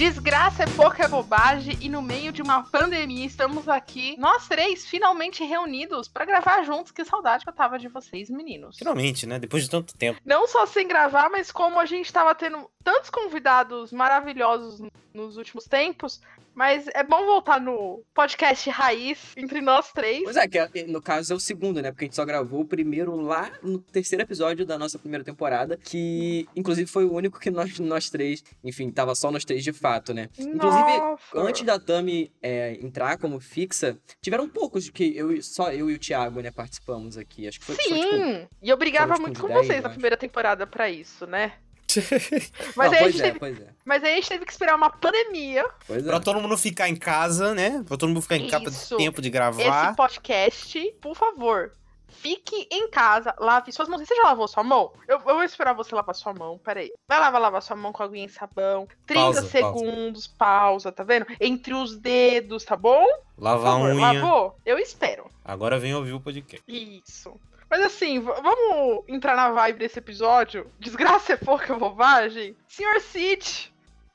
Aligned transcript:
Desgraça 0.00 0.62
é 0.62 0.66
pouca 0.66 1.06
bobagem 1.06 1.76
e 1.78 1.86
no 1.86 2.00
meio 2.00 2.32
de 2.32 2.40
uma 2.40 2.62
pandemia 2.62 3.26
estamos 3.26 3.68
aqui, 3.68 4.16
nós 4.18 4.48
três, 4.48 4.86
finalmente 4.86 5.44
reunidos 5.44 6.08
para 6.08 6.24
gravar 6.24 6.62
juntos. 6.62 6.90
Que 6.90 7.04
saudade 7.04 7.44
que 7.44 7.50
eu 7.50 7.54
tava 7.54 7.78
de 7.78 7.86
vocês, 7.86 8.30
meninos. 8.30 8.78
Finalmente, 8.78 9.26
né? 9.26 9.38
Depois 9.38 9.64
de 9.64 9.68
tanto 9.68 9.94
tempo. 9.94 10.18
Não 10.24 10.48
só 10.48 10.64
sem 10.64 10.88
gravar, 10.88 11.28
mas 11.28 11.52
como 11.52 11.78
a 11.78 11.84
gente 11.84 12.10
tava 12.10 12.34
tendo 12.34 12.66
tantos 12.82 13.10
convidados 13.10 13.92
maravilhosos 13.92 14.80
nos 15.12 15.36
últimos 15.36 15.64
tempos, 15.64 16.20
mas 16.54 16.86
é 16.94 17.02
bom 17.02 17.24
voltar 17.26 17.60
no 17.60 18.02
podcast 18.14 18.68
raiz 18.70 19.32
entre 19.36 19.60
nós 19.60 19.92
três. 19.92 20.22
Pois 20.24 20.36
é, 20.36 20.46
que 20.48 20.58
é- 20.58 20.86
no 20.86 21.00
caso 21.00 21.32
é 21.32 21.36
o 21.36 21.40
segundo, 21.40 21.80
né? 21.80 21.90
Porque 21.90 22.04
a 22.04 22.06
gente 22.06 22.16
só 22.16 22.24
gravou 22.24 22.60
o 22.60 22.64
primeiro 22.64 23.16
lá 23.16 23.50
no 23.62 23.78
terceiro 23.78 24.22
episódio 24.22 24.66
da 24.66 24.78
nossa 24.78 24.98
primeira 24.98 25.24
temporada, 25.24 25.76
que 25.76 26.48
inclusive 26.54 26.88
foi 26.90 27.04
o 27.04 27.12
único 27.12 27.38
que 27.38 27.50
nós, 27.50 27.78
nós 27.78 28.10
três, 28.10 28.42
enfim, 28.64 28.90
tava 28.90 29.14
só 29.14 29.30
nós 29.30 29.44
três 29.44 29.62
de 29.64 29.72
fato, 29.72 30.12
né? 30.12 30.28
Inclusive, 30.38 30.98
Nossa. 30.98 31.38
Antes 31.40 31.62
da 31.62 31.78
Tami 31.78 32.32
é, 32.42 32.74
entrar 32.82 33.16
como 33.18 33.40
fixa, 33.40 33.96
tiveram 34.20 34.48
poucos 34.48 34.88
que 34.90 35.16
eu, 35.16 35.40
só 35.42 35.72
eu 35.72 35.88
e 35.90 35.94
o 35.94 35.98
Thiago, 35.98 36.40
né, 36.40 36.50
participamos 36.50 37.16
aqui. 37.16 37.46
Acho 37.48 37.58
que 37.60 37.66
foi, 37.66 37.74
foi, 37.76 37.84
tipo, 37.84 38.00
Sim, 38.16 38.48
e 38.62 38.68
eu 38.68 38.76
brigava 38.76 39.08
foram, 39.14 39.22
muito 39.22 39.36
tipo, 39.36 39.46
com 39.48 39.54
10, 39.54 39.66
vocês 39.66 39.82
na 39.82 39.90
primeira 39.90 40.16
temporada 40.16 40.66
pra 40.66 40.90
isso, 40.90 41.26
né? 41.26 41.52
Mas, 42.76 42.90
Não, 42.90 42.92
aí 42.92 42.98
a 42.98 43.00
pois 43.02 43.12
gente 43.14 43.20
é, 43.22 43.26
teve, 43.26 43.38
pois 43.38 43.60
é. 43.60 43.66
mas 43.84 44.04
aí 44.04 44.12
a 44.12 44.14
gente 44.16 44.28
teve 44.28 44.44
que 44.44 44.52
esperar 44.52 44.76
uma 44.76 44.90
pandemia. 44.90 45.66
Pois 45.86 46.04
é. 46.04 46.08
Pra 46.08 46.20
todo 46.20 46.40
mundo 46.40 46.56
ficar 46.56 46.88
em 46.88 46.96
casa, 46.96 47.54
né? 47.54 47.82
Pra 47.86 47.96
todo 47.96 48.08
mundo 48.08 48.22
ficar 48.22 48.36
em 48.36 48.48
casa 48.48 48.68
Isso. 48.68 48.96
tempo 48.96 49.20
de 49.20 49.28
Esse 49.28 49.32
gravar. 49.32 49.94
podcast, 49.96 50.94
por 51.00 51.16
favor, 51.16 51.72
fique 52.08 52.68
em 52.70 52.88
casa, 52.90 53.34
lave 53.38 53.72
suas 53.72 53.88
mãos. 53.88 54.00
Você 54.06 54.14
já 54.14 54.22
lavou 54.24 54.46
sua 54.46 54.62
mão? 54.62 54.92
Eu, 55.08 55.16
eu 55.18 55.34
vou 55.34 55.42
esperar 55.42 55.72
você 55.74 55.94
lavar 55.94 56.14
sua 56.14 56.32
mão, 56.34 56.58
peraí. 56.58 56.90
Vai 57.08 57.18
lavar, 57.18 57.40
lavar 57.40 57.62
sua 57.62 57.76
mão 57.76 57.92
com 57.92 58.02
aguinha 58.02 58.26
e 58.26 58.28
sabão. 58.28 58.86
30 59.06 59.20
Pausa, 59.20 59.40
pausa. 59.42 59.48
segundos, 59.50 60.26
pausa. 60.28 60.92
tá 60.92 61.02
vendo? 61.02 61.26
Entre 61.40 61.72
os 61.74 61.96
dedos, 61.96 62.64
tá 62.64 62.76
bom? 62.76 63.04
Lavar 63.38 63.72
a 63.72 63.78
unha. 63.78 63.94
lavou? 64.20 64.56
Eu 64.66 64.78
espero. 64.78 65.24
Agora 65.44 65.78
vem 65.78 65.94
ouvir 65.94 66.12
o 66.12 66.20
podcast. 66.20 66.62
Isso. 66.68 67.34
Mas 67.70 67.82
assim, 67.82 68.18
vamos 68.18 69.04
entrar 69.06 69.36
na 69.36 69.52
vibe 69.52 69.78
desse 69.78 70.00
episódio? 70.00 70.68
Desgraça 70.80 71.34
é 71.34 71.36
pouca 71.36 71.76
bobagem? 71.78 72.56
Senhor 72.66 73.00
Cid 73.00 73.72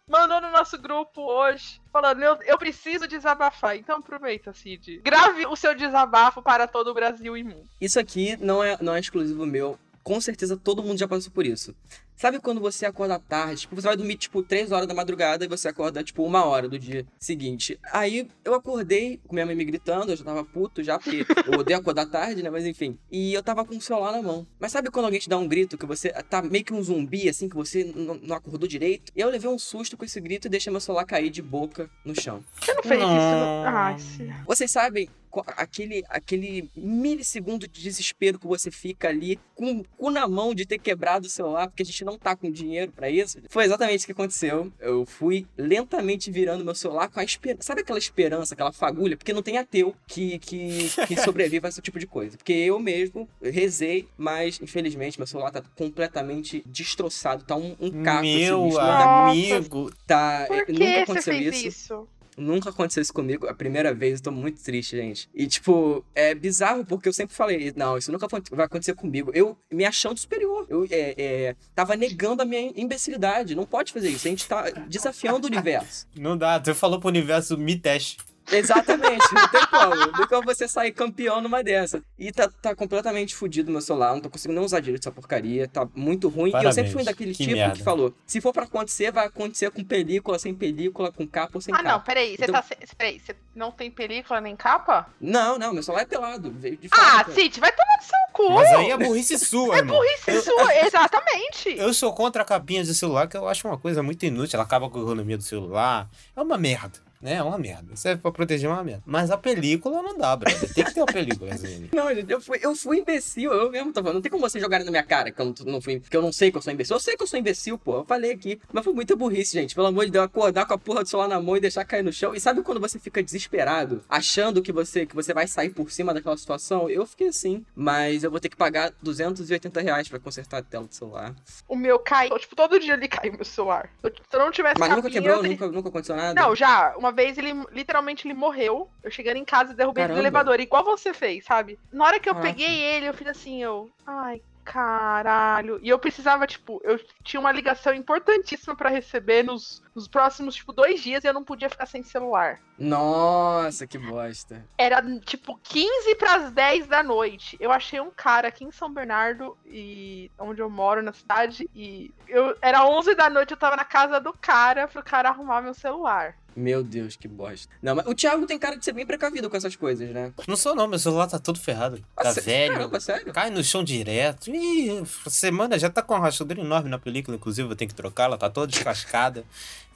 mandou 0.08 0.42
no 0.42 0.52
nosso 0.52 0.78
grupo 0.78 1.22
hoje, 1.22 1.82
falando, 1.92 2.22
eu, 2.22 2.38
eu 2.44 2.58
preciso 2.58 3.08
desabafar. 3.08 3.78
Então 3.78 4.00
aproveita, 4.00 4.52
Cid. 4.54 5.00
Grave 5.04 5.46
o 5.46 5.56
seu 5.56 5.74
desabafo 5.74 6.42
para 6.42 6.68
todo 6.68 6.90
o 6.90 6.94
Brasil 6.94 7.38
e 7.38 7.44
mundo. 7.44 7.66
Isso 7.80 7.98
aqui 7.98 8.36
não 8.42 8.62
é, 8.62 8.78
não 8.82 8.94
é 8.94 9.00
exclusivo 9.00 9.46
meu. 9.46 9.80
Com 10.04 10.20
certeza 10.20 10.58
todo 10.58 10.84
mundo 10.84 11.00
já 11.00 11.08
passou 11.08 11.32
por 11.32 11.46
isso. 11.46 11.74
Sabe 12.16 12.40
quando 12.40 12.62
você 12.62 12.86
acorda 12.86 13.20
tarde? 13.20 13.62
Tipo, 13.62 13.76
você 13.76 13.88
vai 13.88 13.98
dormir, 13.98 14.16
tipo, 14.16 14.42
3 14.42 14.72
horas 14.72 14.88
da 14.88 14.94
madrugada 14.94 15.44
e 15.44 15.48
você 15.48 15.68
acorda, 15.68 16.04
tipo, 16.04 16.24
uma 16.24 16.46
hora 16.46 16.70
do 16.70 16.80
dia 16.80 17.06
seguinte. 17.20 17.80
Aí 17.92 18.28
eu 18.44 18.54
acordei 18.54 19.20
com 19.28 19.34
minha 19.34 19.46
mãe 19.46 19.56
me 19.56 19.66
gritando, 19.66 20.12
eu 20.12 20.16
já 20.16 20.24
tava 20.24 20.44
puto 20.44 20.84
já, 20.84 20.98
porque 20.98 21.26
eu 21.46 21.60
odeio 21.60 21.80
acordar 21.80 22.06
tarde, 22.06 22.42
né? 22.42 22.50
Mas 22.50 22.66
enfim. 22.66 22.98
E 23.12 23.34
eu 23.34 23.44
tava 23.44 23.66
com 23.66 23.76
o 23.76 23.82
celular 23.82 24.12
na 24.12 24.22
mão. 24.22 24.48
Mas 24.60 24.72
sabe 24.72 24.90
quando 24.90 25.06
alguém 25.06 25.20
te 25.20 25.30
dá 25.30 25.38
um 25.38 25.48
grito 25.48 25.78
que 25.78 25.86
você 25.86 26.10
tá 26.30 26.42
meio 26.42 26.64
que 26.64 26.74
um 26.74 26.82
zumbi, 26.82 27.28
assim, 27.28 27.50
que 27.50 27.56
você 27.56 27.84
não 27.84 28.36
acordou 28.36 28.68
direito? 28.68 29.12
E 29.16 29.20
eu 29.20 29.30
levei 29.30 29.50
um 29.50 29.60
susto 29.60 29.98
com 29.98 30.06
esse 30.06 30.20
grito 30.22 30.48
e 30.48 30.50
deixei 30.50 30.72
meu 30.72 30.80
celular 30.80 31.06
cair 31.06 31.30
de 31.30 31.42
boca 31.42 31.90
no 32.04 32.20
chão. 32.20 32.44
Você 32.60 32.74
não 32.74 32.84
fez 32.84 33.00
isso? 33.00 33.10
Não. 33.10 33.64
Ai, 33.66 34.00
Cid. 34.00 34.36
Vocês 34.46 34.72
sabem 34.72 35.10
aquele, 35.48 36.04
aquele 36.10 36.70
milissegundo 36.76 37.68
de 37.68 37.82
desespero 37.82 38.40
que 38.40 38.48
você 38.48 38.72
fica 38.72 39.10
ali 39.10 39.40
com 39.54 39.80
o 39.80 39.84
cu 39.84 40.10
na 40.12 40.28
mão 40.28 40.54
de 40.54 40.66
ter 40.66 40.78
quebrado 40.78 41.28
o 41.28 41.30
celular 41.30 41.68
porque 41.68 41.84
a 41.84 41.86
gente 41.86 42.04
não 42.04 42.18
tá 42.18 42.36
com 42.36 42.52
dinheiro 42.52 42.92
pra 42.92 43.10
isso? 43.10 43.40
Foi 43.50 43.64
exatamente 43.64 43.98
isso 43.98 44.06
que 44.06 44.12
aconteceu. 44.12 44.72
Eu 44.80 45.06
fui 45.06 45.48
lentamente 45.58 46.30
virando 46.32 46.66
meu 46.66 46.76
celular 46.76 47.10
com 47.10 47.20
a 47.20 47.24
esperança. 47.24 47.64
Sabe 47.64 47.82
aquela 47.82 48.00
esperança, 48.00 48.54
aquela 48.54 48.72
fagulha? 48.72 49.18
Porque 49.18 49.34
não 49.34 49.42
tem 49.42 49.58
ateu 49.58 49.96
que, 50.08 50.40
que, 50.40 50.90
que 51.08 51.16
sobreviva 51.22 51.68
a 51.68 51.70
esse 51.70 51.82
tipo 51.82 52.00
de 52.00 52.08
coisa. 52.08 52.38
Porque 52.38 52.54
eu 52.54 52.80
mesmo 52.80 53.28
rezei, 53.42 54.08
mas 54.18 54.60
infelizmente 54.62 55.18
meu 55.18 55.28
celular 55.28 55.52
tá 55.52 55.62
completamente 55.76 56.64
destroçado. 56.66 57.44
Tá 57.44 57.56
um, 57.56 57.76
um 57.80 58.04
caco 58.04 58.24
Meu 58.24 58.60
sinistro. 58.60 58.84
Nossa. 58.84 59.30
amigo. 59.30 59.92
Tá, 60.06 60.46
Por 60.48 60.58
nunca 60.58 60.66
que 60.66 60.78
você 60.78 61.00
aconteceu 61.00 61.34
fez 61.34 61.56
isso. 61.56 61.68
isso? 61.68 62.08
Nunca 62.38 62.70
aconteceu 62.70 63.02
isso 63.02 63.14
comigo. 63.14 63.48
A 63.48 63.54
primeira 63.54 63.94
vez, 63.94 64.20
eu 64.20 64.26
tô 64.26 64.32
muito 64.32 64.62
triste, 64.62 64.96
gente. 64.98 65.30
E, 65.34 65.48
tipo, 65.48 66.04
é 66.14 66.36
bizarro 66.36 66.86
porque 66.86 67.08
eu 67.08 67.14
sempre 67.14 67.36
falei, 67.36 67.74
não, 67.76 67.98
isso 67.98 68.12
nunca 68.12 68.28
vai 68.52 68.66
acontecer 68.66 68.94
comigo. 68.94 69.32
Eu 69.34 69.58
me 69.72 69.86
achando 69.86 70.18
superior. 70.18 70.66
Eu 70.70 70.86
é, 70.90 71.16
é, 71.18 71.56
tava 71.74 71.96
negando 71.96 72.42
a 72.42 72.46
minha 72.46 72.72
imbecilidade. 72.76 73.56
Não 73.56 73.66
pode 73.66 73.94
fazer 73.94 74.10
isso. 74.10 74.28
A 74.28 74.30
gente 74.30 74.48
tá 74.48 74.70
desafiando 74.88 75.48
o 75.48 75.50
universo. 75.50 76.08
Não 76.16 76.38
dá. 76.38 76.60
Tu 76.60 76.76
falou 76.76 77.00
pro 77.00 77.10
universo, 77.10 77.58
me 77.58 77.78
teste. 77.78 78.18
Exatamente, 78.52 79.26
não 79.34 79.48
tem 79.50 79.66
como. 79.68 79.96
Não 79.96 80.12
tem 80.14 80.28
como 80.28 80.44
você 80.44 80.68
sair 80.68 80.92
campeão 80.92 81.42
numa 81.42 81.64
dessa. 81.64 82.02
E 82.18 82.32
tá, 82.32 82.50
tá 82.62 82.76
completamente 82.76 83.36
fudido 83.36 83.72
meu 83.72 83.82
celular, 83.82 84.14
não 84.14 84.22
tô 84.22 84.30
conseguindo 84.30 84.60
nem 84.60 84.66
usar 84.66 84.80
direito 84.80 85.02
essa 85.04 85.12
porcaria, 85.12 85.68
tá 85.68 85.88
muito 85.96 86.28
ruim. 86.30 86.46
E 86.46 86.48
eu 86.50 86.52
Parabéns, 86.54 86.76
sempre 86.76 86.92
fui 86.92 87.04
daquele 87.04 87.32
que 87.34 87.44
tipo 87.44 87.56
merda. 87.56 87.76
que 87.76 87.84
falou: 87.84 88.14
se 88.26 88.40
for 88.42 88.54
pra 88.54 88.64
acontecer, 88.64 89.12
vai 89.12 89.26
acontecer 89.28 89.70
com 89.72 89.84
película, 89.84 90.38
sem 90.40 90.54
película, 90.54 91.12
com 91.12 91.26
capa 91.28 91.52
ou 91.56 91.62
sem 91.62 91.74
Ah, 91.74 91.78
capa. 91.78 91.90
não, 91.90 92.00
peraí. 92.02 92.36
Você 92.38 92.44
Então- 92.44 92.56
tá. 92.56 92.62
se- 92.62 92.96
Peraí, 92.96 93.20
você 93.20 93.36
não 93.56 93.72
tem 93.72 93.90
película 93.92 94.40
nem 94.40 94.56
capa? 94.56 95.08
Não, 95.20 95.58
não, 95.58 95.74
meu 95.74 95.84
celular 95.84 96.04
é 96.04 96.06
pelado. 96.06 96.52
Veio 96.52 96.78
de 96.78 96.88
Ah, 96.92 96.96
fábrica. 96.96 97.42
Cid, 97.42 97.60
vai 97.60 97.72
tomar 97.72 97.98
no 97.98 98.04
seu 98.04 98.18
cu! 98.34 98.54
Mas 98.54 98.68
aí 98.72 98.92
é 98.92 98.98
burrice 98.98 99.38
sua, 99.40 99.76
É 99.76 99.80
irmão. 99.80 99.98
burrice 99.98 100.42
sua, 100.44 100.76
exatamente! 100.86 101.70
Eu 101.78 101.94
sou 101.94 102.14
contra 102.14 102.42
a 102.44 102.46
capinha 102.46 102.84
de 102.84 102.94
celular, 102.94 103.28
que 103.28 103.36
eu 103.36 103.48
acho 103.48 103.68
uma 103.68 103.78
coisa 103.78 104.02
muito 104.04 104.24
inútil. 104.26 104.56
Ela 104.58 104.64
acaba 104.64 104.90
com 104.90 104.98
a 104.98 105.02
ergonomia 105.02 105.38
do 105.38 105.44
celular. 105.44 106.08
É 106.36 106.42
uma 106.42 106.58
merda, 106.58 107.00
né? 107.26 107.36
É 107.36 107.44
uma 107.44 107.58
merda. 107.58 107.96
Serve 107.96 108.22
pra 108.22 108.32
proteger 108.32 108.70
uma 108.70 108.84
merda. 108.84 109.04
Mas 109.06 109.32
a 109.32 109.38
película 109.38 110.02
não 110.02 110.18
dá, 110.18 110.36
brother. 110.36 110.74
Tem 110.74 110.84
que 110.84 110.94
ter 110.94 111.00
uma 111.00 111.06
película, 111.08 111.54
assim. 111.54 111.90
Não, 111.94 112.14
gente, 112.14 112.32
eu 112.32 112.40
fui, 112.40 112.60
eu 112.62 112.76
fui 112.76 113.00
imbecil, 113.00 113.52
eu 113.52 113.70
mesmo 113.72 113.92
tô 113.92 114.02
falando. 114.02 114.16
Não 114.16 114.22
tem 114.22 114.32
como 114.32 114.48
vocês 114.48 114.62
jogarem 114.64 114.86
na 114.86 114.92
minha 114.92 115.04
cara 115.04 115.32
que 115.32 115.42
eu 115.42 115.46
não, 115.46 115.54
não 115.74 115.82
fui, 115.82 116.00
que 116.00 116.16
eu 116.16 116.22
não 116.22 116.32
sei 116.32 116.52
que 116.52 116.58
eu 116.58 116.62
sou 116.62 116.72
imbecil. 116.72 116.96
Eu 116.96 117.00
sei 117.00 117.16
que 117.18 117.24
eu 117.24 117.28
sou 117.28 117.40
imbecil, 117.40 117.78
pô. 117.78 117.98
Eu 117.98 118.06
falei 118.06 118.32
aqui. 118.32 118.60
Mas 118.72 118.84
foi 118.84 118.94
muita 118.94 119.16
burrice, 119.16 119.54
gente. 119.54 119.74
Pelo 119.74 119.88
amor 119.88 120.06
de 120.06 120.12
Deus, 120.12 120.26
acordar 120.26 120.66
com 120.66 120.74
a 120.74 120.78
porra 120.78 121.04
do 121.04 121.10
celular 121.10 121.28
na 121.28 121.40
mão 121.42 121.58
e 121.58 121.60
deixar 121.60 121.84
cair 121.86 122.04
no 122.04 122.14
chão. 122.14 122.34
E 122.36 122.40
sabe 122.40 122.62
quando 122.62 122.80
você 122.80 123.00
fica 123.00 123.22
desesperado, 123.24 124.04
achando 124.10 124.62
que 124.62 124.72
você, 124.72 125.06
que 125.06 125.16
você 125.16 125.34
vai 125.34 125.48
sair 125.48 125.70
por 125.70 125.90
cima 125.92 126.14
daquela 126.14 126.38
situação? 126.38 126.90
Eu 126.90 127.06
fiquei 127.06 127.30
assim. 127.30 127.66
Mas 127.76 128.24
eu 128.24 128.30
vou 128.32 128.40
ter 128.40 128.50
que 128.50 128.56
pagar 128.58 128.92
280 129.02 129.82
reais 129.82 130.08
pra 130.08 130.20
consertar 130.20 130.58
a 130.60 130.62
tela 130.64 130.86
do 130.86 130.94
celular. 130.94 131.34
O 131.68 131.76
meu 131.76 131.98
caiu. 132.00 132.38
Tipo, 132.38 132.56
todo 132.56 132.80
dia 132.80 132.94
ele 132.94 133.08
cai 133.08 133.30
meu 133.30 133.44
celular. 133.46 133.90
Se 134.04 134.12
eu 134.36 134.40
não 134.40 134.52
tivesse 134.52 134.80
Mas 134.80 134.90
nunca 134.90 135.02
capinha, 135.04 135.22
quebrou, 135.22 135.38
eu 135.38 135.42
teria- 135.42 135.58
nunca, 135.58 135.76
nunca 135.76 135.90
aconteceu 135.90 136.16
nada? 136.16 136.40
Não, 136.40 136.56
já. 136.56 136.96
Uma 136.98 137.12
vez 137.16 137.38
ele 137.38 137.54
literalmente 137.72 138.28
ele 138.28 138.34
morreu. 138.36 138.88
Eu 139.02 139.10
chegando 139.10 139.38
em 139.38 139.46
casa 139.46 139.74
e 139.74 139.76
derrubei 139.76 140.04
ele 140.04 140.10
no 140.10 140.16
Caramba. 140.16 140.28
elevador, 140.28 140.60
igual 140.60 140.84
você 140.84 141.14
fez, 141.14 141.46
sabe? 141.46 141.80
Na 141.92 142.06
hora 142.06 142.20
que 142.20 142.30
eu 142.30 142.36
Caraca. 142.36 142.52
peguei 142.52 142.82
ele, 142.82 143.08
eu 143.08 143.14
fiz 143.14 143.28
assim, 143.28 143.64
eu. 143.64 143.90
Ai, 144.06 144.42
caralho. 144.64 145.80
E 145.82 145.90
eu 145.90 145.98
precisava, 145.98 146.46
tipo, 146.46 146.82
eu 146.84 147.00
tinha 147.24 147.40
uma 147.40 147.52
ligação 147.52 147.94
importantíssima 147.94 148.76
pra 148.76 148.90
receber 148.90 149.44
nos, 149.44 149.82
nos 149.96 150.08
próximos, 150.08 150.56
tipo, 150.56 150.74
dois 150.74 151.02
dias 151.02 151.24
eu 151.24 151.34
não 151.34 151.44
podia 151.44 151.70
ficar 151.70 151.86
sem 151.86 152.04
celular. 152.04 152.60
Nossa, 152.78 153.88
que 153.88 153.98
bosta. 153.98 154.66
Era 154.78 155.02
tipo 155.22 155.58
15 155.64 156.16
pras 156.16 156.52
10 156.52 156.88
da 156.88 157.02
noite. 157.02 157.56
Eu 157.60 157.72
achei 157.72 158.00
um 158.02 158.12
cara 158.12 158.50
aqui 158.50 158.64
em 158.66 158.72
São 158.72 158.94
Bernardo 158.94 159.58
e 159.66 160.30
onde 160.38 160.62
eu 160.62 160.70
moro 160.70 161.02
na 161.02 161.14
cidade 161.14 161.70
e 161.74 162.14
eu 162.28 162.56
era 162.62 162.86
11 162.86 163.16
da 163.16 163.30
noite, 163.30 163.52
eu 163.52 163.58
tava 163.58 163.76
na 163.78 163.86
casa 163.86 164.20
do 164.20 164.34
cara 164.34 164.88
pro 164.88 165.02
cara 165.04 165.30
arrumar 165.30 165.62
meu 165.62 165.74
celular. 165.74 166.36
Meu 166.58 166.82
Deus, 166.82 167.18
que 167.18 167.28
bosta. 167.28 167.74
Não, 167.82 167.96
mas 167.96 168.06
o 168.08 168.16
Thiago 168.16 168.46
tem 168.46 168.58
cara 168.58 168.78
de 168.78 168.86
ser 168.86 168.94
bem 168.94 169.06
precavido 169.06 169.50
com 169.50 169.58
essas 169.58 169.76
coisas, 169.76 170.10
né? 170.12 170.32
Não 170.48 170.56
sou 170.56 170.74
não, 170.74 170.88
meu 170.88 170.98
celular 170.98 171.28
tá 171.28 171.38
todo 171.38 171.60
ferrado. 171.60 171.98
Tá 172.16 172.30
Ah, 172.30 172.34
sé- 172.34 172.40
velho. 172.42 172.74
Caramba, 172.76 173.00
sério? 173.02 173.34
Cai 173.34 173.50
no 173.50 173.62
chão 173.62 173.84
direto. 173.84 174.50
Ih, 174.50 175.04
semana 175.28 175.78
já 175.78 175.90
tá 175.90 176.02
com 176.02 176.14
uma 176.14 176.22
rachadura 176.22 176.62
enorme 176.62 176.90
na 176.90 176.98
película, 176.98 177.36
inclusive 177.36 177.70
eu 177.70 177.76
tenho 177.76 177.90
que 177.90 177.96
trocar, 177.96 178.24
ela 178.26 178.38
tá 178.38 178.50
toda 178.50 178.68
descascada. 178.68 179.44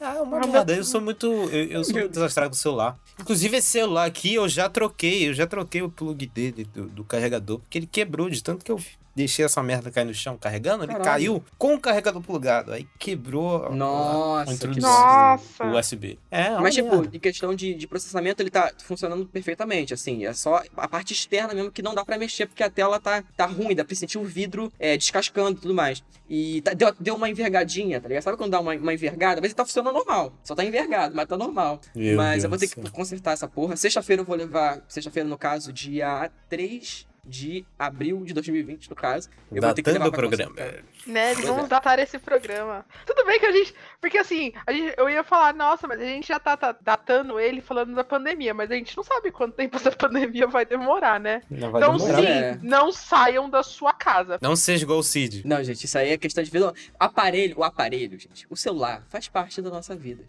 Ah, 0.01 0.15
é 0.15 0.21
uma 0.21 0.37
Ah, 0.37 0.47
merda, 0.47 0.75
eu 0.75 0.83
sou 0.83 1.01
muito. 1.01 1.25
Eu, 1.27 1.65
eu 1.65 1.83
sou 1.83 1.93
muito 1.93 2.11
desastrado 2.11 2.49
com 2.51 2.55
o 2.55 2.59
celular. 2.59 2.97
Inclusive, 3.19 3.57
esse 3.57 3.67
celular 3.67 4.05
aqui 4.05 4.35
eu 4.35 4.47
já 4.47 4.69
troquei, 4.69 5.27
eu 5.27 5.33
já 5.33 5.45
troquei 5.45 5.81
o 5.81 5.89
plug 5.89 6.25
dele, 6.27 6.63
do, 6.73 6.87
do 6.87 7.03
carregador, 7.03 7.59
porque 7.59 7.77
ele 7.77 7.87
quebrou 7.87 8.29
de 8.29 8.41
tanto 8.41 8.63
que 8.63 8.71
eu 8.71 8.79
deixei 9.19 9.43
essa 9.45 9.61
merda 9.61 9.91
cair 9.91 10.05
no 10.05 10.13
chão 10.13 10.37
carregando, 10.37 10.83
ele 10.85 10.93
Caralho. 10.93 11.05
caiu 11.11 11.43
com 11.57 11.75
o 11.75 11.79
carregador 11.79 12.21
plugado. 12.21 12.71
Aí 12.71 12.87
quebrou 12.97 13.69
Nossa, 13.73 14.49
a 14.49 14.53
introdução 14.53 14.89
Nossa. 14.89 15.65
do 15.65 15.77
USB. 15.77 16.17
É, 16.31 16.51
Mas, 16.51 16.75
tipo, 16.75 16.89
merda. 16.89 17.15
em 17.15 17.19
questão 17.19 17.53
de, 17.53 17.73
de 17.73 17.87
processamento, 17.87 18.41
ele 18.41 18.49
tá 18.49 18.71
funcionando 18.83 19.25
perfeitamente, 19.25 19.93
assim. 19.93 20.25
É 20.25 20.33
só 20.33 20.63
a 20.77 20.87
parte 20.87 21.13
externa 21.13 21.53
mesmo 21.53 21.71
que 21.71 21.81
não 21.81 21.93
dá 21.93 22.05
pra 22.05 22.17
mexer, 22.17 22.45
porque 22.47 22.63
a 22.63 22.69
tela 22.69 22.99
tá, 22.99 23.23
tá 23.35 23.45
ruim, 23.45 23.75
dá 23.75 23.83
pra 23.83 23.95
sentir 23.95 24.17
o 24.17 24.23
vidro 24.23 24.71
é, 24.79 24.95
descascando 24.95 25.57
e 25.57 25.61
tudo 25.61 25.73
mais. 25.73 26.01
E 26.29 26.61
tá- 26.61 26.73
deu, 26.73 26.93
deu 26.99 27.15
uma 27.15 27.29
envergadinha, 27.29 27.99
tá 27.99 28.07
ligado? 28.07 28.23
Sabe 28.23 28.37
quando 28.37 28.51
dá 28.51 28.59
uma, 28.59 28.73
uma 28.75 28.93
envergada? 28.93 29.41
Mas 29.41 29.49
ele 29.49 29.55
tá 29.55 29.65
funcionando 29.65 29.93
normal. 29.95 30.31
Só 30.43 30.55
tá 30.55 30.63
envergado, 30.63 31.15
mas 31.15 31.27
tá 31.27 31.35
normal. 31.35 31.81
Meu 31.93 32.15
mas 32.15 32.31
Deus 32.33 32.43
eu 32.45 32.49
vou 32.49 32.59
ter 32.59 32.67
que 32.67 32.91
consertar 32.91 33.33
essa 33.33 33.47
porra. 33.47 33.75
Sexta-feira 33.75 34.21
eu 34.21 34.25
vou 34.25 34.35
levar. 34.35 34.81
Sexta-feira, 34.87 35.27
no 35.27 35.37
caso, 35.37 35.73
dia 35.73 36.31
3 36.47 37.08
de 37.29 37.63
abril 37.77 38.23
de 38.25 38.33
2020, 38.33 38.89
no 38.89 38.95
caso. 38.95 39.29
Eu 39.51 39.61
vou 39.61 39.73
ter 39.73 39.81
que 39.83 39.91
Datando 39.91 40.05
levar 40.05 40.07
o 40.09 40.11
programa. 40.11 40.51
consulta. 40.55 40.83
Né, 41.07 41.33
Pois 41.35 41.47
vamos 41.47 41.65
é. 41.65 41.67
datar 41.67 41.99
esse 41.99 42.17
programa. 42.19 42.85
Tudo 43.05 43.25
bem 43.25 43.39
que 43.39 43.45
a 43.45 43.51
gente. 43.51 43.73
Porque 44.01 44.17
assim, 44.17 44.51
a 44.65 44.73
gente, 44.73 44.93
eu 44.97 45.09
ia 45.09 45.23
falar, 45.23 45.53
nossa, 45.53 45.87
mas 45.87 45.99
a 46.01 46.03
gente 46.03 46.27
já 46.27 46.39
tá, 46.39 46.57
tá 46.57 46.75
datando 46.81 47.39
ele 47.39 47.61
falando 47.61 47.93
da 47.95 48.03
pandemia, 48.03 48.53
mas 48.53 48.69
a 48.71 48.75
gente 48.75 48.95
não 48.97 49.03
sabe 49.03 49.31
quanto 49.31 49.53
tempo 49.55 49.77
essa 49.77 49.91
pandemia 49.95 50.47
vai 50.47 50.65
demorar, 50.65 51.19
né? 51.19 51.41
Não 51.49 51.71
vai 51.71 51.81
Então, 51.81 51.97
demorar. 51.97 52.17
sim, 52.17 52.25
É. 52.27 52.59
não 52.61 52.91
saiam 52.91 53.49
da 53.49 53.61
sua 53.63 53.93
casa. 53.93 54.37
Não 54.41 54.55
seja 54.55 54.83
igual 54.83 54.99
o 54.99 55.03
Cid. 55.03 55.43
Não, 55.45 55.63
gente, 55.63 55.83
isso 55.85 55.97
aí 55.97 56.09
é 56.09 56.17
questão 56.17 56.43
de 56.43 56.49
vida. 56.51 56.73
Aparelho, 56.99 57.59
o 57.59 57.63
aparelho, 57.63 58.19
gente, 58.19 58.45
o 58.49 58.55
celular 58.55 59.03
faz 59.09 59.27
parte 59.27 59.61
da 59.61 59.69
nossa 59.69 59.95
vida. 59.95 60.23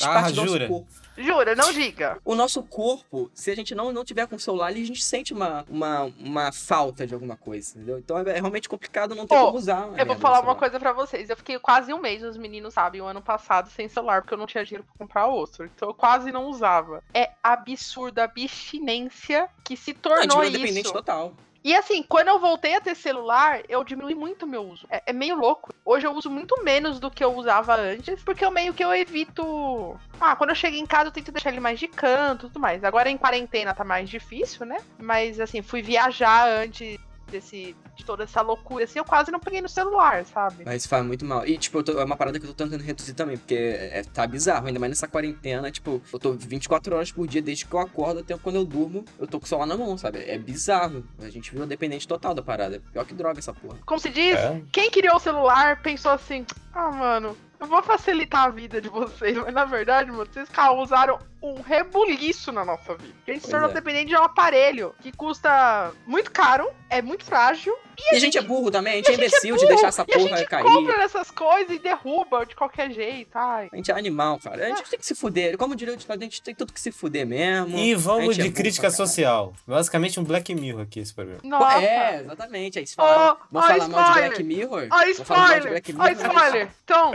Faz 0.00 0.02
Ah, 0.04 0.20
parte 0.22 0.32
do 0.34 0.46
jura? 0.46 0.68
nosso 0.68 0.72
corpo. 0.84 1.04
Jura, 1.16 1.54
não 1.54 1.72
diga. 1.72 2.18
O 2.24 2.34
nosso 2.34 2.60
corpo, 2.64 3.30
se 3.32 3.48
a 3.48 3.54
gente 3.54 3.72
não, 3.72 3.92
não 3.92 4.04
tiver 4.04 4.26
com 4.26 4.34
o 4.34 4.38
celular, 4.40 4.66
a 4.66 4.72
gente 4.72 5.00
sente 5.02 5.32
uma, 5.32 5.64
uma, 5.68 6.12
uma 6.18 6.50
falta 6.52 7.06
de 7.06 7.14
alguma 7.14 7.36
coisa, 7.36 7.70
entendeu? 7.76 7.98
Então 7.98 8.18
é, 8.18 8.22
é 8.30 8.32
realmente 8.40 8.68
complicado 8.68 9.14
não 9.14 9.24
ter 9.24 9.36
Ó, 9.36 9.46
como 9.46 9.58
usar. 9.58 9.84
a 9.94 9.96
Eu 10.00 10.06
vou 10.06 10.16
falar 10.16 10.40
uma 10.40 10.56
coisa 10.56 10.80
pra 10.80 10.92
vocês. 10.92 11.30
Eu 11.30 11.36
fiquei 11.36 11.56
quase 11.60 11.94
um 11.94 12.00
mês, 12.00 12.24
os 12.24 12.36
meninos 12.36 12.74
sabem, 12.74 13.00
o 13.00 13.04
ano 13.06 13.22
passado, 13.22 13.70
sem 13.70 13.88
celular, 13.88 14.22
porque 14.22 14.34
eu 14.34 14.38
não 14.38 14.46
tinha 14.46 14.64
dinheiro 14.64 14.82
pra 14.84 14.94
comprar 15.06 15.26
outro. 15.26 15.64
Então 15.66 15.88
eu 15.90 15.94
quase 15.94 16.32
não 16.32 16.46
usava. 16.46 17.00
É 17.14 17.30
absurdo 17.42 18.18
a 18.18 18.24
abstinência 18.24 19.48
que 19.62 19.76
se 19.76 19.96
Não, 20.04 20.12
a 20.12 20.16
gente 20.22 20.28
tornou 20.28 20.40
virou 20.40 20.50
dependente 20.50 20.86
isso. 20.86 20.92
total. 20.92 21.32
E 21.64 21.74
assim, 21.74 22.02
quando 22.02 22.28
eu 22.28 22.38
voltei 22.38 22.74
a 22.74 22.80
ter 22.80 22.94
celular, 22.94 23.62
eu 23.70 23.82
diminui 23.82 24.14
muito 24.14 24.42
o 24.42 24.46
meu 24.46 24.62
uso. 24.68 24.86
É, 24.90 25.02
é 25.06 25.12
meio 25.14 25.34
louco. 25.34 25.72
Hoje 25.82 26.06
eu 26.06 26.12
uso 26.12 26.30
muito 26.30 26.62
menos 26.62 27.00
do 27.00 27.10
que 27.10 27.24
eu 27.24 27.34
usava 27.34 27.74
antes, 27.74 28.22
porque 28.22 28.44
eu 28.44 28.50
meio 28.50 28.74
que 28.74 28.84
eu 28.84 28.94
evito. 28.94 29.98
Ah, 30.20 30.36
quando 30.36 30.50
eu 30.50 30.56
chego 30.56 30.76
em 30.76 30.84
casa, 30.84 31.08
eu 31.08 31.12
tento 31.12 31.32
deixar 31.32 31.50
ele 31.50 31.60
mais 31.60 31.80
de 31.80 31.88
canto 31.88 32.46
e 32.46 32.48
tudo 32.50 32.60
mais. 32.60 32.84
Agora 32.84 33.08
em 33.08 33.16
quarentena 33.16 33.72
tá 33.72 33.82
mais 33.82 34.10
difícil, 34.10 34.66
né? 34.66 34.76
Mas 34.98 35.40
assim, 35.40 35.62
fui 35.62 35.80
viajar 35.80 36.46
antes 36.46 36.98
desse, 37.34 37.76
de 37.96 38.04
toda 38.04 38.24
essa 38.24 38.40
loucura, 38.40 38.84
assim, 38.84 38.98
eu 38.98 39.04
quase 39.04 39.30
não 39.30 39.40
peguei 39.40 39.60
no 39.60 39.68
celular, 39.68 40.24
sabe? 40.24 40.64
Mas 40.64 40.86
faz 40.86 41.04
muito 41.04 41.24
mal. 41.24 41.46
E, 41.46 41.58
tipo, 41.58 41.78
eu 41.78 41.82
tô- 41.82 41.98
é 42.00 42.04
uma 42.04 42.16
parada 42.16 42.38
que 42.38 42.46
eu 42.46 42.54
tô 42.54 42.64
tentando 42.64 42.82
reduzir 42.82 43.12
também, 43.14 43.36
porque 43.36 43.54
é, 43.54 44.02
tá 44.04 44.26
bizarro, 44.26 44.66
ainda 44.66 44.78
mais 44.78 44.90
nessa 44.90 45.08
quarentena, 45.08 45.70
tipo, 45.70 46.00
eu 46.12 46.18
tô 46.18 46.32
24 46.32 46.94
horas 46.94 47.10
por 47.12 47.26
dia, 47.26 47.42
desde 47.42 47.66
que 47.66 47.74
eu 47.74 47.78
acordo 47.80 48.20
até 48.20 48.36
quando 48.38 48.56
eu 48.56 48.64
durmo, 48.64 49.04
eu 49.18 49.26
tô 49.26 49.38
com 49.40 49.46
o 49.46 49.48
celular 49.48 49.66
na 49.66 49.76
mão, 49.76 49.96
sabe? 49.98 50.18
É 50.26 50.38
bizarro. 50.38 51.04
A 51.20 51.28
gente 51.30 51.50
virou 51.50 51.66
dependente 51.66 52.06
total 52.06 52.34
da 52.34 52.42
parada. 52.42 52.80
Pior 52.92 53.04
que 53.04 53.14
droga 53.14 53.38
essa 53.38 53.52
porra. 53.52 53.78
Como 53.84 53.98
se 54.00 54.10
diz, 54.10 54.36
É. 54.36 54.62
quem 54.72 54.90
criou 54.90 55.16
o 55.16 55.20
celular 55.20 55.82
pensou 55.82 56.12
assim: 56.12 56.46
ah, 56.72 56.90
mano, 56.90 57.36
eu 57.60 57.66
vou 57.66 57.82
facilitar 57.82 58.44
a 58.44 58.50
vida 58.50 58.80
de 58.80 58.88
vocês, 58.88 59.36
mas 59.36 59.54
na 59.54 59.64
verdade, 59.64 60.10
mano, 60.10 60.26
vocês 60.30 60.48
causaram 60.48 61.18
um 61.42 61.60
rebuliço 61.60 62.50
na 62.52 62.64
nossa 62.64 62.94
vida. 62.96 63.14
A 63.26 63.32
gente 63.32 63.44
se 63.44 63.50
tornou 63.50 63.70
é. 63.70 63.72
dependente 63.72 64.06
de 64.06 64.16
um 64.16 64.22
aparelho 64.22 64.94
que 65.00 65.12
custa 65.12 65.92
muito 66.06 66.30
caro, 66.30 66.68
é 66.90 67.00
muito 67.00 67.24
frágil, 67.24 67.76
E 68.12 68.16
a 68.16 68.18
gente 68.18 68.36
é 68.38 68.42
burro 68.42 68.70
também, 68.70 68.94
a 68.94 68.96
gente 68.96 69.06
é 69.08 69.10
a 69.10 69.12
gente 69.12 69.22
é 69.22 69.26
imbecil 69.26 69.56
de 69.56 69.62
burro, 69.62 69.68
deixar 69.74 69.88
essa 69.88 70.04
e 70.06 70.12
a 70.12 70.18
porra 70.18 70.36
gente 70.38 70.48
cair. 70.48 70.64
compra 70.64 70.98
nessas 70.98 71.30
coisas 71.30 71.76
e 71.76 71.78
derruba 71.78 72.44
de 72.46 72.54
qualquer 72.56 72.90
jeito. 72.90 73.30
Ai. 73.34 73.68
A 73.72 73.76
gente 73.76 73.90
é 73.90 73.94
animal, 73.94 74.38
cara. 74.38 74.66
A 74.66 74.68
gente 74.68 74.90
tem 74.90 74.98
que 74.98 75.06
se 75.06 75.14
fuder. 75.14 75.56
Como 75.56 75.74
diria 75.76 75.94
o 75.94 75.96
ditado, 75.96 76.20
a 76.20 76.24
gente 76.24 76.42
tem 76.42 76.54
tudo 76.54 76.72
que 76.72 76.80
se 76.80 76.90
fuder 76.92 77.26
mesmo. 77.26 77.76
E 77.78 77.94
A 77.94 77.98
vamos 77.98 78.38
é 78.38 78.42
de 78.42 78.48
burro 78.48 78.54
crítica 78.54 78.90
caralho. 78.90 78.96
social. 79.08 79.52
Basicamente 79.66 80.18
um 80.20 80.24
Black 80.24 80.54
Mirror 80.54 80.82
aqui 80.82 81.00
esse 81.00 81.14
programa. 81.14 81.40
Nossa. 81.44 81.82
É, 81.82 82.20
exatamente. 82.20 82.78
Aí 82.78 82.86
se 82.86 82.94
falar, 82.94 83.32
Ó, 83.32 83.36
vamos 83.50 83.68
ó, 83.70 83.72
falar 83.72 83.88
mal 83.88 84.12
de. 84.14 84.20
Black 84.20 84.42
Mirror? 84.42 84.88
Ó, 84.90 85.04
de 85.04 85.10
spoiler! 85.10 85.82
Ó, 85.98 86.08
spoiler! 86.08 86.70
Então, 86.84 87.12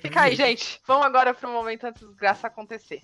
fica 0.00 0.22
aí, 0.22 0.34
gente. 0.34 0.80
Vamos 0.86 1.06
agora 1.06 1.34
pro 1.34 1.48
momento 1.48 1.84
antes 1.84 2.02
da 2.02 2.08
desgraça 2.08 2.46
acontecer. 2.46 3.00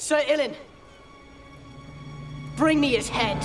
Sir 0.00 0.22
Ilin, 0.22 0.54
bring 2.56 2.80
me 2.80 2.96
his 2.96 3.10
head. 3.10 3.36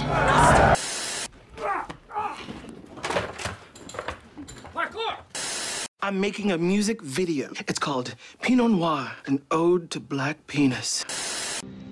I'm 6.02 6.22
making 6.22 6.54
a 6.54 6.58
music 6.58 7.02
video. 7.02 7.52
It's 7.68 7.78
called 7.78 8.16
Pinot 8.42 8.72
Noir, 8.72 9.12
an 9.26 9.42
ode 9.52 9.92
to 9.92 10.00
black 10.00 10.48
penis. 10.48 11.04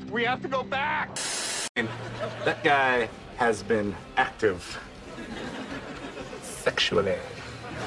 We 0.09 0.23
have 0.23 0.41
to 0.43 0.47
go 0.47 0.63
back. 0.63 1.13
That 2.45 2.63
guy 2.63 3.09
has 3.35 3.63
been 3.63 3.93
active 4.15 4.79
sexually. 6.41 7.17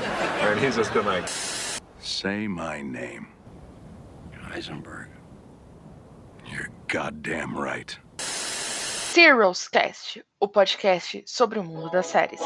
And 0.02 0.61
he's 0.61 0.76
just 0.76 0.93
been 0.93 1.06
like, 1.06 1.26
Say 2.00 2.46
my 2.46 2.82
name. 2.82 3.28
Heisenberg. 4.50 5.15
You're 6.50 6.70
goddamn 6.88 7.56
right. 7.56 7.98
Serials 8.19 9.69
Cast, 9.69 10.25
o 10.40 10.46
podcast 10.46 11.25
sobre 11.26 11.58
o 11.58 11.64
mundo 11.64 11.90
das 11.90 12.06
séries. 12.06 12.40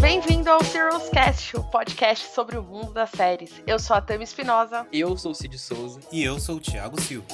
Bem-vindo 0.00 0.50
ao 0.50 0.62
Serials 0.62 1.08
Cast, 1.08 1.56
o 1.56 1.64
podcast 1.64 2.32
sobre 2.32 2.56
o 2.56 2.62
mundo 2.62 2.92
das 2.92 3.10
séries. 3.10 3.50
Eu 3.66 3.78
sou 3.78 3.96
a 3.96 4.00
Tami 4.00 4.24
Espinosa. 4.24 4.86
Eu 4.92 5.16
sou 5.16 5.32
o 5.32 5.34
Cid 5.34 5.58
Souza. 5.58 6.00
E 6.12 6.22
eu 6.22 6.38
sou 6.38 6.56
o 6.56 6.60
Thiago 6.60 7.00
Silva. 7.00 7.26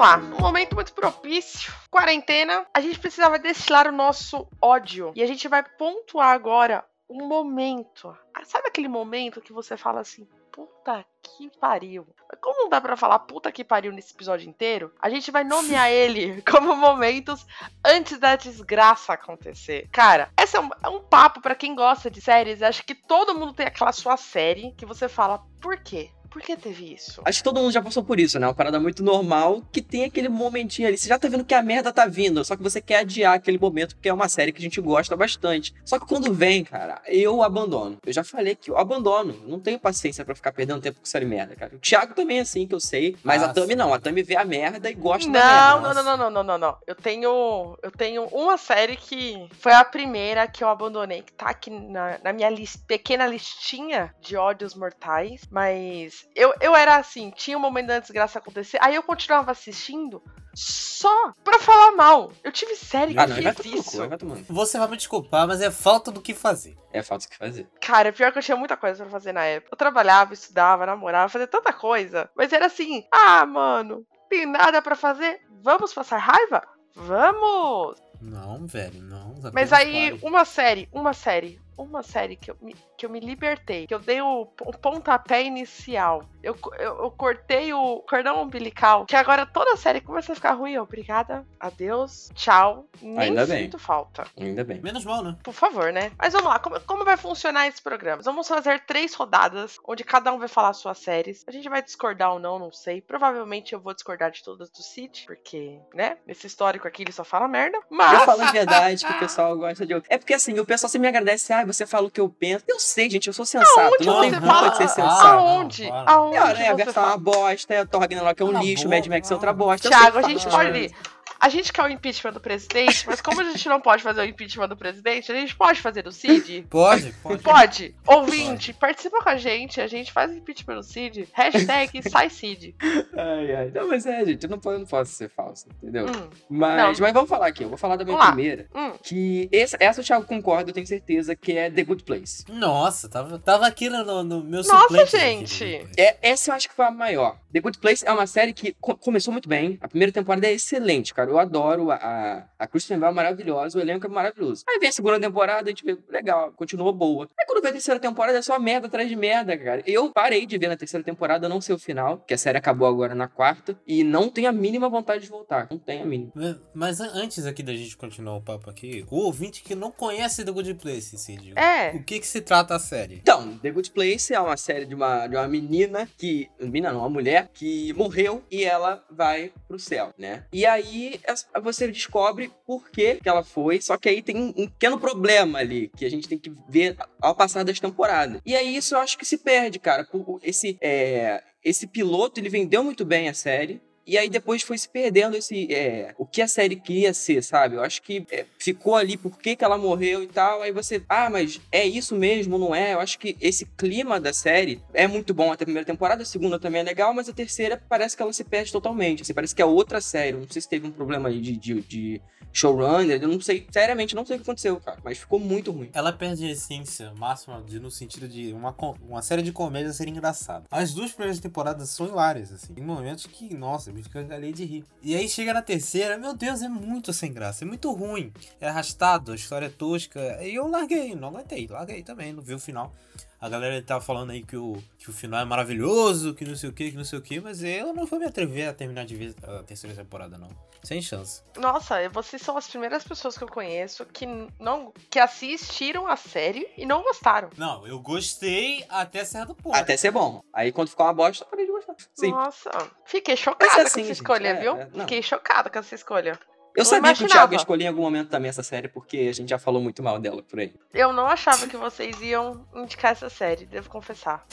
Lá, 0.00 0.16
um 0.16 0.40
momento 0.40 0.74
muito 0.74 0.92
propício. 0.92 1.72
Quarentena, 1.90 2.66
a 2.72 2.80
gente 2.80 2.98
precisava 2.98 3.38
destilar 3.38 3.88
o 3.88 3.92
nosso 3.92 4.48
ódio. 4.60 5.12
E 5.14 5.22
a 5.22 5.26
gente 5.26 5.48
vai 5.48 5.62
pontuar 5.62 6.30
agora 6.30 6.84
um 7.08 7.26
momento. 7.26 8.16
Ah, 8.34 8.44
Sabe 8.44 8.68
aquele 8.68 8.88
momento 8.88 9.40
que 9.40 9.52
você 9.52 9.76
fala 9.76 10.00
assim, 10.00 10.26
puta 10.56 11.04
que 11.22 11.50
pariu. 11.60 12.06
Como 12.40 12.62
não 12.62 12.68
dá 12.70 12.80
pra 12.80 12.96
falar 12.96 13.18
puta 13.20 13.52
que 13.52 13.62
pariu 13.62 13.92
nesse 13.92 14.14
episódio 14.14 14.48
inteiro, 14.48 14.92
a 15.00 15.10
gente 15.10 15.30
vai 15.30 15.44
nomear 15.44 15.90
ele 15.92 16.42
como 16.42 16.74
momentos 16.74 17.46
antes 17.84 18.18
da 18.18 18.36
desgraça 18.36 19.12
acontecer. 19.12 19.88
Cara, 19.92 20.30
esse 20.40 20.56
é 20.56 20.60
um, 20.60 20.70
é 20.82 20.88
um 20.88 21.00
papo 21.00 21.40
pra 21.40 21.54
quem 21.54 21.74
gosta 21.74 22.10
de 22.10 22.20
séries. 22.20 22.62
Acho 22.62 22.84
que 22.84 22.94
todo 22.94 23.34
mundo 23.34 23.52
tem 23.52 23.66
aquela 23.66 23.92
sua 23.92 24.16
série 24.16 24.72
que 24.72 24.86
você 24.86 25.08
fala, 25.08 25.42
por 25.60 25.78
quê? 25.78 26.10
Por 26.36 26.42
que 26.42 26.54
teve 26.54 26.92
isso? 26.92 27.22
Acho 27.24 27.38
que 27.38 27.44
todo 27.44 27.58
mundo 27.60 27.72
já 27.72 27.80
passou 27.80 28.04
por 28.04 28.20
isso, 28.20 28.38
né? 28.38 28.46
Uma 28.46 28.52
parada 28.52 28.78
muito 28.78 29.02
normal 29.02 29.62
que 29.72 29.80
tem 29.80 30.04
aquele 30.04 30.28
momentinho 30.28 30.86
ali. 30.86 30.98
Você 30.98 31.08
já 31.08 31.18
tá 31.18 31.28
vendo 31.28 31.46
que 31.46 31.54
a 31.54 31.62
merda 31.62 31.90
tá 31.90 32.04
vindo, 32.06 32.44
só 32.44 32.54
que 32.54 32.62
você 32.62 32.78
quer 32.78 32.98
adiar 32.98 33.32
aquele 33.34 33.58
momento 33.58 33.94
porque 33.96 34.10
é 34.10 34.12
uma 34.12 34.28
série 34.28 34.52
que 34.52 34.58
a 34.58 34.62
gente 34.62 34.78
gosta 34.78 35.16
bastante. 35.16 35.72
Só 35.82 35.98
que 35.98 36.04
quando 36.06 36.34
vem, 36.34 36.62
cara, 36.62 37.00
eu 37.06 37.42
abandono. 37.42 37.96
Eu 38.04 38.12
já 38.12 38.22
falei 38.22 38.54
que 38.54 38.70
eu 38.70 38.76
abandono. 38.76 39.34
Não 39.48 39.58
tenho 39.58 39.78
paciência 39.78 40.26
pra 40.26 40.34
ficar 40.34 40.52
perdendo 40.52 40.82
tempo 40.82 41.00
com 41.00 41.06
série 41.06 41.24
merda, 41.24 41.56
cara. 41.56 41.74
O 41.74 41.78
Thiago 41.78 42.14
também 42.14 42.36
é 42.38 42.42
assim, 42.42 42.66
que 42.66 42.74
eu 42.74 42.80
sei. 42.80 43.16
Mas 43.24 43.42
a 43.42 43.48
Nossa. 43.48 43.60
Tami 43.62 43.74
não. 43.74 43.94
A 43.94 43.98
Tami 43.98 44.22
vê 44.22 44.36
a 44.36 44.44
merda 44.44 44.90
e 44.90 44.94
gosta 44.94 45.24
Não, 45.24 45.32
da 45.32 45.40
merda. 45.40 45.94
não, 45.94 45.94
não, 45.94 46.04
não, 46.04 46.16
não, 46.18 46.30
não, 46.30 46.42
não, 46.44 46.58
não. 46.58 46.76
Eu 46.86 46.94
tenho, 46.94 47.78
eu 47.82 47.90
tenho 47.90 48.24
uma 48.26 48.58
série 48.58 48.96
que 48.98 49.48
foi 49.58 49.72
a 49.72 49.84
primeira 49.86 50.46
que 50.46 50.62
eu 50.62 50.68
abandonei, 50.68 51.22
que 51.22 51.32
tá 51.32 51.46
aqui 51.46 51.70
na, 51.70 52.18
na 52.22 52.32
minha 52.34 52.50
lis- 52.50 52.76
pequena 52.76 53.26
listinha 53.26 54.14
de 54.20 54.36
ódios 54.36 54.74
mortais. 54.74 55.40
Mas 55.50 56.25
eu, 56.34 56.54
eu 56.60 56.74
era 56.74 56.96
assim, 56.96 57.30
tinha 57.30 57.56
um 57.56 57.60
momento 57.60 57.86
da 57.88 57.98
desgraça 57.98 58.38
acontecer, 58.38 58.78
aí 58.80 58.94
eu 58.94 59.02
continuava 59.02 59.50
assistindo 59.52 60.22
só 60.54 61.32
pra 61.44 61.58
falar 61.58 61.92
mal. 61.92 62.32
Eu 62.42 62.50
tive 62.50 62.74
série 62.76 63.12
que 63.12 63.20
Ah, 63.20 63.26
não, 63.26 63.36
fez 63.36 63.54
cu, 63.54 63.66
isso. 63.66 64.08
vai 64.08 64.16
tomando. 64.16 64.44
Você 64.48 64.78
vai 64.78 64.88
me 64.88 64.96
desculpar, 64.96 65.46
mas 65.46 65.60
é 65.60 65.70
falta 65.70 66.10
do 66.10 66.22
que 66.22 66.32
fazer. 66.32 66.74
É 66.92 67.02
falta 67.02 67.26
o 67.26 67.28
que 67.28 67.36
fazer. 67.36 67.68
Cara, 67.80 68.10
pior 68.12 68.32
que 68.32 68.38
eu 68.38 68.42
tinha 68.42 68.56
muita 68.56 68.76
coisa 68.76 69.02
pra 69.04 69.10
fazer 69.12 69.32
na 69.32 69.44
época. 69.44 69.74
Eu 69.74 69.76
trabalhava, 69.76 70.32
estudava, 70.32 70.86
namorava, 70.86 71.28
fazia 71.28 71.46
tanta 71.46 71.72
coisa. 71.74 72.30
Mas 72.34 72.52
era 72.54 72.66
assim, 72.66 73.04
ah, 73.12 73.44
mano, 73.44 74.06
tem 74.30 74.46
nada 74.46 74.80
pra 74.80 74.96
fazer? 74.96 75.40
Vamos 75.62 75.92
passar 75.92 76.16
raiva? 76.16 76.62
Vamos! 76.94 78.00
Não, 78.20 78.66
velho, 78.66 79.02
não. 79.02 79.34
Mas 79.52 79.70
apenas 79.70 79.72
aí, 79.74 80.10
pare. 80.12 80.26
uma 80.26 80.44
série, 80.46 80.88
uma 80.90 81.12
série, 81.12 81.60
uma 81.76 82.02
série 82.02 82.36
que 82.36 82.50
eu 82.50 82.56
me, 82.62 82.74
que 82.96 83.06
eu 83.06 83.10
me 83.10 83.20
libertei, 83.20 83.86
que 83.86 83.94
eu 83.94 83.98
dei 83.98 84.20
o, 84.20 84.48
o 84.60 84.72
pontapé 84.72 85.42
inicial. 85.42 86.24
Eu, 86.42 86.56
eu, 86.78 87.04
eu 87.04 87.10
cortei 87.10 87.72
o 87.72 88.00
cordão 88.08 88.42
umbilical, 88.42 89.04
que 89.04 89.16
agora 89.16 89.44
toda 89.44 89.76
série 89.76 90.00
começa 90.00 90.32
a 90.32 90.34
ficar 90.34 90.52
ruim. 90.52 90.78
Obrigada, 90.78 91.44
adeus, 91.58 92.30
tchau. 92.34 92.88
Nem 93.02 93.18
Ainda 93.18 93.46
bem. 93.46 93.64
sinto 93.64 93.78
falta. 93.78 94.26
Ainda 94.38 94.64
bem. 94.64 94.80
Menos 94.80 95.04
mal, 95.04 95.22
né? 95.22 95.36
Por 95.42 95.52
favor, 95.52 95.92
né? 95.92 96.12
Mas 96.18 96.32
vamos 96.32 96.48
lá, 96.48 96.58
como, 96.58 96.80
como 96.82 97.04
vai 97.04 97.16
funcionar 97.16 97.66
esse 97.66 97.82
programa? 97.82 98.22
Vamos 98.22 98.46
fazer 98.46 98.80
três 98.80 99.14
rodadas, 99.14 99.78
onde 99.84 100.04
cada 100.04 100.32
um 100.32 100.38
vai 100.38 100.48
falar 100.48 100.72
suas 100.72 100.98
séries. 100.98 101.44
A 101.46 101.50
gente 101.50 101.68
vai 101.68 101.82
discordar 101.82 102.32
ou 102.32 102.38
não, 102.38 102.58
não 102.58 102.72
sei. 102.72 103.00
Provavelmente 103.00 103.72
eu 103.72 103.80
vou 103.80 103.92
discordar 103.92 104.30
de 104.30 104.42
todas 104.42 104.70
do 104.70 104.82
Cid, 104.82 105.24
porque, 105.26 105.78
né? 105.94 106.16
Nesse 106.26 106.46
histórico 106.46 106.86
aqui 106.86 107.02
ele 107.02 107.12
só 107.12 107.24
fala 107.24 107.48
merda. 107.48 107.78
Mas. 107.90 108.20
Eu 108.20 108.26
falo 108.26 108.42
a 108.42 108.52
verdade 108.52 109.04
que 109.04 109.12
o 109.12 109.18
pessoal 109.18 109.56
gosta 109.56 109.84
de. 109.84 109.94
É 110.08 110.18
porque 110.18 110.34
assim, 110.34 110.58
o 110.58 110.64
pessoal 110.64 110.88
sempre 110.88 111.10
me 111.10 111.16
agradece, 111.16 111.52
ah, 111.52 111.64
você 111.64 111.86
fala 111.86 112.06
o 112.06 112.10
que 112.10 112.20
eu 112.20 112.28
penso. 112.28 112.64
Eu 112.68 112.78
sei, 112.86 113.10
gente, 113.10 113.26
eu 113.26 113.32
sou 113.32 113.44
sensato. 113.44 113.78
Aonde 113.80 114.06
não 114.06 114.20
tem 114.20 114.30
você 114.30 114.36
culpa 114.40 114.54
fala? 114.54 114.68
de 114.70 114.76
ser 114.76 114.82
Ah, 114.84 114.88
sensato. 114.88 115.26
Aonde? 115.26 115.82
não, 115.90 116.04
para. 116.04 116.12
Aonde 116.12 116.36
É, 116.36 116.40
né, 116.40 116.68
a 116.68 116.70
você 116.70 116.84
versão 116.84 117.02
é 117.02 117.06
uma 117.06 117.12
fala? 117.12 117.18
bosta, 117.18 117.74
é 117.74 117.84
Thor 117.84 118.00
Ragnarok 118.00 118.40
é 118.40 118.44
um 118.44 118.48
Cala 118.48 118.58
a 118.58 118.62
lixo, 118.62 118.84
boca, 118.84 118.96
Mad 118.96 119.06
Max 119.08 119.30
é 119.30 119.34
outra 119.34 119.50
não. 119.52 119.58
bosta. 119.58 119.86
eu 119.86 119.90
Thiago, 119.90 120.12
sei 120.12 120.24
a 120.24 120.28
gente 120.28 120.44
falar. 120.44 120.64
pode. 120.64 120.94
A 121.38 121.48
gente 121.48 121.72
quer 121.72 121.82
o 121.82 121.88
impeachment 121.88 122.32
do 122.32 122.40
presidente, 122.40 123.06
mas 123.06 123.20
como 123.20 123.40
a 123.40 123.44
gente 123.44 123.68
não 123.68 123.80
pode 123.80 124.02
fazer 124.02 124.20
o 124.20 124.24
impeachment 124.24 124.68
do 124.68 124.76
presidente, 124.76 125.30
a 125.30 125.34
gente 125.34 125.54
pode 125.54 125.80
fazer 125.80 126.02
do 126.02 126.10
Cid? 126.12 126.66
Pode, 126.70 127.12
pode. 127.22 127.42
Pode. 127.42 127.94
Ouvinte, 128.06 128.72
participa 128.72 129.22
com 129.22 129.28
a 129.28 129.36
gente, 129.36 129.80
a 129.80 129.86
gente 129.86 130.12
faz 130.12 130.30
o 130.30 130.34
impeachment 130.34 130.76
do 130.76 130.82
Cid. 130.82 131.28
Hashtag 131.32 132.02
sai 132.10 132.30
Cid. 132.30 132.74
Ai, 133.16 133.54
ai. 133.54 133.70
Não, 133.74 133.88
mas 133.88 134.06
é, 134.06 134.24
gente, 134.24 134.44
eu 134.44 134.50
não, 134.50 134.60
eu 134.72 134.78
não 134.80 134.86
posso 134.86 135.12
ser 135.12 135.28
falso, 135.30 135.66
entendeu? 135.82 136.06
Hum, 136.06 136.28
Mas, 136.48 136.76
Não. 136.98 137.06
mas 137.06 137.12
vamos 137.12 137.28
falar 137.28 137.46
aqui, 137.48 137.64
eu 137.64 137.68
vou 137.68 137.78
falar 137.78 137.96
da 137.96 138.04
minha 138.04 138.16
Vamos 138.16 138.32
primeira. 138.34 138.66
hum. 138.74 138.92
Que 139.02 139.48
essa, 139.52 139.76
essa 139.80 140.00
o 140.00 140.04
Thiago 140.04 140.24
concorda, 140.26 140.70
eu 140.70 140.74
tenho 140.74 140.86
certeza, 140.86 141.36
que 141.36 141.52
é 141.56 141.70
The 141.70 141.84
Good 141.84 142.04
Place. 142.04 142.44
Nossa, 142.48 143.08
tava, 143.08 143.38
tava 143.38 143.66
aqui 143.66 143.88
no, 143.88 144.22
no 144.24 144.42
meu 144.42 144.62
Nossa, 144.62 144.78
suplente. 145.04 145.54
gente. 145.54 145.86
É, 145.98 146.16
essa 146.22 146.50
eu 146.50 146.54
acho 146.54 146.68
que 146.68 146.74
foi 146.74 146.86
a 146.86 146.90
maior. 146.90 147.38
The 147.52 147.60
Good 147.60 147.78
Place 147.78 148.04
é 148.06 148.12
uma 148.12 148.26
série 148.26 148.52
que 148.52 148.74
co- 148.80 148.96
começou 148.96 149.32
muito 149.32 149.48
bem. 149.48 149.78
A 149.80 149.88
primeira 149.88 150.12
temporada 150.12 150.46
é 150.46 150.52
excelente, 150.52 151.12
cara. 151.14 151.25
Eu 151.30 151.38
adoro. 151.38 151.90
A, 151.90 152.46
a, 152.58 152.66
Kristen 152.66 152.98
Bell 152.98 153.10
é 153.10 153.12
maravilhosa, 153.12 153.78
o 153.78 153.80
elenco 153.80 154.06
é 154.06 154.10
maravilhoso. 154.10 154.64
Aí 154.68 154.78
vem 154.78 154.88
a 154.88 154.92
segunda 154.92 155.18
temporada, 155.20 155.62
a 155.68 155.70
gente 155.70 155.84
vê, 155.84 155.96
legal, 156.08 156.52
continuou 156.52 156.92
boa. 156.92 157.28
Aí 157.38 157.46
quando 157.46 157.60
vem 157.62 157.70
a 157.70 157.72
terceira 157.72 158.00
temporada, 158.00 158.38
é 158.38 158.42
só 158.42 158.58
merda 158.58 158.86
atrás 158.86 159.08
de 159.08 159.16
merda, 159.16 159.56
cara. 159.56 159.82
Eu 159.86 160.10
parei 160.12 160.46
de 160.46 160.58
ver 160.58 160.68
na 160.68 160.76
terceira 160.76 161.04
temporada, 161.04 161.48
não 161.48 161.60
sei 161.60 161.74
o 161.74 161.78
final, 161.78 162.18
que 162.26 162.34
a 162.34 162.38
série 162.38 162.58
acabou 162.58 162.86
agora 162.88 163.14
na 163.14 163.28
quarta, 163.28 163.78
e 163.86 164.02
não 164.04 164.28
tenho 164.28 164.48
a 164.48 164.52
mínima 164.52 164.88
vontade 164.88 165.24
de 165.24 165.28
voltar. 165.30 165.66
Não 165.70 165.78
tenho 165.78 166.02
a 166.02 166.06
mínima. 166.06 166.32
Mas- 166.34 166.56
Mas 166.74 167.00
an- 167.00 167.12
antes 167.14 167.46
aqui 167.46 167.62
da 167.62 167.72
gente 167.74 167.96
continuar 167.96 168.36
o 168.36 168.42
papo 168.42 168.68
aqui, 168.70 169.04
o 169.10 169.16
ouvinte 169.16 169.62
que 169.62 169.74
não 169.74 169.90
conhece 169.90 170.44
The 170.44 170.50
Good 170.52 170.74
Place, 170.74 171.16
Cid, 171.18 171.52
É. 171.56 171.90
o 171.90 172.02
que 172.02 172.20
que 172.20 172.26
se 172.26 172.40
trata 172.40 172.74
a 172.74 172.78
série? 172.78 173.16
Então, 173.16 173.56
The 173.58 173.70
Good 173.70 173.90
Place 173.92 174.32
é 174.34 174.40
uma 174.40 174.56
série 174.56 174.84
de 174.86 174.94
uma, 174.94 175.26
de 175.26 175.36
uma 175.36 175.48
menina 175.48 176.08
que. 176.16 176.48
Menina 176.60 176.92
não, 176.92 177.00
uma 177.00 177.08
mulher 177.10 177.48
que 177.52 177.92
morreu 177.94 178.42
e 178.50 178.64
ela 178.64 179.04
vai 179.10 179.52
pro 179.68 179.78
céu, 179.78 180.12
né? 180.18 180.44
E 180.52 180.64
aí 180.66 181.15
você 181.62 181.88
descobre 181.88 182.50
por 182.66 182.90
que, 182.90 183.16
que 183.16 183.28
ela 183.28 183.42
foi, 183.42 183.80
só 183.80 183.96
que 183.96 184.08
aí 184.08 184.22
tem 184.22 184.36
um, 184.36 184.66
pequeno 184.66 184.98
problema 184.98 185.58
ali 185.58 185.90
que 185.96 186.04
a 186.04 186.10
gente 186.10 186.28
tem 186.28 186.38
que 186.38 186.52
ver 186.68 186.96
ao 187.20 187.34
passar 187.34 187.64
das 187.64 187.80
temporadas. 187.80 188.40
E 188.44 188.54
aí 188.54 188.76
isso 188.76 188.94
eu 188.94 189.00
acho 189.00 189.18
que 189.18 189.24
se 189.24 189.38
perde, 189.38 189.78
cara. 189.78 190.06
Esse, 190.42 190.78
é, 190.80 191.42
esse 191.64 191.86
piloto 191.86 192.40
ele 192.40 192.48
vendeu 192.48 192.82
muito 192.82 193.04
bem 193.04 193.28
a 193.28 193.34
série. 193.34 193.80
E 194.06 194.16
aí 194.16 194.28
depois 194.30 194.62
foi 194.62 194.78
se 194.78 194.88
perdendo 194.88 195.36
esse. 195.36 195.72
é, 195.72 196.14
o 196.16 196.24
que 196.24 196.40
a 196.40 196.48
série 196.48 196.76
queria 196.76 197.12
ser, 197.12 197.42
sabe? 197.42 197.76
Eu 197.76 197.82
acho 197.82 198.00
que 198.02 198.24
é, 198.30 198.44
ficou 198.58 198.94
ali 198.94 199.16
por 199.16 199.36
que, 199.36 199.56
que 199.56 199.64
ela 199.64 199.76
morreu 199.76 200.22
e 200.22 200.26
tal. 200.28 200.62
Aí 200.62 200.70
você. 200.70 201.02
Ah, 201.08 201.28
mas 201.28 201.60
é 201.72 201.84
isso 201.84 202.14
mesmo, 202.14 202.56
não 202.56 202.74
é? 202.74 202.94
Eu 202.94 203.00
acho 203.00 203.18
que 203.18 203.36
esse 203.40 203.66
clima 203.76 204.20
da 204.20 204.32
série 204.32 204.80
é 204.94 205.08
muito 205.08 205.34
bom 205.34 205.52
até 205.52 205.64
a 205.64 205.66
primeira 205.66 205.86
temporada, 205.86 206.22
a 206.22 206.26
segunda 206.26 206.58
também 206.58 206.80
é 206.80 206.84
legal, 206.84 207.12
mas 207.12 207.28
a 207.28 207.32
terceira 207.32 207.82
parece 207.88 208.16
que 208.16 208.22
ela 208.22 208.32
se 208.32 208.44
perde 208.44 208.70
totalmente. 208.70 209.22
Assim, 209.22 209.34
parece 209.34 209.54
que 209.54 209.62
é 209.62 209.66
outra 209.66 210.00
série. 210.00 210.36
Não 210.36 210.48
sei 210.48 210.62
se 210.62 210.68
teve 210.68 210.86
um 210.86 210.92
problema 210.92 211.28
aí 211.28 211.40
de, 211.40 211.56
de, 211.56 211.80
de 211.82 212.22
showrunner, 212.56 213.22
eu 213.22 213.28
não 213.28 213.40
sei. 213.40 213.66
Seriamente, 213.70 214.14
não 214.14 214.24
sei 214.24 214.36
o 214.36 214.38
que 214.38 214.44
aconteceu, 214.44 214.80
cara. 214.80 214.98
Mas 215.04 215.18
ficou 215.18 215.38
muito 215.38 215.70
ruim. 215.70 215.90
Ela 215.92 216.12
perde 216.12 216.46
a 216.46 216.50
essência 216.50 217.12
máxima 217.18 217.62
de, 217.62 217.78
no 217.78 217.90
sentido 217.90 218.26
de 218.26 218.52
uma, 218.52 218.74
uma 219.02 219.20
série 219.20 219.42
de 219.42 219.52
comédia 219.52 219.92
ser 219.92 220.08
engraçada. 220.08 220.64
As 220.70 220.94
duas 220.94 221.12
primeiras 221.12 221.38
temporadas 221.38 221.90
são 221.90 222.06
hilárias, 222.06 222.52
assim. 222.52 222.72
Tem 222.72 222.84
momentos 222.84 223.26
que, 223.26 223.54
nossa, 223.54 223.92
me 223.96 224.02
gargalhei 224.02 224.52
de 224.52 224.64
rir. 224.64 224.84
E 225.02 225.14
aí 225.16 225.28
chega 225.28 225.52
na 225.52 225.62
terceira, 225.62 226.18
meu 226.18 226.34
Deus, 226.34 226.62
é 226.62 226.68
muito 226.68 227.12
sem 227.12 227.32
graça, 227.32 227.64
é 227.64 227.66
muito 227.66 227.90
ruim. 227.92 228.32
É 228.60 228.68
arrastado, 228.68 229.32
a 229.32 229.34
história 229.34 229.66
é 229.66 229.70
tosca. 229.70 230.38
E 230.42 230.54
eu 230.54 230.68
larguei, 230.68 231.14
não 231.14 231.28
aguentei, 231.28 231.66
larguei 231.66 232.02
também, 232.02 232.32
não 232.32 232.42
vi 232.42 232.54
o 232.54 232.58
final. 232.58 232.94
A 233.40 233.48
galera 233.48 233.80
tava 233.82 234.00
falando 234.00 234.30
aí 234.30 234.42
que 234.42 234.56
o, 234.56 234.82
que 234.98 235.10
o 235.10 235.12
final 235.12 235.40
é 235.40 235.44
maravilhoso, 235.44 236.34
que 236.34 236.44
não 236.44 236.56
sei 236.56 236.70
o 236.70 236.72
que, 236.72 236.90
que 236.90 236.96
não 236.96 237.04
sei 237.04 237.18
o 237.18 237.22
que, 237.22 237.40
mas 237.40 237.62
eu 237.62 237.92
não 237.92 238.06
vou 238.06 238.18
me 238.18 238.24
atrever 238.24 238.68
a 238.68 238.72
terminar 238.72 239.04
de 239.04 239.14
ver 239.14 239.34
a 239.42 239.62
terceira 239.62 239.94
temporada, 239.94 240.38
não. 240.38 240.48
Sem 240.82 241.02
chance. 241.02 241.42
Nossa, 241.56 242.08
vocês 242.10 242.40
são 242.40 242.56
as 242.56 242.68
primeiras 242.68 243.02
pessoas 243.02 243.36
que 243.36 243.42
eu 243.42 243.48
conheço 243.48 244.06
que 244.06 244.24
não 244.60 244.92
que 245.10 245.18
assistiram 245.18 246.06
a 246.06 246.16
série 246.16 246.68
e 246.76 246.86
não 246.86 247.02
gostaram. 247.02 247.50
Não, 247.56 247.86
eu 247.86 247.98
gostei 247.98 248.84
até 248.88 249.24
certo 249.24 249.54
ponto. 249.54 249.74
Até 249.74 249.96
ser 249.96 250.12
bom. 250.12 250.42
Aí 250.52 250.70
quando 250.70 250.88
ficou 250.88 251.04
uma 251.04 251.12
bosta, 251.12 251.44
eu 251.44 251.48
parei 251.48 251.66
de 251.66 251.72
gostar. 251.72 251.96
Sim. 252.14 252.30
Nossa, 252.30 252.70
fiquei 253.04 253.36
chocada 253.36 253.64
é 253.64 253.74
com 253.74 253.80
assim, 253.80 254.00
essa 254.00 254.08
gente, 254.08 254.12
escolha, 254.12 254.48
é, 254.48 254.54
viu? 254.60 254.76
é, 254.76 254.88
fiquei 254.90 255.22
chocada 255.22 255.68
com 255.68 255.78
essa 255.78 255.94
escolha. 255.94 256.38
Eu 256.76 256.84
Não 256.84 256.90
sabia 256.90 257.14
que 257.14 257.22
o 257.22 257.24
imaginava. 257.24 257.32
Thiago 257.32 257.52
ia 257.54 257.56
escolher 257.56 257.84
em 257.84 257.88
algum 257.88 258.02
momento 258.02 258.28
também 258.28 258.50
essa 258.50 258.62
série, 258.62 258.86
porque 258.86 259.16
a 259.30 259.32
gente 259.32 259.48
já 259.48 259.58
falou 259.58 259.80
muito 259.80 260.02
mal 260.02 260.18
dela 260.18 260.42
por 260.42 260.60
aí. 260.60 260.74
Eu 260.92 261.12
não 261.12 261.26
achava 261.26 261.66
que 261.66 261.76
vocês 261.76 262.20
iam 262.20 262.66
indicar 262.74 263.12
essa 263.12 263.30
série, 263.30 263.64
devo 263.64 263.88
confessar. 263.88 264.44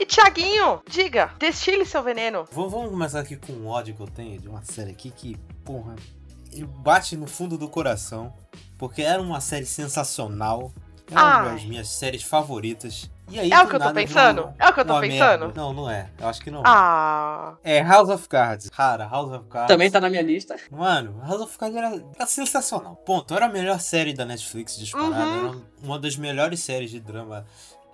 E 0.00 0.06
Tiaguinho, 0.06 0.82
diga, 0.88 1.34
destile 1.38 1.84
seu 1.84 2.02
veneno. 2.02 2.48
Vamos, 2.50 2.72
vamos 2.72 2.90
começar 2.90 3.20
aqui 3.20 3.36
com 3.36 3.52
um 3.52 3.68
ódio 3.68 3.94
que 3.94 4.00
eu 4.00 4.08
tenho 4.08 4.40
de 4.40 4.48
uma 4.48 4.62
série 4.64 4.90
aqui 4.90 5.10
que, 5.10 5.36
porra, 5.62 5.94
bate 6.78 7.16
no 7.16 7.26
fundo 7.26 7.58
do 7.58 7.68
coração. 7.68 8.34
Porque 8.78 9.02
era 9.02 9.20
uma 9.20 9.40
série 9.40 9.66
sensacional. 9.66 10.72
Era 11.10 11.20
uma 11.20 11.50
Ai. 11.50 11.52
das 11.52 11.64
minhas 11.64 11.88
séries 11.88 12.22
favoritas. 12.22 13.10
E 13.30 13.38
aí, 13.40 13.50
É 13.50 13.58
o 13.60 13.62
do 13.62 13.68
que 13.70 13.76
eu 13.76 13.80
tô 13.80 13.92
pensando? 13.94 14.36
virou 14.42 14.54
É 14.58 14.68
o 14.68 14.74
que 14.74 14.80
eu 14.80 14.84
tô 14.84 14.92
uma 14.92 15.00
pensando? 15.00 15.40
merda. 15.46 15.52
Não, 15.60 15.72
não 15.72 15.88
é. 15.90 16.10
Eu 16.18 16.28
acho 16.28 16.40
que 16.42 16.50
não. 16.50 16.62
Ah, 16.66 17.54
É 17.64 17.82
House 17.82 18.08
of 18.10 18.28
Cards. 18.28 18.68
Cara, 18.68 19.06
House 19.06 19.30
of 19.32 19.46
Cards. 19.48 19.68
Também 19.68 19.90
tá 19.90 20.00
na 20.00 20.10
minha 20.10 20.22
lista. 20.22 20.56
Mano, 20.70 21.18
House 21.26 21.40
of 21.40 21.56
Cards 21.56 21.76
era, 21.76 22.02
era 22.14 22.26
sensacional. 22.26 22.96
Ponto. 22.96 23.34
Era 23.34 23.46
a 23.46 23.48
melhor 23.48 23.80
série 23.80 24.12
da 24.12 24.24
Netflix 24.24 24.76
disparada. 24.76 25.14
Uhum. 25.24 25.48
Era 25.48 25.58
uma 25.82 25.98
das 25.98 26.16
melhores 26.16 26.60
séries 26.60 26.90
de 26.90 27.00
drama 27.00 27.46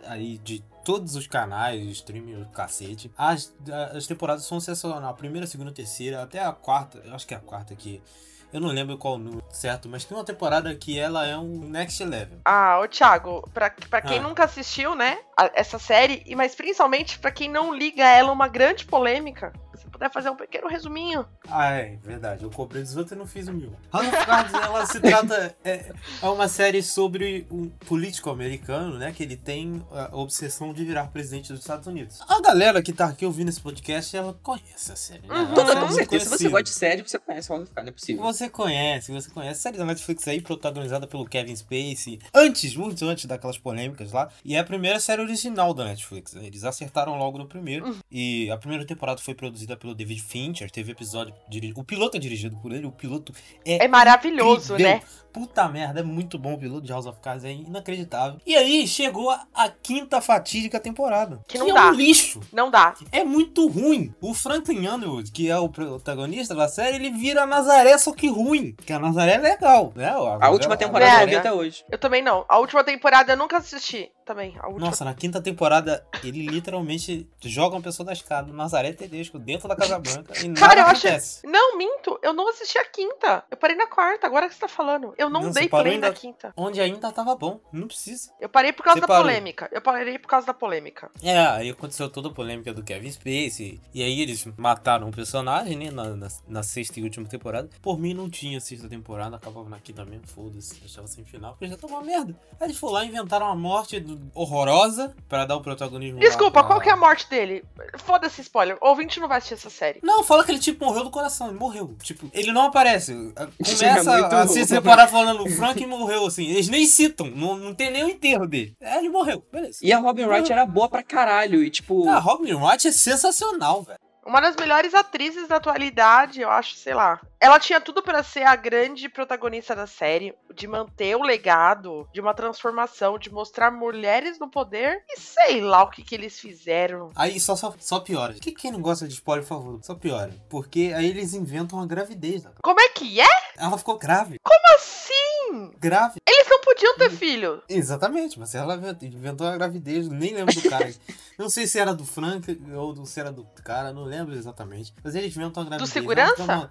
aí 0.06 0.38
de 0.38 0.64
todos 0.84 1.14
os 1.14 1.26
canais, 1.26 1.82
streaming, 1.90 2.40
o 2.42 2.46
cacete. 2.46 3.12
As, 3.16 3.54
as 3.94 4.06
temporadas 4.06 4.44
são 4.44 4.58
sensacionais. 4.58 5.04
A 5.04 5.12
primeira, 5.12 5.44
a 5.44 5.48
segunda, 5.48 5.70
a 5.70 5.74
terceira, 5.74 6.22
até 6.22 6.42
a 6.42 6.50
quarta. 6.52 6.98
Eu 7.04 7.14
acho 7.14 7.26
que 7.26 7.34
é 7.34 7.36
a 7.36 7.40
quarta 7.40 7.74
aqui. 7.74 8.02
Eu 8.52 8.60
não 8.60 8.68
lembro 8.70 8.96
qual 8.96 9.18
número 9.18 9.44
certo, 9.50 9.88
mas 9.88 10.04
tem 10.04 10.16
uma 10.16 10.24
temporada 10.24 10.74
que 10.74 10.98
ela 10.98 11.26
é 11.26 11.36
um 11.36 11.68
next 11.68 12.02
level. 12.04 12.38
ah, 12.44 12.80
ô 12.82 12.88
Thiago, 12.88 13.46
pra, 13.52 13.68
pra 13.90 14.00
quem 14.00 14.18
Ah. 14.18 14.22
nunca 14.22 14.44
assistiu, 14.44 14.94
né, 14.94 15.18
a- 15.36 15.50
essa 15.54 15.78
série, 15.78 16.22
e 16.26 16.34
mas 16.34 16.54
principalmente 16.54 17.18
pra 17.18 17.30
quem 17.30 17.50
não 17.50 17.74
liga 17.74 18.02
ela 18.04 18.32
uma 18.32 18.48
grande 18.48 18.86
polêmica, 18.86 19.52
puder 19.98 20.12
fazer 20.12 20.30
um 20.30 20.36
pequeno 20.36 20.68
resuminho. 20.68 21.26
Ah, 21.48 21.72
é, 21.72 21.96
verdade. 22.02 22.44
Eu 22.44 22.50
dos 22.50 22.96
outros 22.96 23.12
e 23.12 23.16
não 23.16 23.26
fiz 23.26 23.48
o 23.48 23.52
meu. 23.52 23.72
House 23.92 24.06
of 24.06 24.26
Cards, 24.26 24.54
ela 24.54 24.86
se 24.86 25.00
trata. 25.00 25.56
É, 25.64 25.92
é 26.22 26.28
uma 26.28 26.48
série 26.48 26.82
sobre 26.82 27.46
um 27.50 27.68
político 27.68 28.30
americano, 28.30 28.96
né? 28.98 29.12
Que 29.12 29.24
ele 29.24 29.36
tem 29.36 29.84
a 29.90 30.16
obsessão 30.16 30.72
de 30.72 30.84
virar 30.84 31.08
presidente 31.08 31.52
dos 31.52 31.60
Estados 31.60 31.86
Unidos. 31.86 32.20
A 32.28 32.40
galera 32.40 32.80
que 32.80 32.92
tá 32.92 33.06
aqui 33.06 33.26
ouvindo 33.26 33.48
esse 33.48 33.60
podcast, 33.60 34.16
ela 34.16 34.38
conhece 34.42 34.92
a 34.92 34.96
série. 34.96 35.26
Né? 35.26 35.34
Uhum. 35.34 35.44
Ela 35.46 35.54
Toda, 35.54 35.72
é 35.72 35.80
com 35.80 35.90
certeza. 35.90 36.24
Se 36.24 36.30
você 36.30 36.48
gosta 36.48 36.62
de 36.62 36.70
série, 36.70 37.02
você 37.02 37.18
conhece 37.18 37.48
House 37.48 37.62
of 37.64 37.72
Cards, 37.72 37.84
não 37.84 37.90
é 37.90 37.92
possível. 37.92 38.22
Você 38.22 38.48
conhece, 38.48 39.12
você 39.12 39.30
conhece. 39.30 39.60
Série 39.60 39.78
da 39.78 39.84
Netflix 39.84 40.28
aí, 40.28 40.40
protagonizada 40.40 41.06
pelo 41.06 41.26
Kevin 41.26 41.56
Spacey. 41.56 42.20
Antes, 42.32 42.76
muito 42.76 43.04
antes 43.04 43.24
daquelas 43.24 43.58
polêmicas 43.58 44.12
lá. 44.12 44.28
E 44.44 44.54
é 44.54 44.58
a 44.60 44.64
primeira 44.64 45.00
série 45.00 45.22
original 45.22 45.74
da 45.74 45.84
Netflix. 45.84 46.34
né? 46.34 46.44
Eles 46.44 46.64
acertaram 46.64 47.16
logo 47.18 47.38
no 47.38 47.46
primeiro. 47.46 47.96
E 48.10 48.50
a 48.50 48.56
primeira 48.56 48.86
temporada 48.86 49.20
foi 49.20 49.34
produzida 49.34 49.76
pelo 49.76 49.87
David 49.94 50.20
Fincher. 50.22 50.70
Teve 50.70 50.92
episódio. 50.92 51.34
diri- 51.48 51.72
O 51.76 51.84
piloto 51.84 52.16
é 52.16 52.20
dirigido 52.20 52.56
por 52.58 52.72
ele. 52.72 52.86
O 52.86 52.92
piloto 52.92 53.32
é. 53.64 53.84
É 53.84 53.88
maravilhoso, 53.88 54.74
incrível. 54.74 54.92
né? 54.96 55.02
Puta 55.30 55.68
merda, 55.68 56.00
é 56.00 56.02
muito 56.02 56.38
bom 56.38 56.54
o 56.54 56.58
piloto 56.58 56.80
de 56.86 56.90
House 56.90 57.06
of 57.06 57.20
Cards, 57.20 57.44
é 57.44 57.52
inacreditável. 57.52 58.40
E 58.46 58.56
aí 58.56 58.88
chegou 58.88 59.30
a, 59.30 59.46
a 59.54 59.68
quinta 59.68 60.20
fatídica 60.20 60.80
temporada. 60.80 61.40
Que 61.46 61.58
não 61.58 61.68
é 61.68 61.72
dá. 61.74 61.88
um 61.88 61.92
lixo. 61.92 62.40
Não 62.52 62.70
dá. 62.70 62.94
É 63.12 63.22
muito 63.22 63.68
ruim. 63.68 64.12
O 64.20 64.32
Franklin 64.34 64.88
Underwood, 64.88 65.30
que 65.30 65.48
é 65.50 65.56
o 65.58 65.68
protagonista 65.68 66.54
da 66.54 66.66
série, 66.66 66.96
ele 66.96 67.10
vira 67.10 67.42
a 67.42 67.46
Nazaré, 67.46 67.96
só 67.98 68.12
que 68.12 68.26
ruim. 68.28 68.74
Que 68.84 68.92
a 68.92 68.98
Nazaré 68.98 69.34
é 69.34 69.38
legal, 69.38 69.92
né? 69.94 70.08
A 70.40 70.48
última 70.50 70.76
temporada 70.76 71.12
eu 71.12 71.20
não 71.20 71.26
vi 71.26 71.36
até 71.36 71.52
hoje. 71.52 71.84
Eu 71.90 71.98
também 71.98 72.22
não. 72.22 72.44
A 72.48 72.58
última 72.58 72.82
temporada 72.82 73.32
eu 73.32 73.36
nunca 73.36 73.58
assisti. 73.58 74.10
Também. 74.28 74.50
Última. 74.62 74.78
Nossa, 74.80 75.04
na 75.06 75.14
quinta 75.14 75.40
temporada, 75.40 76.06
ele 76.22 76.46
literalmente 76.46 77.26
joga 77.40 77.76
uma 77.76 77.80
pessoa 77.82 78.04
da 78.06 78.12
escada, 78.12 78.52
Nazaré 78.52 78.92
Tedesco, 78.92 79.38
dentro 79.38 79.66
da 79.66 79.74
Casa 79.74 79.98
Branca 79.98 80.34
e 80.44 80.48
nada 80.48 80.60
Cara, 80.60 80.80
eu 80.82 80.86
acho- 80.86 81.06
acontece. 81.06 81.46
Não, 81.46 81.78
minto. 81.78 82.18
Eu 82.22 82.34
não 82.34 82.46
assisti 82.50 82.76
a 82.76 82.84
quinta. 82.84 83.42
Eu 83.50 83.56
parei 83.56 83.74
na 83.74 83.86
quarta, 83.86 84.26
agora 84.26 84.46
que 84.46 84.54
você 84.54 84.60
tá 84.60 84.68
falando. 84.68 85.14
Eu 85.16 85.30
não, 85.30 85.40
Não, 85.44 85.50
dei 85.50 85.66
play 85.66 85.94
ainda- 85.94 86.08
na 86.08 86.14
quinta. 86.14 86.52
Onde 86.56 86.78
ainda 86.78 87.10
tava 87.10 87.34
bom, 87.34 87.58
não 87.72 87.86
precisa. 87.86 88.30
Eu 88.38 88.50
parei 88.50 88.70
por 88.72 88.82
causa 88.82 88.96
Você 88.96 89.00
da 89.00 89.06
parou. 89.06 89.22
polêmica. 89.24 89.66
Eu 89.72 89.80
parei 89.80 90.18
por 90.18 90.28
causa 90.28 90.46
da 90.46 90.52
polêmica. 90.52 91.10
É, 91.22 91.38
aí 91.38 91.70
aconteceu 91.70 92.10
toda 92.10 92.28
a 92.28 92.32
polêmica 92.32 92.74
do 92.74 92.82
Kevin 92.82 93.10
Spacey. 93.10 93.80
E 93.94 94.02
aí 94.02 94.20
eles 94.20 94.44
mataram 94.58 95.08
um 95.08 95.10
personagem, 95.10 95.74
né? 95.74 95.90
Na, 95.90 96.04
na, 96.14 96.28
na 96.46 96.62
sexta 96.62 97.00
e 97.00 97.02
última 97.02 97.26
temporada. 97.26 97.70
Por 97.80 97.98
mim 97.98 98.12
não 98.12 98.28
tinha 98.28 98.60
sexta 98.60 98.88
temporada, 98.90 99.36
acabava 99.36 99.70
na 99.70 99.78
quinta 99.78 100.04
mesmo, 100.04 100.26
foda-se, 100.26 100.74
deixava 100.80 101.06
sem 101.06 101.24
final, 101.24 101.52
porque 101.52 101.68
já 101.68 101.78
tava 101.78 101.94
uma 101.94 102.02
merda. 102.02 102.38
Aí 102.60 102.66
eles 102.66 102.76
foram 102.78 102.94
lá 102.94 103.04
e 103.04 103.08
inventaram 103.08 103.46
a 103.46 103.56
morte 103.56 104.00
do, 104.00 104.17
horrorosa 104.34 105.14
pra 105.28 105.44
dar 105.44 105.56
o 105.56 105.60
protagonismo. 105.60 106.18
Desculpa, 106.18 106.60
lá 106.60 106.64
pra- 106.66 106.74
qual 106.74 106.80
que 106.80 106.88
é 106.88 106.92
a 106.92 106.96
morte 106.96 107.28
dele? 107.28 107.64
Foda-se 107.98 108.40
spoiler. 108.42 108.76
O 108.80 108.88
ouvinte 108.88 109.20
não 109.20 109.28
vai 109.28 109.38
assistir 109.38 109.54
essa 109.54 109.70
série. 109.70 110.00
Não, 110.02 110.22
fala 110.22 110.44
que 110.44 110.50
ele, 110.52 110.58
tipo, 110.58 110.84
morreu 110.84 111.04
do 111.04 111.10
coração. 111.10 111.48
Ele 111.48 111.58
morreu. 111.58 111.96
Tipo, 112.02 112.30
ele 112.32 112.52
não 112.52 112.62
aparece. 112.66 113.12
É 113.36 113.46
Começa 113.46 114.12
muito- 114.20 114.34
a 114.34 114.46
se 114.46 114.64
separar 114.66 115.08
falando 115.08 115.42
o 115.44 115.50
Frank 115.50 115.84
morreu, 115.86 116.26
assim. 116.26 116.46
Eles 116.46 116.68
nem 116.68 116.86
citam. 116.86 117.26
Não, 117.28 117.56
não 117.56 117.74
tem 117.74 117.90
nem 117.90 118.04
o 118.04 118.08
enterro 118.08 118.46
dele. 118.46 118.74
É, 118.80 118.98
ele 118.98 119.08
morreu. 119.08 119.44
Beleza. 119.52 119.78
E 119.82 119.92
a 119.92 119.98
Robin 119.98 120.24
Wright 120.24 120.52
era 120.52 120.64
boa 120.66 120.88
pra 120.88 121.02
caralho. 121.02 121.62
E 121.62 121.70
tipo. 121.70 122.08
Ah, 122.08 122.18
Robin 122.18 122.54
Wright 122.54 122.86
é 122.88 122.92
sensacional, 122.92 123.82
velho. 123.82 123.98
Uma 124.26 124.40
das 124.42 124.56
melhores 124.56 124.92
atrizes 124.94 125.48
da 125.48 125.56
atualidade, 125.56 126.42
eu 126.42 126.50
acho, 126.50 126.74
sei 126.76 126.92
lá. 126.92 127.18
Ela 127.40 127.60
tinha 127.60 127.80
tudo 127.80 128.02
pra 128.02 128.22
ser 128.22 128.42
a 128.42 128.56
grande 128.56 129.08
protagonista 129.08 129.74
da 129.74 129.86
série, 129.86 130.34
de 130.54 130.66
manter 130.66 131.16
o 131.16 131.22
legado, 131.22 132.08
de 132.12 132.20
uma 132.20 132.34
transformação, 132.34 133.18
de 133.18 133.32
mostrar 133.32 133.70
mulheres 133.70 134.38
no 134.38 134.50
poder 134.50 135.04
e 135.08 135.20
sei 135.20 135.60
lá 135.60 135.84
o 135.84 135.90
que, 135.90 136.02
que 136.02 136.14
eles 136.14 136.38
fizeram. 136.40 137.10
Aí 137.14 137.38
só, 137.38 137.54
só, 137.54 137.72
só 137.78 138.00
piora. 138.00 138.34
Que 138.34 138.50
quem 138.50 138.72
não 138.72 138.80
gosta 138.80 139.06
de 139.06 139.14
spoiler, 139.14 139.44
por 139.46 139.48
favor, 139.48 139.80
só 139.82 139.94
piora. 139.94 140.34
Porque 140.48 140.92
aí 140.96 141.06
eles 141.06 141.32
inventam 141.32 141.78
uma 141.78 141.86
gravidez. 141.86 142.42
né? 142.42 142.50
Como 142.60 142.80
é 142.80 142.88
que 142.88 143.20
é? 143.20 143.28
Ela 143.56 143.78
ficou 143.78 143.96
grave. 143.98 144.38
Como 144.42 144.76
assim? 144.76 145.72
Grave. 145.78 146.20
Eles 146.26 146.48
não 146.48 146.60
podiam 146.60 146.96
ter 146.96 147.10
filho. 147.10 147.62
Exatamente, 147.68 148.38
mas 148.38 148.54
ela 148.54 148.74
inventou 149.02 149.46
a 149.46 149.56
gravidez, 149.56 150.08
nem 150.08 150.34
lembro 150.34 150.54
do 150.54 150.68
cara. 150.68 150.92
não 151.38 151.48
sei 151.48 151.66
se 151.66 151.78
era 151.78 151.94
do 151.94 152.04
Frank 152.04 152.60
ou 152.74 152.92
do, 152.92 153.06
se 153.06 153.18
era 153.20 153.30
do 153.30 153.44
cara, 153.64 153.92
não 153.92 154.04
lembro 154.04 154.34
exatamente. 154.34 154.92
Mas 155.02 155.14
eles 155.14 155.34
inventam 155.36 155.62
a 155.62 155.66
gravidez. 155.66 155.90
segurança? 155.90 156.42
uma 156.42 156.68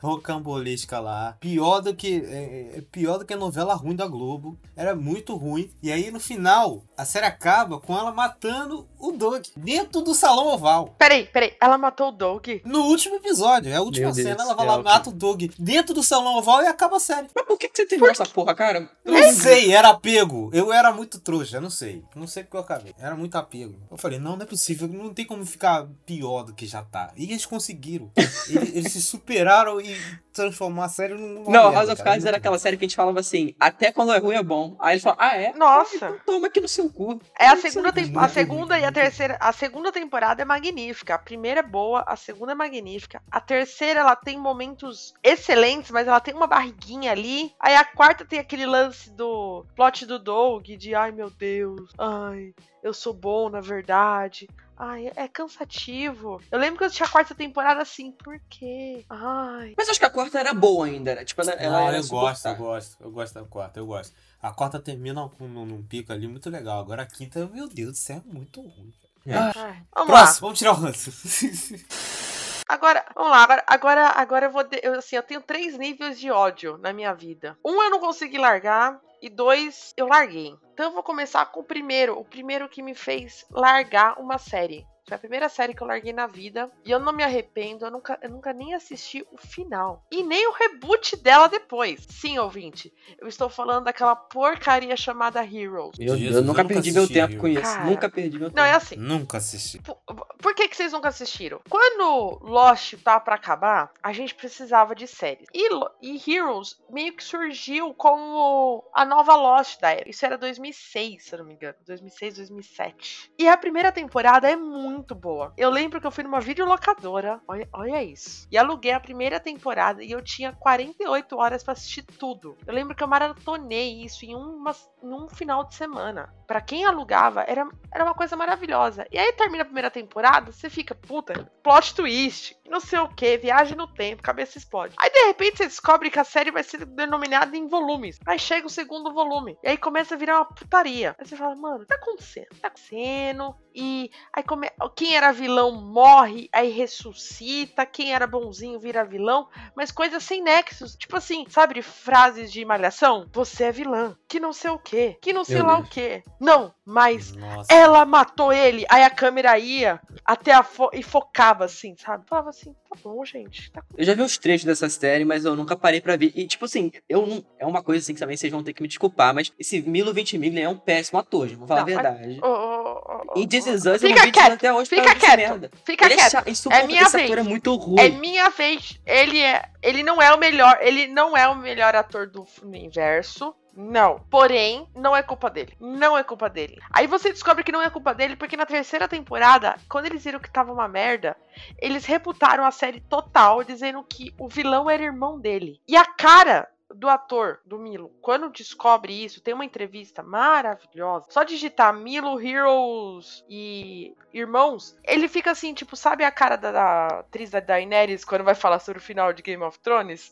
lá. 1.00 1.38
Pior 1.40 1.82
do 1.82 1.94
que. 1.96 2.24
É, 2.26 2.78
é 2.78 2.82
pior 2.92 3.18
do 3.18 3.26
que 3.26 3.34
a 3.34 3.38
novela 3.38 3.74
ruim 3.74 3.96
da 3.96 4.08
Globo. 4.08 4.58
Era 4.76 4.96
muito 4.96 5.36
ruim. 5.36 5.70
E 5.82 5.92
aí 5.92 6.12
no 6.12 6.20
final, 6.20 6.84
a 6.96 7.06
série 7.06 7.26
acaba 7.26 7.80
com 7.80 7.98
ela 7.98 8.12
matando 8.12 8.88
o 9.00 9.12
Doug 9.12 9.46
dentro 9.56 10.02
do 10.02 10.14
salão 10.14 10.48
oval. 10.48 10.96
Peraí, 10.98 11.26
peraí. 11.26 11.54
Ela 11.62 11.78
matou 11.78 12.10
o 12.10 12.12
Doug? 12.12 12.48
No 12.66 12.84
último 12.84 13.16
episódio, 13.16 13.72
é 13.72 13.76
a 13.76 13.82
última 13.82 14.08
Meu 14.08 14.16
Deus 14.16 14.28
cena, 14.28 14.38
do 14.38 14.42
ela 14.44 14.54
vai 14.56 14.66
céu, 14.66 14.78
lá, 14.78 14.84
mata 14.84 15.10
o 15.10 15.14
Doug 15.14 15.44
dentro 15.58 15.94
do 15.94 16.04
salão 16.04 16.38
oval 16.38 16.64
e 16.64 16.68
acaba 16.68 16.98
a 16.98 17.00
série. 17.00 17.28
Mas 17.34 17.46
por 17.46 17.58
que, 17.58 17.70
que 17.70 17.78
você 17.78 17.86
terminou 17.86 18.12
essa 18.12 18.26
porra, 18.26 18.56
cara? 18.56 18.90
Não 19.04 19.32
sei, 19.34 19.74
era 19.74 19.90
apego. 19.90 20.50
Eu 20.54 20.72
era 20.72 20.92
muito 20.92 21.20
trouxa, 21.20 21.62
não 21.62 21.70
sei. 21.70 22.04
Não 22.16 22.28
sei 22.28 22.44
porque 22.44 22.58
eu 22.58 22.62
acabei. 22.62 22.94
Era 23.00 23.16
muito 23.16 23.36
apego. 23.36 23.76
Eu 23.90 23.98
falei, 23.98 24.20
não, 24.20 24.36
não 24.36 24.44
é 24.44 24.46
possível, 24.46 24.88
não 24.88 25.14
tem 25.14 25.26
como 25.26 25.46
ficar 25.46 25.88
pior 26.06 26.44
do 26.44 26.54
que 26.54 26.66
já 26.66 26.82
tá. 26.84 27.12
E 27.16 27.24
eles 27.24 27.46
conseguiram. 27.46 28.12
eles, 28.50 28.76
eles 28.76 28.92
se 28.94 29.02
superaram 29.02 29.80
e 29.80 29.96
transformar 30.38 30.86
a 30.86 30.90
série 30.90 31.14
num. 31.14 31.44
Não, 31.50 31.72
House 31.74 31.90
of 31.90 32.02
Cards 32.04 32.26
era 32.26 32.38
aquela 32.38 32.58
série 32.58 32.78
que 32.78 32.86
a 32.86 32.88
gente 32.88 32.96
falava 32.96 33.20
assim, 33.20 33.54
até 33.60 33.92
quando 33.92 34.14
é 34.14 34.18
ruim 34.18 34.36
é 34.36 34.44
bom. 34.44 34.76
Aí 34.80 34.94
ele 34.96 35.02
fala, 35.02 35.18
ah 35.20 35.36
é? 35.36 35.54
Nossa. 35.54 35.96
Então 35.98 36.20
toma 36.26 36.48
aqui 36.48 36.62
no 36.62 36.68
seu 36.68 36.90
cu. 36.90 37.20
É 37.40 37.48
a 37.48 37.54
Isso 37.56 37.64
segunda, 37.64 37.90
é 37.90 37.92
tem- 37.92 38.14
a 38.16 38.28
segunda 38.30 38.80
e 38.80 38.86
a 38.86 38.92
terceira. 38.92 39.38
A 39.40 39.52
segunda 39.52 39.92
temporada 39.92 40.42
é 40.42 40.46
magnífica. 40.46 41.16
A 41.16 41.20
primeira 41.20 41.60
é 41.60 41.64
boa, 41.64 42.04
a 42.08 42.16
segunda 42.16 42.54
é 42.54 42.56
magnífica. 42.56 43.22
A 43.32 43.40
terceira, 43.42 44.00
ela 44.02 44.16
tem 44.16 44.38
momentos 44.38 45.14
excelentes, 45.24 45.92
mas 45.92 46.08
ela 46.08 46.20
tem 46.20 46.34
uma 46.34 46.48
barriguinha 46.48 47.12
ali. 47.12 47.52
Aí 47.60 47.76
a 47.76 47.84
quarta 47.84 48.24
tem 48.26 48.40
aquele 48.40 48.66
lance 48.66 49.10
do 49.12 49.66
plot 49.76 50.06
do 50.06 50.20
Doug, 50.20 50.66
de 50.66 50.96
ai 50.96 51.12
meu 51.12 51.30
Deus, 51.30 51.92
ai, 51.98 52.54
eu 52.84 52.94
sou 52.94 53.14
bom 53.14 53.50
na 53.50 53.62
verdade. 53.62 54.48
Ai, 54.80 55.12
é 55.16 55.28
cansativo. 55.28 56.40
Eu 56.52 56.60
lembro 56.60 56.78
que 56.78 56.84
eu 56.86 56.92
tinha 56.92 57.08
a 57.08 57.12
quarta 57.12 57.34
temporada 57.34 57.82
assim, 57.82 58.12
por 58.12 58.40
quê? 58.48 59.04
Ai. 59.10 59.74
Mas 59.76 59.90
acho 59.90 59.98
que 60.00 60.06
a 60.06 60.10
quarta 60.10 60.40
era 60.40 60.54
boa 60.54 60.86
ainda, 60.86 61.16
né? 61.16 61.26
Tipo, 61.26 61.42
ela, 61.42 61.52
ela 61.54 61.80
Não, 61.82 61.88
era 61.88 61.98
eu 61.98 62.08
gosto, 62.08 62.48
eu 62.48 62.56
gosto. 62.56 63.04
Eu 63.04 63.12
gosto 63.12 63.34
da 63.34 63.44
quarta, 63.44 63.80
eu 63.80 63.88
gosto. 63.88 64.16
A 64.40 64.52
quarta 64.52 64.80
termina 64.80 65.28
com 65.30 65.48
num, 65.48 65.66
num 65.66 65.82
pico 65.82 66.14
ali 66.14 66.28
muito 66.28 66.48
legal. 66.50 66.80
Agora 66.80 67.02
a 67.02 67.06
quinta, 67.08 67.48
meu 67.48 67.68
Deus 67.68 67.92
do 67.94 67.98
céu, 67.98 68.22
é 68.30 68.34
muito 68.34 68.62
ruim. 68.62 68.94
Ah, 69.30 69.52
ai. 69.56 69.84
Vamos 69.96 70.14
lá. 70.14 70.20
Próximo, 70.24 70.42
vamos 70.48 70.60
tirar 70.60 70.72
o 70.74 70.76
ranço. 70.76 71.12
Agora, 72.70 73.06
vamos 73.16 73.32
lá, 73.32 73.44
agora, 73.44 73.64
agora, 73.66 74.06
agora 74.10 74.46
eu 74.48 74.52
vou. 74.52 74.64
de- 74.64 74.82
eu, 74.84 74.94
assim, 74.96 75.16
eu 75.16 75.24
tenho 75.24 75.42
três 75.42 75.78
níveis 75.78 76.20
de 76.20 76.30
ódio 76.30 76.78
na 76.78 76.92
minha 76.92 77.14
vida. 77.14 77.58
Um 77.66 77.82
eu 77.82 77.90
não 77.90 78.00
consegui 78.02 78.38
largar, 78.38 79.00
e 79.22 79.30
dois 79.30 79.94
eu 79.98 80.08
larguei. 80.08 80.54
Então 80.74 80.88
eu 80.88 80.94
vou 80.94 81.04
começar 81.04 81.46
com 81.48 81.60
o 81.60 81.64
primeiro. 81.64 82.18
O 82.18 82.26
primeiro 82.26 82.70
que 82.70 82.82
me 82.82 82.94
fez 82.94 83.46
largar 83.52 84.20
uma 84.20 84.38
série. 84.38 84.86
Foi 85.08 85.16
a 85.16 85.20
primeira 85.20 85.48
série 85.48 85.74
que 85.74 85.82
eu 85.82 85.88
larguei 85.88 86.12
na 86.12 86.28
vida. 86.28 86.70
E 86.84 86.92
eu 86.92 87.00
não 87.00 87.14
me 87.14 87.24
arrependo, 87.24 87.86
eu 87.86 87.92
nunca, 87.92 88.20
eu 88.22 88.30
nunca 88.30 88.52
nem 88.52 88.74
assisti 88.74 89.26
o 89.32 89.38
final. 89.38 90.06
E 90.12 90.22
nem 90.22 90.46
o 90.50 90.52
reboot 90.52 91.16
dela 91.16 91.48
depois. 91.48 92.06
Sim, 92.10 92.38
ouvinte. 92.40 92.94
Eu 93.18 93.28
estou 93.28 93.50
falando 93.50 93.86
daquela 93.86 94.18
porcaria 94.18 94.98
chamada 94.98 95.42
Heroes. 95.42 95.98
Meu 95.98 96.18
Deus, 96.18 96.36
eu 96.36 96.42
eu 96.42 96.44
nunca 96.44 96.64
nunca 96.64 96.74
perdi 96.74 96.92
meu 96.92 97.08
tempo 97.08 97.38
com 97.38 97.48
viu? 97.48 97.62
isso. 97.62 97.74
Cara, 97.74 97.86
Nunca 97.86 98.10
perdi 98.10 98.38
meu 98.38 98.50
tempo. 98.50 98.60
Não, 98.60 98.66
é 98.66 98.74
assim. 98.74 98.96
Nunca 98.98 99.38
assisti. 99.38 99.80
Por, 99.80 99.96
por 100.42 100.54
que, 100.54 100.68
que 100.68 100.76
vocês 100.76 100.92
nunca 100.92 101.08
assistiram? 101.08 101.62
Quando 101.70 102.40
Lost 102.42 102.96
tá 103.02 103.18
pra 103.20 103.36
acabar, 103.36 103.92
a 104.04 104.12
gente 104.12 104.36
precisava 104.36 104.94
de 104.94 105.08
séries. 105.08 105.48
E, 105.54 105.70
e 106.02 106.32
Heroes 106.32 106.78
meio 106.90 107.14
que 107.14 107.24
surgiu 107.24 107.94
como 107.94 108.84
a 108.94 109.06
nova 109.06 109.36
Lost 109.36 109.80
da 109.80 109.92
era. 109.92 110.10
Isso 110.10 110.26
era 110.26 110.38
2006, 110.38 111.24
se 111.24 111.34
eu 111.34 111.40
não 111.40 111.46
me 111.46 111.54
engano. 111.54 111.76
2006, 111.86 112.36
2007. 112.36 113.32
E 113.40 113.48
a 113.48 113.56
primeira 113.56 113.92
temporada 113.92 114.50
é 114.50 114.56
muito 114.56 114.97
boa. 115.16 115.54
Eu 115.58 115.70
lembro 115.70 116.02
que 116.02 116.08
eu 116.08 116.12
fui 116.12 116.24
numa 116.24 116.40
videolocadora. 116.40 117.40
Olha, 117.48 117.68
olha 117.72 118.04
isso. 118.04 118.48
E 118.52 118.58
aluguei 118.58 118.92
a 118.92 119.00
primeira 119.00 119.40
temporada 119.40 120.04
e 120.04 120.12
eu 120.12 120.22
tinha 120.22 120.54
48 120.54 121.38
horas 121.38 121.64
pra 121.64 121.74
assistir 121.74 122.04
tudo. 122.04 122.58
Eu 122.66 122.74
lembro 122.74 122.96
que 122.96 123.04
eu 123.04 123.08
maratonei 123.08 124.04
isso 124.04 124.26
em, 124.26 124.36
uma, 124.36 124.76
em 125.04 125.14
um 125.14 125.30
final 125.30 125.64
de 125.64 125.76
semana. 125.76 126.34
Pra 126.48 126.62
quem 126.62 126.86
alugava, 126.86 127.44
era, 127.48 127.68
era 127.94 128.04
uma 128.04 128.16
coisa 128.16 128.36
maravilhosa. 128.36 129.06
E 129.12 129.18
aí 129.18 129.34
termina 129.34 129.64
a 129.64 129.66
primeira 129.66 129.92
temporada, 129.92 130.52
você 130.52 130.70
fica, 130.70 130.96
puta, 130.96 131.52
plot 131.62 131.94
twist, 131.94 132.57
não 132.70 132.80
sei 132.80 133.00
o 133.00 133.08
que, 133.08 133.38
viagem 133.38 133.76
no 133.76 133.88
tempo, 133.88 134.24
cabeça 134.24 134.58
explode. 134.58 134.96
Aí 134.98 135.10
de 135.10 135.26
repente 135.26 135.58
você 135.58 135.66
descobre 135.66 136.10
que 136.10 136.20
a 136.20 136.24
série 136.24 136.52
vai 136.52 136.64
ser 136.64 136.86
denominada 136.86 137.56
em 137.56 137.68
volumes. 137.68 138.20
Aí 138.26 138.40
chega 138.40 138.68
o 138.68 138.70
segundo 138.70 139.14
volume. 139.14 139.58
E 139.64 139.70
aí 139.70 139.78
começa 139.78 140.16
a 140.16 140.18
virar 140.18 140.38
uma 140.38 140.46
putaria. 140.46 141.16
Aí 141.18 141.26
você 141.26 141.36
fala, 141.36 141.56
mano, 141.56 141.78
o 141.78 141.80
que 141.82 141.88
tá 141.88 141.96
acontecendo? 141.96 142.48
O 142.52 142.56
que 142.56 142.62
tá 142.62 142.68
acontecendo? 142.68 143.56
E 143.74 144.12
aí 144.34 144.44
come... 144.44 144.70
quem 144.96 145.16
era 145.16 145.32
vilão 145.32 145.72
morre, 145.72 146.50
aí 146.52 146.70
ressuscita, 146.70 147.86
quem 147.86 148.14
era 148.14 148.26
bonzinho 148.26 148.80
vira 148.80 149.06
vilão, 149.06 149.48
mas 149.76 149.92
coisas 149.92 150.24
sem 150.24 150.42
nexos. 150.42 150.96
Tipo 150.96 151.18
assim, 151.18 151.46
sabe, 151.50 151.82
frases 151.82 152.52
de 152.52 152.66
malhação? 152.66 153.28
Você 153.32 153.66
é 153.66 153.72
vilã, 153.72 154.16
que 154.28 154.40
não 154.40 154.52
sei 154.52 154.72
o 154.72 154.80
que, 154.80 155.18
que 155.22 155.34
não 155.34 155.44
sei 155.44 155.58
Meu 155.58 155.68
lá 155.68 155.76
Deus. 155.76 155.88
o 155.88 155.92
que. 155.92 156.24
Não, 156.40 156.74
mas 156.84 157.36
Nossa. 157.36 157.72
ela 157.72 158.06
matou 158.06 158.52
ele, 158.52 158.86
aí 158.90 159.04
a 159.04 159.10
câmera 159.10 159.58
ia 159.60 160.02
até 160.26 160.54
a 160.54 160.64
fo 160.64 160.90
e 160.94 161.04
focava 161.04 161.66
assim, 161.66 161.96
sabe? 161.98 162.26
Falava 162.28 162.50
assim, 162.60 162.76
tá 162.90 162.98
bom, 163.04 163.24
gente. 163.26 163.72
Tá... 163.72 163.84
Eu 163.98 164.04
já 164.06 164.14
vi 164.14 164.22
os 164.22 164.38
trechos 164.38 164.66
dessa 164.66 164.90
série, 164.90 165.24
mas 165.26 165.46
eu 165.46 165.56
nunca 165.56 165.76
parei 165.76 166.02
pra 166.02 166.16
ver. 166.16 166.32
E, 166.36 166.46
tipo 166.48 166.66
assim, 166.66 166.92
eu 167.08 167.26
não. 167.26 167.46
É 167.60 167.66
uma 167.66 167.84
coisa 167.84 168.02
assim 168.04 168.14
que 168.14 168.20
também 168.20 168.36
vocês 168.38 168.52
vão 168.52 168.64
ter 168.64 168.74
que 168.74 168.82
me 168.82 168.88
desculpar, 168.88 169.34
mas 169.34 169.52
esse 169.60 169.82
Milo 169.82 170.14
Ventimiglia 170.14 170.64
é 170.66 170.70
um 170.70 170.78
péssimo 170.78 171.20
ator, 171.20 171.48
gente. 171.48 171.58
Vou 171.58 171.68
falar 171.68 171.86
Não, 171.86 171.94
a 172.00 172.04
mas- 172.04 172.18
verdade. 172.18 172.40
Ô, 172.44 173.40
Em 173.40 173.48
This. 173.48 173.68
Is 173.68 173.86
Us, 173.86 174.02
eu 174.04 174.10
não 174.10 174.18
vi 174.24 174.32
quieto, 174.32 174.54
até 174.54 174.74
hoje 174.74 174.90
fica 174.90 175.16
quieto, 175.16 175.38
merda. 175.38 175.72
Fica 175.86 176.06
Ele 176.06 176.14
é 176.14 176.18
quieto. 176.18 176.32
chato, 176.32 176.50
insuportável. 176.50 176.88
minha 176.88 177.02
Esse 177.04 177.18
vez. 177.18 177.26
ator 177.32 177.38
é 177.40 177.44
muito 177.44 177.76
ruim. 177.76 178.00
É 178.00 178.10
minha 178.10 178.50
vez. 178.50 179.00
Ele 179.06 179.40
é, 179.40 179.64
ele 179.84 180.04
não 180.04 180.22
é 180.22 180.34
o 180.34 180.38
melhor, 180.38 180.78
ele 180.82 181.08
não 181.08 181.36
é 181.36 181.48
o 181.48 181.56
melhor 181.56 181.96
ator 181.96 182.28
do 182.28 182.46
universo. 182.64 183.54
Não. 183.78 184.20
Porém, 184.32 184.90
não 184.96 185.16
é 185.16 185.22
culpa 185.22 185.52
dele. 185.52 185.78
Não 185.80 186.18
é 186.18 186.24
culpa 186.24 186.50
dele. 186.50 186.80
Aí 186.92 187.06
você 187.06 187.32
descobre 187.32 187.64
que 187.64 187.72
não 187.72 187.82
é 187.82 187.92
culpa 187.92 188.12
dele 188.12 188.36
porque 188.36 188.58
na 188.58 188.66
terceira 188.66 189.08
temporada, 189.08 189.76
quando 189.88 190.08
eles 190.08 190.24
viram 190.24 190.40
que 190.40 190.50
tava 190.50 190.74
uma 190.74 190.88
merda, 190.88 191.38
eles 191.78 192.04
reputaram 192.04 192.66
a 192.66 192.72
série 192.72 193.02
total, 193.02 193.64
dizendo 193.64 194.04
que 194.04 194.34
o 194.40 194.48
vilão 194.48 194.90
era 194.90 195.04
irmão 195.04 195.40
dele. 195.40 195.80
E 195.88 195.96
a 195.96 196.06
cara 196.06 196.68
do 196.94 197.08
ator, 197.08 197.60
do 197.66 197.78
Milo, 197.78 198.12
quando 198.22 198.50
descobre 198.50 199.14
isso, 199.14 199.42
tem 199.42 199.54
uma 199.54 199.66
entrevista 199.66 200.24
maravilhosa. 200.24 201.28
Só 201.30 201.44
digitar 201.44 201.94
Milo 201.94 202.42
Heroes 202.42 203.44
e 203.48 204.16
Irmãos, 204.34 204.96
ele 205.04 205.28
fica 205.28 205.52
assim, 205.52 205.74
tipo, 205.74 205.96
sabe 205.96 206.24
a 206.24 206.32
cara 206.32 206.56
da, 206.56 206.72
da 206.72 207.08
atriz 207.20 207.50
da 207.50 207.60
Daenerys 207.60 208.24
quando 208.24 208.44
vai 208.44 208.54
falar 208.54 208.78
sobre 208.80 209.00
o 209.00 209.04
final 209.04 209.34
de 209.34 209.42
Game 209.42 209.64
of 209.64 209.80
Thrones? 209.80 210.32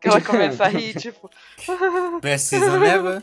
Que 0.00 0.08
ela 0.08 0.20
começa 0.20 0.64
a 0.64 0.68
rir, 0.68 0.94
tipo. 0.94 1.30
Best 2.20 2.46
season 2.46 2.82
ever. 2.84 3.22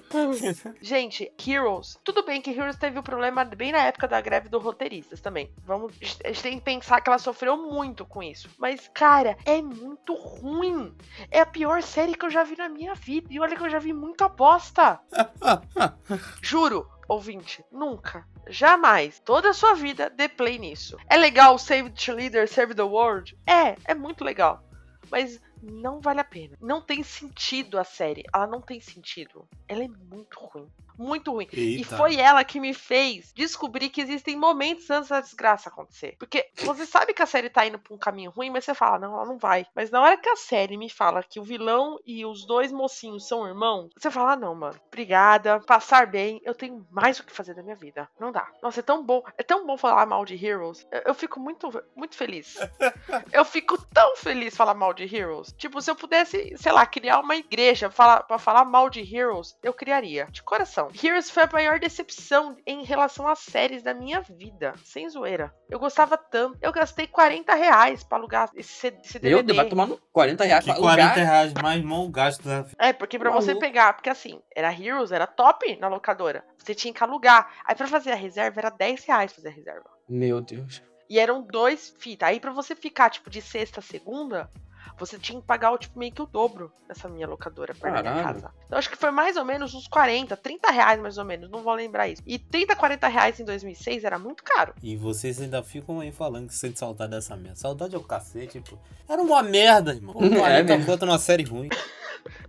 Gente, 0.82 1.32
Heroes. 1.46 2.00
Tudo 2.04 2.24
bem 2.24 2.42
que 2.42 2.52
Heroes 2.52 2.76
teve 2.76 3.00
o 3.00 3.04
problema 3.04 3.44
bem 3.46 3.72
na 3.72 3.84
época 3.84 4.08
da 4.08 4.22
greve 4.22 4.50
dos 4.50 4.64
roteiristas 4.64 5.22
também. 5.22 5.52
Vamos, 5.66 5.94
a 6.24 6.28
gente 6.28 6.44
tem 6.44 6.58
que 6.58 6.66
pensar 6.66 7.02
que 7.02 7.10
ela 7.10 7.20
sofreu 7.20 7.58
muito 7.58 8.06
com 8.06 8.22
isso. 8.24 8.50
Mas, 8.58 8.90
cara, 8.94 9.38
é 9.46 9.62
muito 9.62 10.14
ruim. 10.14 10.96
É 11.30 11.42
a 11.42 11.46
pior 11.46 11.82
série 11.82 12.16
que 12.16 12.26
eu 12.26 12.30
já 12.30 12.44
vi 12.44 12.58
na 12.58 12.70
minha 12.70 12.94
vida. 12.94 13.28
E 13.30 13.40
olha 13.40 13.56
que 13.56 13.64
eu 13.64 13.70
já 13.70 13.80
vi 13.80 13.94
muita 13.94 14.28
bosta. 14.28 15.00
Juro, 16.42 16.88
ouvinte, 17.08 17.64
nunca, 17.72 18.26
jamais, 18.48 19.20
toda 19.20 19.50
a 19.50 19.54
sua 19.54 19.74
vida, 19.74 20.10
dê 20.10 20.28
play 20.28 20.60
nisso. 20.60 20.98
É 21.10 21.18
legal 21.18 21.58
Save 21.58 21.92
the 21.92 22.14
Leader, 22.14 22.48
Save 22.48 22.76
the 22.76 22.84
World? 22.84 23.38
É, 23.46 23.76
é 23.86 23.94
muito 23.94 24.24
legal. 24.24 24.64
Mas 25.10 25.40
não 25.62 26.00
vale 26.00 26.20
a 26.20 26.24
pena. 26.24 26.58
Não 26.62 26.82
tem 26.82 27.04
sentido 27.04 27.80
a 27.80 27.84
série. 27.84 28.24
Ela 28.34 28.48
não 28.48 28.62
tem 28.62 28.80
sentido. 28.80 29.48
Ela 29.68 29.84
é 29.84 29.88
muito 29.88 30.40
ruim. 30.40 30.68
Muito 30.98 31.32
ruim. 31.32 31.48
E 31.54 31.78
Eita. 31.78 31.98
foi 31.98 32.16
ela 32.18 32.44
que 32.44 32.60
me 32.60 32.74
fez 32.74 33.32
descobrir 33.34 33.90
que 33.90 34.02
existem 34.02 34.36
momentos 34.36 34.90
antes 34.90 35.10
da 35.10 35.22
desgraça 35.22 35.70
acontecer. 35.70 36.16
Porque 36.18 36.50
você 36.58 36.86
sabe 36.86 37.14
que 37.14 37.22
a 37.22 37.26
série 37.26 37.50
tá 37.50 37.66
indo 37.66 37.80
pra 37.80 37.94
um 37.94 37.98
caminho 37.98 38.32
ruim, 38.32 38.50
mas 38.50 38.66
você 38.66 38.74
fala, 38.74 39.00
não, 39.00 39.14
ela 39.14 39.26
não 39.26 39.38
vai. 39.38 39.66
Mas 39.76 39.92
na 39.92 40.02
hora 40.02 40.18
que 40.18 40.30
a 40.30 40.36
série 40.36 40.78
me 40.78 40.90
fala 40.90 41.24
que 41.24 41.40
o 41.40 41.44
vilão 41.44 42.00
e 42.06 42.26
os 42.26 42.46
dois 42.46 42.72
mocinhos 42.72 43.28
são 43.28 43.48
irmãos, 43.48 43.90
você 43.98 44.10
fala, 44.10 44.34
ah, 44.34 44.36
não, 44.36 44.56
mano, 44.56 44.80
obrigada, 44.88 45.60
passar 45.62 46.08
bem, 46.08 46.42
eu 46.44 46.54
tenho 46.54 46.86
mais 46.92 47.20
o 47.20 47.24
que 47.24 47.34
fazer 47.34 47.54
da 47.54 47.64
minha 47.64 47.76
vida. 47.76 48.10
Não 48.20 48.32
dá. 48.32 48.48
Nossa, 48.62 48.80
é 48.80 48.84
tão 48.84 49.06
bom, 49.06 49.24
é 49.38 49.44
tão 49.44 49.66
bom 49.66 49.78
falar 49.78 50.06
mal 50.06 50.26
de 50.26 50.34
Heroes. 50.44 50.86
Eu, 50.92 51.02
eu 51.08 51.14
fico 51.14 51.40
muito, 51.40 51.70
muito 51.96 52.16
feliz. 52.16 52.58
Eu 53.32 53.44
fico 53.46 53.78
tão 53.94 54.16
feliz 54.16 54.56
falar 54.56 54.74
mal 54.74 54.94
de 54.94 55.04
Heroes. 55.04 55.54
Tipo, 55.58 55.82
se 55.82 55.92
eu 55.92 55.96
pudesse, 55.96 56.56
sei 56.58 56.72
lá, 56.72 56.86
criar 56.86 57.20
uma 57.20 57.36
igreja 57.36 57.90
falar, 57.90 58.24
pra 58.24 58.38
falar 58.40 58.66
mal 58.66 58.90
de 58.90 59.02
Heroes, 59.02 59.58
eu 59.62 59.74
criaria. 59.74 60.26
De 60.32 60.42
coração. 60.44 60.87
Heroes 61.04 61.30
foi 61.30 61.44
a 61.44 61.50
maior 61.52 61.80
decepção 61.80 62.58
em 62.66 62.84
relação 62.84 63.28
às 63.28 63.40
séries 63.40 63.82
da 63.84 63.94
minha 63.94 64.22
vida. 64.22 64.74
Sem 64.84 65.10
zoeira. 65.10 65.54
Eu 65.70 65.80
gostava 65.80 66.18
tanto. 66.18 66.58
Eu 66.62 66.72
gastei 66.72 67.08
40 67.08 67.54
reais 67.56 68.04
pra 68.04 68.18
alugar 68.18 68.50
esse, 68.56 68.88
esse 69.04 69.20
Meu 69.20 69.38
DVD. 69.42 69.44
Deus, 69.44 69.58
vai 69.58 69.70
tomar 69.70 69.88
no 69.88 69.98
40 70.12 70.44
reais 70.44 70.64
Que 70.66 70.72
pra 70.72 70.80
40 70.80 71.04
alugar. 71.08 71.26
reais 71.26 71.54
mais 71.62 71.84
mal 71.84 72.08
gasto 72.10 72.44
da. 72.44 72.66
É, 72.78 72.94
porque 72.94 73.18
pra 73.20 73.30
você 73.32 73.56
pegar, 73.56 73.94
porque 73.94 74.10
assim, 74.10 74.42
era 74.56 74.72
Heroes, 74.72 75.12
era 75.12 75.28
top 75.28 75.76
na 75.78 75.88
locadora. 75.88 76.44
Você 76.58 76.74
tinha 76.76 76.94
que 76.94 77.04
alugar. 77.04 77.52
Aí 77.66 77.76
pra 77.76 77.88
fazer 77.88 78.12
a 78.12 78.16
reserva 78.16 78.60
era 78.60 78.70
10 78.70 79.04
reais 79.06 79.34
fazer 79.34 79.50
a 79.50 79.52
reserva. 79.52 79.90
Meu 80.08 80.42
Deus. 80.42 80.82
E 81.10 81.20
eram 81.20 81.42
dois 81.42 81.96
fitas. 82.00 82.28
Aí 82.28 82.40
pra 82.40 82.52
você 82.52 82.76
ficar, 82.76 83.10
tipo, 83.10 83.30
de 83.30 83.42
sexta 83.42 83.80
a 83.80 83.84
segunda, 83.84 84.50
você 84.98 85.18
tinha 85.20 85.40
que 85.40 85.46
pagar, 85.46 85.72
o, 85.72 85.78
tipo, 85.78 85.98
meio 85.98 86.12
que 86.12 86.22
o 86.22 86.26
dobro 86.26 86.72
nessa 86.88 87.08
minha 87.08 87.28
locadora 87.28 87.74
pra 87.76 87.90
ir 87.90 87.94
na 87.94 88.02
minha 88.02 88.24
casa. 88.24 88.52
Então 88.66 88.78
acho 88.80 88.90
que 88.90 88.96
foi 88.98 89.12
mais 89.12 89.38
ou 89.38 89.46
menos 89.46 89.74
uns 89.74 89.88
40, 89.88 90.36
30 90.38 90.72
reais 90.72 91.00
mais 91.02 91.18
ou 91.18 91.26
menos, 91.26 91.50
não 91.50 91.62
vou 91.64 91.74
lembrar 91.74 92.08
isso. 92.08 92.22
E 92.26 92.40
30, 92.40 92.76
40 92.76 93.08
reais 93.08 93.40
em 93.40 93.46
2006 93.46 94.04
era 94.04 94.18
muito 94.18 94.44
caro. 94.44 94.74
E 94.82 94.96
vocês 94.96 95.40
ainda 95.42 95.62
ficam 95.64 96.00
aí 96.00 96.12
falando 96.12 96.48
que 96.48 96.56
sente 96.56 96.80
saudade 96.80 97.12
dessa 97.12 97.36
merda. 97.36 97.56
Saudade 97.58 97.96
é 97.96 97.98
o 97.98 98.04
cacete, 98.04 98.60
pô. 98.62 98.78
Era 99.08 99.22
uma 99.22 99.42
merda, 99.44 99.94
irmão. 99.94 100.14
Pô, 100.14 100.24
É 100.26 100.30
40 100.36 100.64
mesmo. 100.78 100.86
conto 100.92 101.06
numa 101.06 101.20
série 101.20 101.44
ruim. 101.44 101.70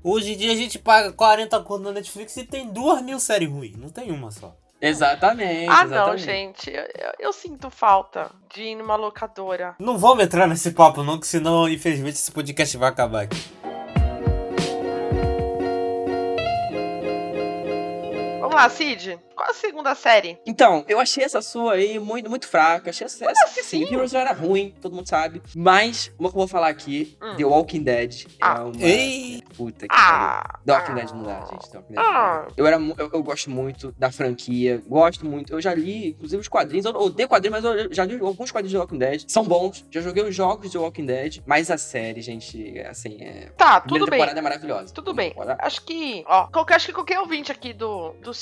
Hoje 0.03 0.33
em 0.33 0.37
dia 0.37 0.53
a 0.53 0.57
gente 0.57 0.79
paga 0.79 1.13
40 1.13 1.61
conto 1.63 1.83
na 1.83 1.93
Netflix 1.93 2.37
e 2.37 2.45
tem 2.45 2.69
duas 2.71 3.03
mil 3.03 3.21
séries 3.21 3.49
ruins. 3.51 3.77
Não 3.77 3.89
tem 3.91 4.11
uma 4.11 4.31
só. 4.31 4.57
Exatamente. 4.81 5.69
ah, 5.69 5.85
não, 5.85 6.13
exatamente. 6.15 6.25
gente. 6.25 6.71
Eu, 6.71 6.83
eu- 6.83 7.13
eu 7.19 7.33
sinto 7.33 7.69
falta 7.71 8.31
de 8.55 8.63
ir 8.63 8.75
numa 8.77 8.97
locadora. 8.97 9.75
Não 9.79 9.99
vamos 9.99 10.23
entrar 10.25 10.47
nesse 10.47 10.71
papo, 10.71 11.03
não, 11.03 11.19
que 11.19 11.27
senão, 11.27 11.69
infelizmente, 11.69 12.15
esse 12.15 12.31
podcast 12.31 12.77
vai 12.77 12.89
acabar 12.89 13.23
aqui. 13.23 13.43
Lá, 18.63 18.69
Cid. 18.69 19.19
Qual 19.35 19.51
a 19.51 19.55
segunda 19.55 19.95
série? 19.95 20.37
Então, 20.45 20.85
eu 20.89 20.99
achei 20.99 21.23
essa 21.23 21.41
sua 21.41 21.75
aí 21.75 21.97
muito, 22.01 22.29
muito 22.29 22.49
fraca. 22.49 22.91
Achei 22.91 23.05
essa, 23.05 23.25
essa 23.25 23.47
sim, 23.47 23.61
assim? 23.61 23.83
Heroes 23.95 24.11
já 24.11 24.21
era 24.21 24.33
ruim, 24.33 24.75
todo 24.83 24.97
mundo 24.97 25.09
sabe. 25.09 25.41
Mas, 25.55 26.11
uma 26.19 26.29
que 26.29 26.35
eu 26.35 26.41
vou 26.41 26.49
falar 26.49 26.67
aqui, 26.69 27.17
Hum. 27.23 27.37
The 27.37 27.45
Walking 27.45 27.83
Dead. 27.85 28.27
Ah. 28.41 28.57
É 28.59 28.61
uma. 28.63 28.83
Ei! 28.85 29.43
Puta 29.57 29.87
que 29.87 29.95
pariu. 29.95 30.05
Ah! 30.05 30.59
The 30.67 30.73
Walking 30.73 30.95
Dead 30.95 31.11
não 31.13 31.23
dá, 31.23 31.41
gente. 31.53 31.71
The 31.71 31.79
Walking 31.79 31.93
Dead 31.95 32.05
Ah. 32.05 32.47
Eu, 32.57 32.67
era, 32.67 32.77
eu, 32.77 33.11
eu 33.13 33.23
gosto 33.23 33.49
muito 33.51 33.95
da 33.97 34.11
franquia, 34.11 34.83
gosto 34.89 35.25
muito. 35.25 35.53
Eu 35.53 35.61
já 35.61 35.73
li, 35.73 36.09
inclusive, 36.09 36.41
os 36.41 36.49
quadrinhos. 36.49 36.85
Eu 36.85 36.95
odeio 36.97 37.29
quadrinhos, 37.29 37.63
mas 37.63 37.65
eu 37.79 37.93
já 37.95 38.05
li 38.05 38.19
alguns 38.21 38.51
quadrinhos 38.51 38.71
de 38.73 38.77
The 38.77 38.81
Walking 38.81 38.99
Dead. 38.99 39.25
São 39.29 39.45
bons. 39.45 39.85
Já 39.91 40.01
joguei 40.01 40.25
os 40.25 40.35
jogos 40.35 40.67
de 40.67 40.73
The 40.73 40.79
Walking 40.79 41.07
Dead. 41.07 41.43
Mas 41.47 41.71
a 41.71 41.79
série, 41.79 42.21
gente, 42.23 42.77
assim, 42.81 43.23
é. 43.23 43.51
Tá, 43.57 43.77
A 43.77 43.81
tudo 43.83 44.05
bem. 44.07 44.19
temporada 44.19 44.39
é 44.39 44.43
maravilhosa. 44.43 44.93
Tudo 44.93 45.15
bem. 45.15 45.33
Acho 45.61 45.83
que, 45.85 46.25
ó, 46.27 46.49
qualquer, 46.49 46.75
acho 46.75 46.87
que 46.87 46.93
qualquer 46.93 47.21
ouvinte 47.21 47.53
aqui 47.53 47.73
do, 47.73 48.11
do 48.21 48.35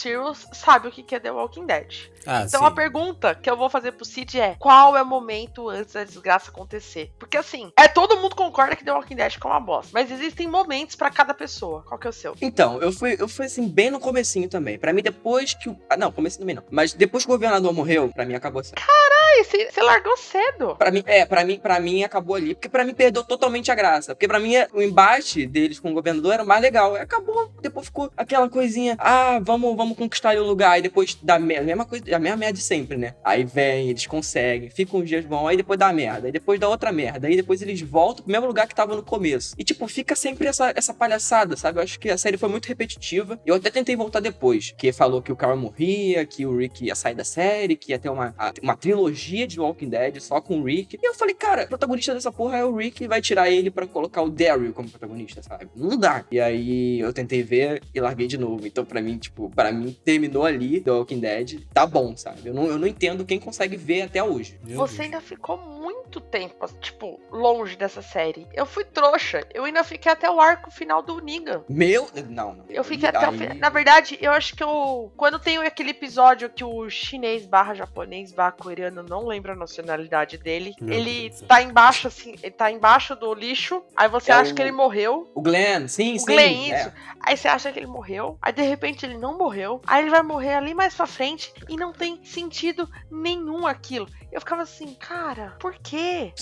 Sabe 0.53 0.89
o 0.89 0.91
que 0.91 1.15
é 1.15 1.21
The 1.21 1.31
Walking 1.31 1.67
Dead. 1.67 2.11
Ah, 2.27 2.43
Então 2.47 2.61
sim. 2.61 2.67
a 2.67 2.71
pergunta 2.71 3.35
que 3.35 3.49
eu 3.49 3.57
vou 3.57 3.71
fazer 3.71 3.93
pro 3.93 4.05
Cid 4.05 4.41
é: 4.41 4.57
qual 4.59 4.97
é 4.97 5.03
o 5.03 5.07
momento 5.07 5.69
antes 5.69 5.95
da 5.95 6.03
desgraça 6.05 6.51
acontecer? 6.51 7.13
Porque 7.19 7.37
assim, 7.37 7.71
é 7.79 7.87
todo 7.87 8.17
mundo 8.17 8.35
concorda 8.35 8.75
que 8.75 8.85
The 8.85 8.93
Walking 8.93 9.15
Dead 9.17 9.35
é 9.43 9.47
uma 9.47 9.61
bosta, 9.61 9.91
mas 9.95 10.11
existem 10.11 10.49
momentos 10.49 10.97
pra 10.97 11.11
cada 11.11 11.33
pessoa. 11.33 11.83
Qual 11.87 11.99
que 11.99 12.07
é 12.07 12.11
o 12.11 12.13
seu? 12.13 12.35
Então, 12.41 12.81
eu 12.81 12.91
fui, 12.93 13.17
eu 13.19 13.29
fui 13.29 13.47
assim, 13.47 13.69
bem 13.69 13.91
no 13.91 14.01
comecinho 14.01 14.49
também. 14.49 14.79
Pra 14.79 14.93
mim, 14.93 15.03
depois 15.03 15.55
que 15.55 15.69
o. 15.69 15.79
Ah, 15.89 15.97
não, 15.97 16.11
comecinho 16.11 16.41
também 16.41 16.57
não. 16.57 16.65
Mas 16.71 16.93
depois 16.93 17.25
que 17.25 17.31
o 17.31 17.35
governador 17.35 17.73
morreu, 17.73 18.09
pra 18.13 18.25
mim 18.25 18.35
acabou 18.35 18.61
assim. 18.61 18.75
Ai, 18.77 19.45
você 19.45 19.71
você 19.71 19.83
largou 19.83 20.17
cedo. 20.17 20.75
Pra 20.77 20.91
mim, 20.91 21.03
é, 21.07 21.25
pra 21.25 21.45
mim, 21.45 21.59
pra 21.59 21.79
mim 21.79 22.03
acabou 22.03 22.35
ali. 22.37 22.55
Porque 22.55 22.69
pra 22.69 22.85
mim 22.85 22.95
perdeu 22.95 23.23
totalmente 23.23 23.71
a 23.71 23.75
graça. 23.75 24.15
Porque 24.15 24.27
pra 24.27 24.41
mim 24.41 24.55
o 24.73 24.83
embate 24.83 25.47
deles 25.47 25.79
com 25.79 25.91
o 25.91 25.95
governador 25.95 26.35
era 26.35 26.43
o 26.43 26.47
mais 26.47 26.61
legal. 26.61 26.97
Acabou, 26.97 27.53
depois 27.63 27.87
ficou 27.87 28.11
aquela 28.17 28.49
coisinha, 28.49 28.97
ah, 28.99 29.39
vamos, 29.43 29.77
vamos 29.77 29.86
conquistar 29.95 30.31
ali 30.31 30.41
o 30.41 30.45
lugar. 30.45 30.79
E 30.79 30.83
depois 30.83 31.17
dá 31.23 31.39
merda, 31.39 31.63
a 31.63 31.67
mesma 31.67 31.85
coisa, 31.85 32.17
a 32.17 32.19
mesma 32.19 32.37
merda 32.37 32.59
de 32.59 32.65
sempre, 32.65 32.97
né? 32.97 33.15
Aí 33.25 33.45
vem, 33.45 33.89
eles 33.89 34.07
conseguem, 34.07 34.71
ficam 34.71 35.01
uns 35.01 35.09
dias 35.09 35.25
bons, 35.25 35.49
aí 35.49 35.57
depois 35.57 35.79
dá 35.79 35.93
merda, 35.93 36.27
aí 36.27 36.33
depois 36.33 36.59
dá 36.59 36.69
outra 36.69 36.93
merda, 36.93 37.29
aí 37.29 37.37
depois 37.37 37.63
eles 37.63 37.81
voltam 37.81 38.25
pro 38.25 38.33
mesmo 38.33 38.47
lugar 38.47 38.67
que 38.67 38.75
tava 38.75 38.97
no 38.97 39.03
começo. 39.03 39.55
E 39.59 39.65
tipo, 39.65 39.87
fica 39.89 40.15
sempre 40.15 40.49
essa, 40.49 40.73
essa 40.75 40.95
palhaçada, 40.95 41.57
sabe? 41.57 41.79
Eu 41.79 41.83
acho 41.83 41.99
que 41.99 42.11
a 42.11 42.19
série 42.19 42.37
foi 42.37 42.49
muito 42.49 42.67
repetitiva. 42.67 43.39
Eu 43.45 43.55
até 43.55 43.71
tentei 43.71 43.97
voltar 43.97 44.21
depois, 44.21 44.75
que 44.77 44.93
falou 44.93 45.23
que 45.23 45.33
o 45.33 45.37
Carl 45.37 45.57
morria, 45.57 46.25
que 46.25 46.47
o 46.47 46.57
Rick 46.57 46.85
ia 46.85 46.95
sair 46.95 47.15
da 47.15 47.25
série, 47.25 47.77
que 47.77 47.93
ia 47.93 47.99
ter 47.99 48.09
uma, 48.09 48.35
uma 48.63 48.77
trilogia 48.77 49.47
de 49.47 49.61
Walking 49.61 49.89
Dead 49.89 50.21
só 50.21 50.41
com 50.41 50.61
o 50.61 50.65
Rick. 50.65 50.99
E 51.03 51.07
eu 51.07 51.15
falei, 51.15 51.35
cara, 51.35 51.65
o 51.65 51.69
protagonista 51.69 52.15
dessa 52.15 52.33
porra 52.33 52.59
é 52.59 52.65
o 52.65 52.75
Rick 52.75 53.05
e 53.05 53.09
vai 53.09 53.21
tirar 53.21 53.51
ele 53.51 53.71
pra 53.71 53.87
colocar 53.87 54.23
o 54.23 54.31
Daryl 54.31 54.73
como 54.73 54.89
protagonista, 54.89 55.43
sabe? 55.43 55.69
Não 55.75 55.97
dá. 55.97 56.25
E 56.31 56.41
aí 56.41 57.01
eu 57.01 57.13
tentei 57.13 57.43
ver 57.43 57.83
e 57.95 58.01
larguei 58.01 58.27
de 58.27 58.39
novo. 58.39 58.67
Então, 58.67 58.85
pra 58.85 59.01
mim, 59.01 59.19
tipo, 59.19 59.51
pra 59.51 59.73
mim 59.77 59.97
terminou 60.05 60.45
ali 60.45 60.81
The 60.81 60.91
Walking 60.91 61.21
Dead, 61.21 61.61
tá 61.73 61.87
bom, 61.87 62.17
sabe? 62.17 62.49
Eu 62.49 62.55
não, 62.55 62.67
eu 62.67 62.79
não 62.79 62.87
entendo 62.87 63.25
quem 63.25 63.39
consegue 63.39 63.77
ver 63.77 64.03
até 64.03 64.23
hoje. 64.23 64.59
Meu 64.65 64.79
Você 64.79 64.95
Deus. 64.97 65.05
ainda 65.05 65.21
ficou 65.21 65.57
muito 65.59 66.21
tempo, 66.21 66.67
tipo, 66.81 67.21
longe 67.31 67.77
dessa 67.77 68.01
série. 68.03 68.47
Eu 68.55 68.65
fui 68.67 68.85
trouxa. 68.85 69.47
Eu 69.53 69.65
ainda 69.65 69.85
fiquei 69.85 70.11
até 70.11 70.31
o 70.31 70.41
arco 70.41 70.71
final 70.71 71.03
do 71.03 71.21
Negan. 71.21 71.63
Meu. 71.69 72.09
Não, 72.29 72.55
não. 72.55 72.65
Eu 72.69 72.83
fiquei 72.85 73.09
até 73.09 73.27
o 73.27 73.31
Aí- 73.31 73.39
final. 73.39 73.57
Na 73.57 73.69
verdade, 73.69 74.19
eu 74.21 74.33
acho 74.33 74.55
que 74.57 74.63
eu. 74.63 75.13
Quando 75.17 75.39
tem 75.39 75.59
aquele 75.59 75.91
episódio 75.91 76.49
que 76.49 76.65
o 76.65 76.89
chinês 76.89 77.45
barra 77.47 77.75
japonês 77.75 78.33
barra 78.33 78.53
coreano, 78.53 79.03
não 79.03 79.27
lembro 79.27 79.53
a 79.53 79.57
nacionalidade 79.57 80.39
dele, 80.39 80.75
Meu 80.81 80.95
ele 80.95 81.33
céu. 81.33 81.47
tá 81.49 81.63
embaixo, 81.63 82.09
assim, 82.09 82.35
ele 82.43 82.51
tá 82.53 82.71
embaixo 82.71 83.15
do 83.17 83.33
lixo. 83.35 83.83
Aí 83.97 84.09
você 84.09 84.31
É 84.31 84.35
acha 84.35 84.53
o- 84.53 84.55
que 84.55 84.63
ele 84.63 84.73
morreu. 84.73 85.31
O 85.35 85.43
Glenn, 85.43 85.87
sim, 85.89 86.15
O 86.17 86.19
sim. 86.21 86.27
Glenn, 86.27 86.73
é. 86.73 86.81
isso. 86.81 86.93
Aí 87.21 87.37
você 87.37 87.49
acha 87.49 87.73
que 87.73 87.79
ele 87.79 87.87
morreu. 87.87 88.39
Aí 88.41 88.53
de 88.53 88.63
repente 88.63 89.05
ele 89.05 89.19
não 89.19 89.37
morreu. 89.37 89.66
Aí 89.87 90.03
ele 90.03 90.11
vai 90.11 90.23
morrer 90.23 90.55
ali 90.55 90.75
mais 90.75 90.95
pra 90.95 91.07
frente. 91.07 91.53
E 91.69 91.77
não 91.77 91.93
tem 91.93 92.25
sentido 92.25 92.89
nenhum 93.11 93.67
aquilo. 93.67 94.07
Eu 94.33 94.41
ficava 94.41 94.63
assim, 94.63 94.93
cara, 94.95 95.57
por 95.59 95.75
quê? 95.79 96.33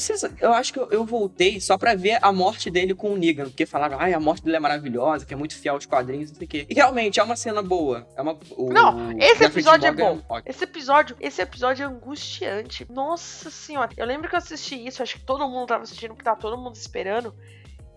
Eu 0.41 0.53
acho 0.53 0.73
que 0.73 0.79
eu, 0.81 0.91
eu 0.91 1.05
voltei 1.05 1.61
só 1.61 1.79
pra 1.79 1.95
ver 1.95 2.19
a 2.23 2.33
morte 2.33 2.69
dele 2.71 2.93
com 2.95 3.13
o 3.13 3.17
Negan, 3.17 3.45
porque 3.45 3.65
falaram, 3.67 3.99
ai, 4.01 4.13
a 4.13 4.19
morte 4.19 4.43
dele 4.43 4.57
é 4.57 4.61
maravilhosa, 4.61 5.25
que 5.25 5.33
é 5.33 5.37
muito 5.37 5.55
fiel 5.57 5.75
aos 5.75 5.87
quadrinhos, 5.87 6.31
não 6.31 6.39
sei 6.39 6.47
o 6.47 6.51
quê. 6.51 6.67
E 6.69 6.75
realmente 6.75 7.21
é 7.21 7.23
uma 7.23 7.37
cena 7.37 7.63
boa. 7.63 8.07
É 8.17 8.23
uma, 8.23 8.37
o- 8.57 8.73
Não, 8.73 9.13
esse 9.19 9.45
episódio 9.45 9.87
é 9.87 9.93
bom. 9.93 10.21
ótimo. 10.29 10.51
Esse 10.51 10.65
episódio, 10.65 11.17
esse 11.21 11.41
episódio 11.41 11.85
é 11.85 11.87
angustiante. 11.87 12.87
Nossa 12.91 13.51
senhora. 13.51 13.91
Eu 13.97 14.07
lembro 14.07 14.29
que 14.29 14.35
eu 14.35 14.39
assisti 14.39 14.85
isso, 14.87 15.03
acho 15.03 15.15
que 15.19 15.25
todo 15.25 15.49
mundo 15.49 15.67
tava 15.69 15.85
assistindo, 15.85 16.11
porque 16.11 16.25
tava 16.25 16.41
todo 16.41 16.57
mundo 16.59 16.75
esperando. 16.75 17.35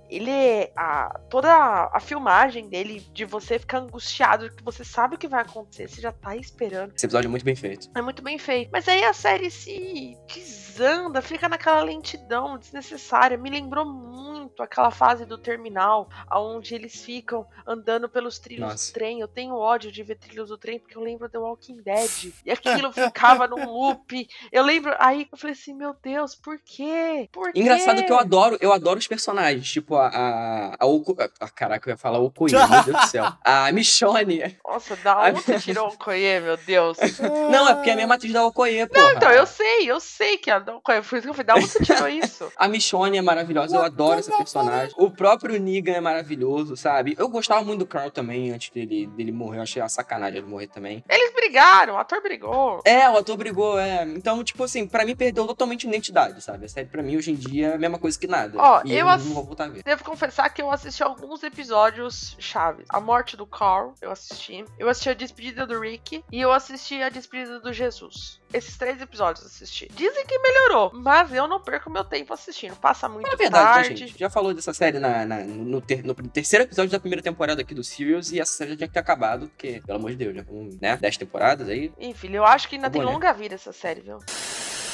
Ele 0.10 0.32
é. 0.32 0.72
A, 0.76 1.20
toda 1.30 1.52
a, 1.93 2.00
filmagem 2.00 2.70
dele, 2.70 3.06
de 3.12 3.26
você 3.26 3.60
ficar 3.60 3.80
angustiado, 3.80 4.50
que 4.56 4.63
você 4.63 4.84
sabe 4.84 5.15
o 5.15 5.17
que 5.17 5.28
vai 5.28 5.41
acontecer, 5.41 5.88
você 5.88 6.02
já 6.02 6.12
tá 6.12 6.36
esperando. 6.36 6.93
Esse 6.96 7.06
episódio 7.06 7.28
é 7.28 7.32
muito 7.32 7.46
bem 7.46 7.56
feito. 7.56 7.89
É 7.96 8.02
muito 8.02 8.22
bem 8.22 8.38
feito. 8.38 8.70
Mas 8.72 8.88
aí 8.88 9.04
a 9.04 9.13
série 9.13 9.52
se 9.52 10.17
desanda, 10.28 11.22
fica 11.22 11.50
naquela 11.50 11.82
lentidão 11.82 12.58
desnecessária. 12.58 13.38
Me 13.38 13.50
lembrou 13.50 13.86
muito 13.86 14.63
aquela 14.63 14.91
fase 14.91 15.26
do 15.26 15.38
terminal, 15.38 16.10
onde 16.32 16.74
eles 16.74 17.02
ficam 17.04 17.46
andando 17.65 18.08
pelos 18.08 18.39
trilhos 18.39 18.70
Nossa. 18.70 18.91
do 18.91 18.93
trem. 18.93 19.20
Eu 19.20 19.28
tenho 19.28 19.56
ódio 19.56 19.91
de 19.91 20.04
ver 20.04 20.15
trilhos 20.15 20.50
do 20.50 20.58
trem, 20.58 20.80
porque 20.80 20.98
eu 20.98 21.02
lembro 21.02 21.30
The 21.30 21.38
Walking 21.38 21.82
Dead. 21.82 22.34
E 22.46 22.52
aquilo 22.52 22.91
ficava 22.93 23.48
num 23.48 23.65
loop. 23.65 24.28
Eu 24.52 24.63
lembro. 24.63 24.96
Aí 25.00 25.28
eu 25.32 25.38
falei 25.38 25.54
assim, 25.54 25.74
meu 25.74 25.96
Deus, 26.02 26.36
por 26.36 26.60
quê? 26.60 27.30
Por 27.32 27.52
quê? 27.52 27.60
Engraçado 27.60 28.04
que 28.04 28.12
eu 28.12 28.20
adoro, 28.20 28.58
eu 28.62 28.72
adoro 28.72 29.00
os 29.00 29.08
personagens, 29.08 29.70
tipo 29.70 29.97
a. 29.98 30.08
a, 30.08 30.74
a, 30.80 31.30
ah, 31.42 31.50
caraca, 31.50 31.90
eu 31.90 31.94
ia 31.94 31.98
falar 31.98 32.20
Okoye, 32.20 32.52
meu 32.54 32.84
Deus 32.84 32.86
do 33.02 33.08
céu. 33.08 33.26
A 33.44 33.72
Michonne. 33.72 34.58
Nossa, 34.66 34.96
da 34.98 35.20
onde 35.24 35.42
você 35.42 35.60
tirou 35.60 35.88
o 35.90 35.98
Koye, 35.98 36.40
meu 36.40 36.58
Deus? 36.58 36.98
Não, 37.52 37.68
é 37.70 37.74
porque 37.76 37.90
é 37.90 37.94
a 37.94 37.96
mesma 37.96 38.16
atriz 38.16 38.32
da 38.34 38.46
Okoye, 38.46 38.86
porra. 38.88 39.14
Então, 39.16 39.32
eu 39.32 39.46
sei, 39.46 39.90
eu 39.90 40.00
sei 40.00 40.38
que 40.38 40.50
a 40.52 40.60
da 40.60 40.74
Koye. 40.74 41.02
Foi 41.02 41.20
isso 41.20 41.28
que 41.28 41.30
eu 41.32 41.34
falei, 41.34 41.48
da 41.48 41.56
onde 41.56 41.68
você 41.68 41.84
tirou 41.84 42.08
isso? 42.08 42.52
A 42.58 42.68
Michonne 42.68 43.18
é 43.18 43.22
maravilhosa, 43.22 43.76
eu 43.76 43.82
adoro 43.84 44.20
essa 44.20 44.36
personagem. 44.36 44.94
O 44.98 45.10
próprio 45.10 45.60
Negan 45.60 45.94
é 45.94 46.02
maravilhoso, 46.02 46.76
sabe? 46.76 47.16
Eu 47.18 47.28
gostava 47.30 47.64
muito 47.64 47.80
do 47.80 47.86
Carl 47.88 48.10
também, 48.12 48.52
antes 48.52 48.70
dele, 48.70 49.08
dele 49.08 49.32
morrer. 49.32 49.58
Eu 49.60 49.64
achei 49.64 49.82
uma 49.82 49.90
sacanagem 49.90 50.40
ele 50.40 50.48
morrer 50.48 50.68
também. 50.68 51.04
Eles 51.10 51.34
brigaram, 51.34 51.96
o 51.96 51.98
ator 51.98 52.22
brigou. 52.22 52.82
É, 52.86 53.10
o 53.10 53.18
ator 53.18 53.38
brigou, 53.38 53.80
é. 53.80 54.04
Então, 54.04 54.44
tipo 54.44 54.64
assim, 54.64 54.88
pra 54.88 55.06
mim 55.06 55.16
perdeu 55.16 55.46
totalmente 55.48 55.86
a 55.88 55.90
identidade, 55.90 56.42
sabe? 56.44 56.66
A 56.66 56.70
série 56.70 56.88
pra 56.88 57.02
mim 57.02 57.18
hoje 57.18 57.32
em 57.32 57.36
dia 57.36 57.70
é 57.70 57.76
a 57.76 57.78
mesma 57.78 57.98
coisa 57.98 58.18
que 58.20 58.28
nada. 58.28 58.58
Ó, 58.58 58.82
e 58.86 58.94
eu 58.94 59.00
eu 59.00 59.10
ass- 59.10 59.26
não 59.26 59.34
vou 59.34 59.44
voltar 59.46 59.66
a 59.66 59.68
ver. 59.70 59.84
Devo 59.88 60.04
confessar 60.04 60.50
que 60.50 60.62
eu 60.62 60.69
assisti 60.69 61.02
alguns 61.02 61.41
episódios 61.43 62.36
chaves. 62.38 62.86
A 62.89 63.00
morte 63.00 63.38
do 63.38 63.45
Carl, 63.47 63.93
eu 64.02 64.12
assisti. 64.12 64.65
eu 64.78 64.89
assisti 64.89 65.10
a 65.10 65.13
despedida 65.13 65.65
do 65.65 65.80
Rick 65.80 66.26
e 66.30 66.41
eu 66.41 66.52
assisti 66.52 67.02
a 67.02 67.08
despedida 67.08 67.62
do 67.62 67.71
Jesus. 67.71 68.41
Esses 68.54 68.76
três 68.78 69.00
episódios 69.02 69.45
eu 69.45 69.47
assisti. 69.47 69.88
Dizem 69.93 70.26
que 70.26 70.38
melhorou, 70.39 70.91
mas 70.93 71.34
eu 71.34 71.47
não 71.47 71.62
perco 71.62 71.89
meu 71.89 72.04
tempo 72.04 72.34
assistindo. 72.34 72.76
Passa 72.76 73.08
muito 73.08 73.32
É 73.32 73.36
verdade, 73.38 73.65
né, 73.65 73.84
tarde. 73.86 73.95
gente? 74.08 74.19
Já 74.19 74.30
falou 74.30 74.54
dessa 74.54 74.73
série 74.73 75.00
na, 75.00 75.26
na- 75.26 75.45
no, 75.45 75.80
ter- 75.80 76.04
no 76.04 76.13
terceiro 76.13 76.65
episódio 76.65 76.91
da 76.91 77.00
primeira 77.00 77.23
temporada 77.23 77.62
aqui 77.62 77.73
do 77.73 77.82
Serials 77.82 78.30
e 78.34 78.41
essa 78.41 78.52
série 78.52 78.71
já 78.71 78.76
tinha 78.76 78.88
que 78.89 78.93
ter 78.93 79.00
acabado, 79.00 79.47
porque, 79.47 79.82
pelo 79.86 80.00
amor 80.00 80.12
de 80.12 80.17
Deus, 80.17 80.36
já 80.36 80.43
foram, 80.43 80.69
né? 80.82 80.97
Dez 80.97 81.15
temporadas 81.15 81.69
aí. 81.69 81.93
Ih, 81.97 82.13
filho, 82.13 82.36
eu 82.36 82.45
acho 82.45 82.67
que 82.67 82.76
ainda 82.76 82.88
Tá 82.89 82.91
tem 82.91 83.02
bom, 83.02 83.08
né? 83.08 83.13
longa 83.13 83.32
vida 83.32 83.56
essa 83.56 83.71
série, 83.71 84.02
viu? 84.02 84.19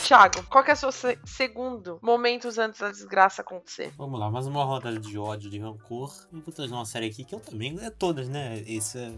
Thiago, 0.03 0.43
qual 0.49 0.63
que 0.63 0.71
é 0.71 0.73
o 0.73 0.77
seu 0.77 0.91
se- 0.91 1.17
segundo 1.25 1.97
momentos 2.01 2.57
antes 2.57 2.81
da 2.81 2.89
desgraça 2.91 3.41
acontecer? 3.41 3.93
Vamos 3.97 4.19
lá, 4.19 4.29
mais 4.29 4.45
uma 4.45 4.63
rodada 4.65 4.99
de 4.99 5.17
ódio, 5.17 5.49
de 5.49 5.57
rancor. 5.59 6.13
Eu 6.31 6.41
vou 6.41 6.53
trazer 6.53 6.73
uma 6.73 6.85
série 6.85 7.05
aqui 7.07 7.23
que 7.23 7.33
eu 7.33 7.39
também. 7.39 7.79
É 7.81 7.89
todas, 7.89 8.27
né? 8.27 8.61
Esse 8.67 8.97
é 8.97 9.13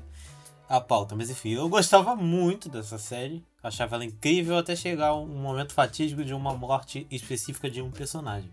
a 0.70 0.80
pauta. 0.80 1.16
Mas 1.16 1.30
enfim, 1.32 1.50
eu 1.54 1.68
gostava 1.68 2.16
muito 2.16 2.70
dessa 2.70 3.00
série. 3.00 3.44
Achava 3.64 3.96
ela 3.96 4.06
incrível 4.06 4.56
até 4.58 4.76
chegar 4.76 5.16
um 5.16 5.26
momento 5.26 5.74
fatídico 5.74 6.24
de 6.24 6.34
uma 6.36 6.54
morte 6.54 7.08
específica 7.10 7.68
de 7.70 7.82
um 7.82 7.90
personagem. 7.90 8.52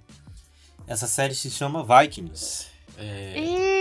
Essa 0.86 1.06
série 1.06 1.34
se 1.34 1.50
chama 1.50 1.84
Vikings. 1.84 2.66
É, 2.96 3.34
Ih! 3.38 3.72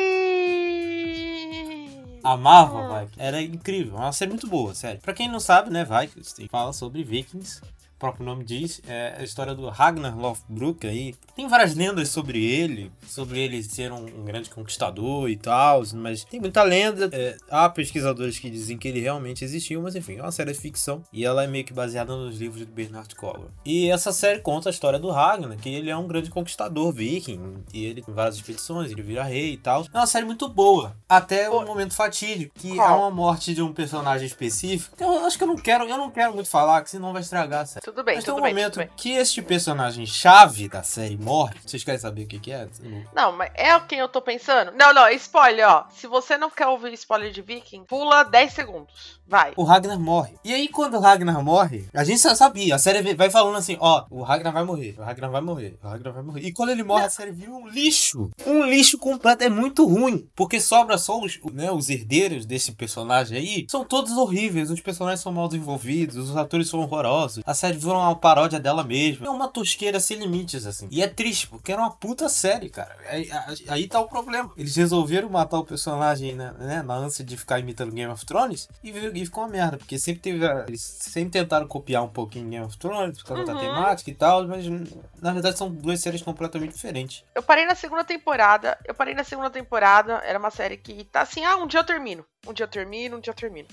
amava 2.24 2.80
Hum. 2.82 3.00
Vikings. 3.00 3.16
Era 3.22 3.42
incrível, 3.42 3.96
é 3.98 4.02
uma 4.02 4.12
série 4.12 4.30
muito 4.32 4.48
boa, 4.48 4.76
sério. 4.76 5.00
Pra 5.02 5.14
quem 5.14 5.30
não 5.30 5.40
sabe, 5.40 5.70
né, 5.70 5.86
Vikings 5.86 6.36
tem- 6.36 6.48
fala 6.50 6.74
sobre 6.74 7.02
Vikings. 7.04 7.62
O 8.02 8.10
próprio 8.10 8.26
nome 8.26 8.44
diz, 8.44 8.82
é 8.88 9.18
a 9.20 9.24
história 9.24 9.54
do 9.54 9.70
Ragnar 9.70 10.18
Lothbrok 10.18 10.88
aí. 10.88 11.14
Tem 11.36 11.48
várias 11.48 11.76
lendas 11.76 12.10
sobre 12.10 12.44
ele, 12.44 12.92
sobre 13.06 13.40
ele 13.40 13.62
ser 13.62 13.92
um, 13.92 14.04
um 14.04 14.26
grande 14.26 14.50
conquistador 14.50 15.30
e 15.30 15.38
tal, 15.38 15.84
mas 15.94 16.24
tem 16.24 16.40
muita 16.40 16.64
lenda. 16.64 17.12
É, 17.14 17.38
há 17.48 17.70
pesquisadores 17.70 18.40
que 18.40 18.50
dizem 18.50 18.76
que 18.76 18.88
ele 18.88 19.00
realmente 19.00 19.46
existiu, 19.46 19.84
mas 19.84 19.96
enfim, 19.96 20.18
é 20.18 20.22
uma 20.24 20.32
série 20.32 20.52
de 20.52 20.58
ficção 20.58 21.04
e 21.14 21.24
ela 21.24 21.44
é 21.44 21.48
meio 21.48 21.64
que 21.64 21.74
baseada 21.74 22.16
nos 22.16 22.40
livros 22.40 22.66
de 22.66 22.66
Bernard 22.66 23.14
Cornwell. 23.14 23.52
E 23.64 23.92
essa 23.92 24.12
série 24.12 24.40
conta 24.40 24.70
a 24.70 24.72
história 24.72 24.98
do 24.98 25.12
Ragnar, 25.12 25.56
que 25.58 25.70
ele 25.70 25.92
é 25.92 25.96
um 25.96 26.08
grande 26.08 26.32
conquistador 26.32 26.92
viking, 26.92 27.64
e 27.72 27.86
ele 27.86 28.02
tem 28.02 28.16
várias 28.16 28.34
expedições, 28.38 28.90
ele 28.90 29.04
vira 29.04 29.22
rei 29.22 29.54
e 29.54 29.58
tal. 29.58 29.86
É 29.94 29.98
uma 30.00 30.08
série 30.08 30.26
muito 30.26 30.50
boa, 30.50 30.98
até 31.08 31.48
o 31.52 31.64
momento 31.64 31.94
fatídico, 31.94 32.52
que 32.56 32.78
Qual? 32.78 32.88
há 32.88 32.98
uma 32.98 33.12
morte 33.12 33.54
de 33.54 33.62
um 33.62 33.72
personagem 33.72 34.26
específico. 34.26 34.98
que 34.98 35.04
Eu 35.04 35.24
acho 35.24 35.38
que 35.38 35.44
eu 35.44 35.48
não 35.48 35.56
quero, 35.56 35.84
eu 35.84 35.98
não 36.00 36.10
quero 36.10 36.34
muito 36.34 36.50
falar, 36.50 36.82
que 36.82 36.90
senão 36.90 37.14
vai 37.14 37.22
estragar 37.22 37.62
a 37.62 37.66
série. 37.68 37.91
Tudo 37.92 38.06
bem, 38.06 38.16
Mas 38.16 38.24
tem 38.24 38.34
tudo 38.34 38.40
um 38.40 38.44
bem, 38.46 38.54
momento 38.54 38.80
que 38.96 39.12
este 39.12 39.42
personagem 39.42 40.06
chave 40.06 40.70
da 40.70 40.82
série 40.82 41.18
morre. 41.18 41.56
Vocês 41.66 41.84
querem 41.84 42.00
saber 42.00 42.24
o 42.24 42.28
que, 42.28 42.40
que 42.40 42.52
é? 42.52 42.68
Não. 42.82 43.04
Não, 43.14 43.32
mas 43.34 43.52
é 43.54 43.78
quem 43.82 44.00
eu 44.00 44.08
tô 44.08 44.22
pensando? 44.22 44.72
Não, 44.72 44.94
não, 44.94 45.10
spoiler, 45.10 45.68
ó. 45.68 45.86
Se 45.92 46.08
você 46.08 46.38
não 46.38 46.50
quer 46.50 46.68
ouvir 46.68 46.94
spoiler 46.94 47.32
de 47.32 47.42
Viking, 47.42 47.84
pula 47.84 48.24
10 48.24 48.54
segundos. 48.54 49.22
Vai. 49.28 49.54
O 49.56 49.64
Ragnar 49.64 49.98
morre. 49.98 50.36
E 50.44 50.54
aí, 50.54 50.68
quando 50.68 50.98
o 50.98 51.00
Ragnar 51.00 51.42
morre, 51.42 51.88
a 51.94 52.04
gente 52.04 52.22
já 52.22 52.36
sabia. 52.36 52.76
A 52.76 52.78
série 52.78 53.14
vai 53.14 53.30
falando 53.30 53.56
assim: 53.56 53.78
ó, 53.80 54.06
o 54.10 54.24
Ragnar 54.24 54.52
vai 54.52 54.66
morrer, 54.66 54.94
o 54.98 55.04
Ragnar 55.04 55.32
vai 55.32 55.40
morrer, 55.40 55.78
o 55.82 55.88
Ragnar 55.88 56.14
vai 56.14 56.22
morrer. 56.22 56.42
E 56.42 56.52
quando 56.52 56.70
ele 56.72 56.84
morre, 56.84 57.06
a 57.06 57.10
série 57.10 57.32
vira 57.32 57.52
um 57.52 57.66
lixo. 57.66 58.30
Um 58.46 58.66
lixo 58.66 58.98
completo. 58.98 59.44
É 59.46 59.50
muito 59.50 59.86
ruim. 59.86 60.28
Porque 60.36 60.60
sobra 60.60 60.98
só 60.98 61.18
os, 61.18 61.40
né, 61.54 61.72
os 61.72 61.90
herdeiros 61.90 62.46
desse 62.46 62.74
personagem 62.74 63.38
aí. 63.38 63.66
São 63.70 63.86
todos 63.86 64.12
horríveis. 64.12 64.70
Os 64.70 64.82
personagens 64.82 65.22
são 65.22 65.32
mal 65.32 65.48
desenvolvidos, 65.48 66.18
os 66.18 66.36
atores 66.36 66.68
são 66.68 66.82
horrorosos. 66.82 67.42
A 67.46 67.54
série 67.54 67.78
virou 67.82 67.98
uma 68.00 68.16
paródia 68.16 68.60
dela 68.60 68.84
mesma. 68.84 69.28
É 69.28 69.30
uma 69.30 69.48
tosqueira 69.48 70.00
sem 70.00 70.18
limites, 70.18 70.66
assim. 70.66 70.88
E 70.92 71.02
é 71.02 71.08
triste, 71.08 71.48
porque 71.48 71.72
era 71.72 71.82
uma 71.82 71.92
puta 71.92 72.30
série, 72.30 72.70
cara. 72.70 72.96
Aí, 73.08 73.30
aí- 73.68 73.88
tá 73.88 74.00
o 74.00 74.08
problema. 74.08 74.52
Eles 74.58 74.76
resolveram 74.76 75.30
matar 75.30 75.60
o 75.60 75.66
personagem 75.66 76.34
né, 76.36 76.54
né, 76.60 76.82
na 76.84 76.94
ânsia 76.96 77.24
de 77.26 77.36
ficar 77.36 77.60
imitando 77.60 77.92
Game 77.92 78.12
of 78.12 78.26
Thrones 78.26 78.70
e, 78.84 78.90
e 78.92 79.26
ficou 79.26 79.44
uma 79.44 79.50
merda. 79.50 79.78
Porque 79.78 79.98
sempre 80.00 80.22
teve. 80.22 80.46
Eles 80.68 80.82
sempre 80.82 81.32
tentaram 81.32 81.68
copiar 81.68 82.04
um 82.04 82.10
pouquinho 82.10 82.50
Game 82.50 82.66
of 82.66 82.78
Thrones 82.78 83.18
por 83.22 83.28
causa 83.30 83.46
da 83.46 83.54
Uhum. 83.54 83.60
temática 83.60 84.10
e 84.10 84.16
tal, 84.16 84.48
mas 84.48 84.66
na 85.22 85.34
verdade 85.34 85.58
são 85.58 85.70
duas 85.72 86.00
séries 86.00 86.22
completamente 86.22 86.74
diferentes. 86.74 87.24
Eu 87.36 87.44
parei 87.44 87.66
na 87.66 87.76
segunda 87.76 88.04
temporada. 88.04 88.78
Eu 88.86 88.94
parei 88.94 89.14
na 89.14 89.24
segunda 89.24 89.50
temporada. 89.50 90.14
Era 90.24 90.38
uma 90.40 90.52
série 90.52 90.78
que 90.78 91.04
tá 91.06 91.22
assim, 91.22 91.44
ah, 91.44 91.58
um 91.58 91.68
dia 91.68 91.80
eu 91.80 91.84
termino. 91.84 92.26
Um 92.48 92.54
dia 92.54 92.64
eu 92.66 92.70
termino, 92.70 93.18
um 93.18 93.20
dia 93.20 93.32
eu 93.32 93.36
termino. 93.36 93.68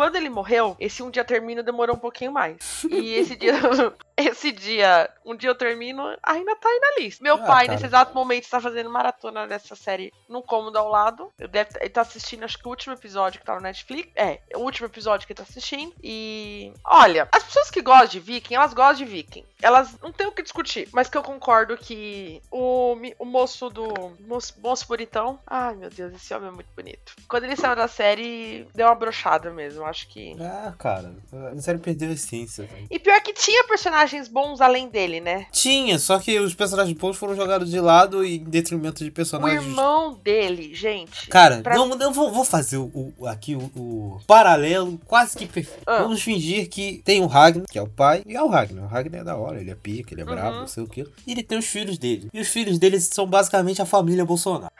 Quando 0.00 0.16
ele 0.16 0.30
morreu, 0.30 0.74
esse 0.80 1.02
um 1.02 1.10
dia 1.10 1.22
termino 1.22 1.62
demorou 1.62 1.94
um 1.94 1.98
pouquinho 1.98 2.32
mais. 2.32 2.86
E 2.90 3.12
esse 3.16 3.36
dia, 3.36 3.52
esse 4.26 4.52
dia, 4.52 5.08
um 5.24 5.34
dia 5.36 5.50
eu 5.50 5.54
termino, 5.54 6.02
ainda 6.22 6.56
tá 6.56 6.68
aí 6.68 6.80
na 6.80 7.02
lista. 7.02 7.22
Meu 7.22 7.34
Ah, 7.36 7.38
pai, 7.46 7.66
cara. 7.66 7.72
nesse 7.72 7.86
exato 7.86 8.14
momento, 8.14 8.44
está 8.44 8.60
fazendo 8.60 8.90
maratona 8.90 9.46
dessa 9.46 9.74
série 9.76 10.12
num 10.28 10.42
cômodo 10.42 10.78
ao 10.78 10.88
lado. 10.88 11.32
Eu 11.38 11.48
deve, 11.48 11.70
ele 11.80 11.90
tá 11.90 12.00
assistindo, 12.02 12.44
acho 12.44 12.58
que 12.58 12.66
o 12.66 12.70
último 12.70 12.94
episódio 12.94 13.40
que 13.40 13.46
tá 13.46 13.54
no 13.54 13.60
Netflix. 13.60 14.10
É, 14.16 14.40
o 14.54 14.60
último 14.60 14.86
episódio 14.86 15.26
que 15.26 15.32
ele 15.32 15.38
tá 15.38 15.42
assistindo. 15.44 15.94
E. 16.02 16.72
Olha, 16.84 17.28
as 17.32 17.42
pessoas 17.44 17.70
que 17.70 17.80
gostam 17.82 18.06
de 18.08 18.20
Viking, 18.20 18.54
elas 18.54 18.74
gostam 18.74 18.96
de 18.96 19.04
Viking. 19.04 19.44
Elas 19.62 19.98
não 20.00 20.12
tem 20.12 20.26
o 20.26 20.32
que 20.32 20.42
discutir. 20.42 20.88
Mas 20.92 21.08
que 21.08 21.16
eu 21.18 21.22
concordo 21.22 21.76
que 21.76 22.42
o, 22.50 22.96
o 23.18 23.24
moço 23.24 23.68
do. 23.70 23.86
Moço, 24.20 24.54
moço 24.60 24.86
bonitão. 24.86 25.38
Ai, 25.46 25.74
meu 25.76 25.90
Deus, 25.90 26.14
esse 26.14 26.32
homem 26.34 26.48
é 26.48 26.52
muito 26.52 26.70
bonito. 26.74 27.14
Quando 27.28 27.44
ele 27.44 27.56
saiu 27.56 27.76
da 27.76 27.88
série, 27.88 28.66
deu 28.74 28.86
uma 28.86 28.94
brochada 28.94 29.50
mesmo. 29.50 29.84
Acho 29.84 30.08
que. 30.08 30.34
Ah, 30.40 30.74
cara, 30.78 31.14
a 31.56 31.60
série 31.60 31.78
perdeu 31.78 32.08
a 32.10 32.12
essência. 32.12 32.68
E 32.90 32.98
pior 32.98 33.20
que 33.20 33.32
tinha 33.32 33.64
personagens 34.10 34.28
bons 34.28 34.60
além 34.60 34.88
dele, 34.88 35.20
né? 35.20 35.46
Tinha, 35.52 35.98
só 35.98 36.18
que 36.18 36.38
os 36.38 36.54
personagens 36.54 36.96
bons 36.96 37.16
foram 37.16 37.34
jogados 37.36 37.70
de 37.70 37.78
lado 37.80 38.24
e 38.24 38.36
em 38.38 38.44
detrimento 38.44 39.02
de 39.04 39.10
O 39.10 39.12
personagens. 39.12 39.62
irmão 39.64 40.14
dele, 40.22 40.74
gente. 40.74 41.28
Cara, 41.28 41.60
Pra- 41.62 41.74
não, 41.76 41.86
não 41.88 42.12
vou, 42.12 42.32
vou 42.32 42.44
fazer 42.44 42.76
o, 42.78 42.90
o- 43.18 43.26
aqui 43.26 43.54
o, 43.54 43.60
o 43.76 44.20
paralelo 44.26 44.98
quase 45.06 45.36
que 45.36 45.46
perfeito. 45.46 45.82
Ah. 45.86 46.02
Vamos 46.02 46.22
fingir 46.22 46.68
que 46.68 47.00
tem 47.04 47.22
o 47.22 47.26
Ragnar, 47.26 47.66
que 47.70 47.78
é 47.78 47.82
o 47.82 47.88
pai, 47.88 48.22
e 48.26 48.34
é 48.36 48.42
o 48.42 48.48
Ragnar. 48.48 48.84
O 48.84 48.88
Ragnar 48.88 49.20
é 49.20 49.24
da 49.24 49.36
hora, 49.36 49.60
ele 49.60 49.70
é 49.70 49.74
pica, 49.74 50.12
ele 50.14 50.22
é 50.22 50.24
brabo, 50.24 50.54
Uhum. 50.54 50.60
não 50.60 50.66
sei 50.68 50.82
o 50.82 50.88
que. 50.88 51.02
E 51.26 51.32
ele 51.32 51.42
tem 51.42 51.58
os 51.58 51.66
filhos 51.66 51.98
dele. 51.98 52.28
E 52.32 52.40
os 52.40 52.48
filhos 52.48 52.78
dele 52.78 53.00
são 53.00 53.26
basicamente 53.26 53.80
a 53.80 53.86
família 53.86 54.24
Bolsonaro. 54.24 54.72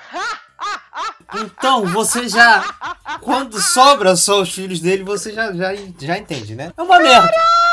Então, 1.34 1.86
você 1.86 2.28
já. 2.28 2.62
Quando 3.20 3.60
sobra 3.60 4.16
só 4.16 4.40
os 4.40 4.52
filhos 4.52 4.80
dele, 4.80 5.02
você 5.04 5.32
já, 5.32 5.52
já, 5.52 5.70
já 5.98 6.18
entende, 6.18 6.54
né? 6.54 6.72
É 6.76 6.82
uma 6.82 6.98
merda. 6.98 7.30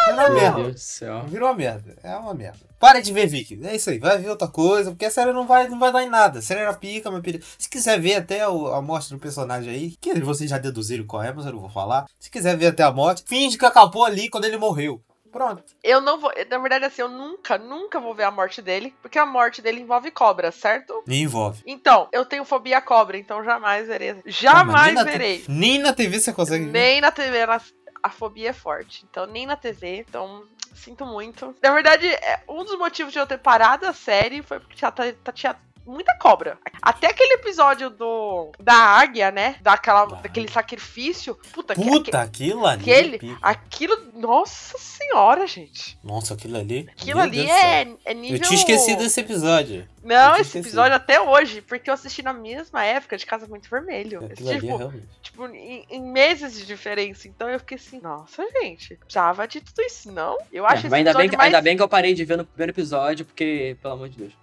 É 0.08 0.14
uma 0.14 0.24
Meu 0.30 0.34
merda. 0.34 0.62
Deus 0.62 0.74
do 0.74 0.80
céu. 0.80 1.24
Virou 1.28 1.50
uma 1.50 1.56
merda. 1.56 1.96
É 2.04 2.16
uma 2.16 2.34
merda. 2.34 2.60
Para 2.80 3.02
de 3.02 3.12
ver 3.12 3.28
Viking. 3.28 3.60
É 3.66 3.76
isso 3.76 3.90
aí. 3.90 3.98
Vai 4.00 4.18
ver 4.18 4.30
outra 4.30 4.48
coisa. 4.48 4.92
Porque 4.92 5.06
a 5.06 5.12
série 5.12 5.34
não 5.34 5.46
vai, 5.48 5.68
não 5.68 5.80
vai 5.80 5.92
dar 5.92 6.04
em 6.04 6.10
nada. 6.10 6.40
A 6.40 6.42
série 6.42 6.62
era 6.62 6.74
pica, 6.74 7.10
meu 7.12 7.22
filho. 7.24 7.42
Se 7.58 7.68
quiser 7.70 8.00
ver 8.00 8.16
até 8.16 8.48
o- 8.48 8.68
a 8.74 8.82
morte 8.82 9.10
do 9.10 9.18
personagem 9.20 9.74
aí, 9.74 9.96
que 10.00 10.14
vocês 10.22 10.50
já 10.50 10.58
deduziram 10.58 11.06
qual 11.06 11.24
é, 11.24 11.34
mas 11.34 11.46
eu 11.46 11.52
não 11.54 11.60
vou 11.60 11.70
falar. 11.70 12.06
Se 12.20 12.30
quiser 12.30 12.56
ver 12.56 12.68
até 12.68 12.84
a 12.84 12.92
morte, 12.92 13.24
finge 13.26 13.58
que 13.58 13.66
acabou 13.66 14.06
ali 14.06 14.30
quando 14.30 14.46
ele 14.46 14.58
morreu. 14.58 15.02
Pronto. 15.32 15.64
Eu 15.84 16.02
não 16.02 16.20
vou. 16.20 16.32
Na 16.50 16.58
verdade, 16.58 16.86
assim, 16.86 17.02
eu 17.02 17.10
nunca, 17.10 17.58
nunca 17.58 18.00
vou 18.00 18.14
ver 18.16 18.24
a 18.24 18.32
morte 18.32 18.62
dele. 18.62 18.94
Porque 19.02 19.20
a 19.20 19.26
morte 19.26 19.62
dele 19.62 19.82
envolve 19.82 20.10
cobra, 20.12 20.52
certo? 20.52 21.04
Nem 21.06 21.24
envolve. 21.24 21.62
Então, 21.66 22.08
eu 22.12 22.26
tenho 22.26 22.44
fobia 22.46 22.78
a 22.78 22.82
cobra, 22.82 23.18
então 23.18 23.44
jamais 23.44 23.88
verei. 23.88 24.16
Jamais 24.26 24.86
nem 24.88 24.94
na 24.96 25.04
verei. 25.04 25.46
Nem 25.48 25.80
na 25.80 25.94
TV 25.94 26.20
você 26.20 26.34
consegue 26.34 26.66
ver. 26.66 26.72
Nem 26.72 27.02
na 27.02 27.12
TV, 27.12 27.46
na- 27.46 27.62
a 28.04 28.10
fobia 28.10 28.50
é 28.50 28.54
forte. 28.54 29.06
Então, 29.10 29.26
nem 29.26 29.46
na 29.46 29.56
TV. 29.56 30.06
Então, 30.08 30.44
sinto 30.76 31.06
muito. 31.06 31.56
Na 31.62 31.72
verdade, 31.74 32.08
é, 32.08 32.42
um 32.48 32.64
dos 32.64 32.78
motivos 32.78 33.12
de 33.12 33.20
eu 33.20 33.28
ter 33.28 33.38
parado 33.40 33.86
a 33.86 33.94
série 33.94 34.42
foi 34.42 34.60
porque 34.60 34.78
já 34.78 34.92
tá- 34.92 35.04
tá- 35.24 35.32
tinha 35.32 35.56
muita 35.88 36.16
cobra. 36.18 36.58
Até 36.82 37.08
aquele 37.08 37.34
episódio 37.36 37.90
do 37.90 38.52
da 38.60 38.74
águia, 38.74 39.32
né? 39.32 39.56
Daquela, 39.62 40.06
Da 40.06 40.16
daquele 40.18 40.50
sacrifício. 40.52 41.36
Puta, 41.54 41.74
que- 41.76 41.82
Puta, 41.82 42.22
aquilo 42.22 42.66
ali. 42.66 42.82
aquele, 42.82 43.32
é 43.32 43.36
aquilo. 43.42 43.98
Nossa 44.14 44.78
senhora, 44.78 45.48
gente. 45.48 45.98
Nossa, 46.04 46.34
aquilo 46.34 46.58
ali. 46.58 46.88
Aquilo 46.92 47.20
ali 47.20 47.38
Deus 47.46 47.50
é, 47.52 47.88
é 48.06 48.14
nível. 48.14 48.38
Eu 48.38 48.44
tinha 48.44 48.60
esquecido 48.60 49.00
desse 49.04 49.20
episódio. 49.22 49.88
Não, 50.04 50.34
esse 50.34 50.42
esquecido. 50.44 50.66
episódio 50.68 50.96
até 50.96 51.20
hoje, 51.20 51.62
porque 51.62 51.90
eu 51.90 51.94
assisti 51.94 52.22
na 52.24 52.32
mesma 52.32 52.84
época 52.86 53.18
de 53.18 53.26
Casamento 53.26 53.70
Vermelho. 53.70 54.24
Aquilo 54.26 54.50
ali 54.50 54.58
é 54.58 54.62
tipo, 54.62 54.78
realmente. 54.78 55.08
tipo, 55.22 55.46
em, 55.48 55.86
em 55.90 56.02
meses 56.02 56.54
de 56.58 56.66
diferença. 56.66 57.28
Então 57.28 57.50
eu 57.50 57.60
fiquei 57.60 57.78
assim, 57.78 58.00
nossa, 58.00 58.44
gente, 58.62 58.96
precisava 58.96 59.48
de 59.48 59.60
tudo 59.62 59.82
isso, 59.82 60.12
não? 60.12 60.38
Eu 60.52 60.66
acho 60.66 60.88
É, 60.88 60.90
mas 60.90 60.94
ainda 61.00 61.14
bem, 61.14 61.30
que, 61.30 61.36
mais... 61.36 61.48
ainda 61.48 61.62
bem 61.62 61.76
que 61.76 61.84
eu 61.84 61.90
parei 61.90 62.14
de 62.14 62.24
ver 62.24 62.38
no 62.38 62.46
primeiro 62.46 62.72
episódio, 62.72 63.26
porque, 63.26 63.76
pelo 63.82 63.94
amor 63.96 64.10
de 64.10 64.18
Deus. 64.18 64.34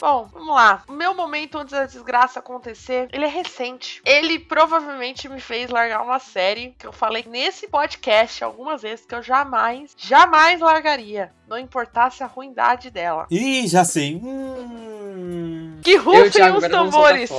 Bom, 0.00 0.28
vamos 0.32 0.54
lá. 0.54 0.82
O 0.88 0.92
meu 0.92 1.14
momento 1.14 1.58
antes 1.58 1.72
da 1.72 1.86
desgraça 1.86 2.38
acontecer, 2.38 3.08
ele 3.12 3.24
é 3.24 3.28
recente. 3.28 4.00
Ele 4.04 4.38
provavelmente 4.38 5.28
me 5.28 5.40
fez 5.40 5.70
largar 5.70 6.02
uma 6.02 6.18
série 6.18 6.74
que 6.78 6.86
eu 6.86 6.92
falei 6.92 7.24
nesse 7.28 7.68
podcast 7.68 8.44
algumas 8.44 8.82
vezes 8.82 9.06
que 9.06 9.14
eu 9.14 9.22
jamais, 9.22 9.92
jamais 9.96 10.60
largaria. 10.60 11.32
Não 11.48 11.58
importasse 11.58 12.22
a 12.22 12.26
ruindade 12.26 12.90
dela. 12.90 13.26
Ih, 13.30 13.66
já 13.66 13.84
sei. 13.84 14.16
Hum... 14.16 15.80
Que 15.82 15.96
rufem 15.96 16.52
os 16.52 16.68
tambores! 16.68 17.30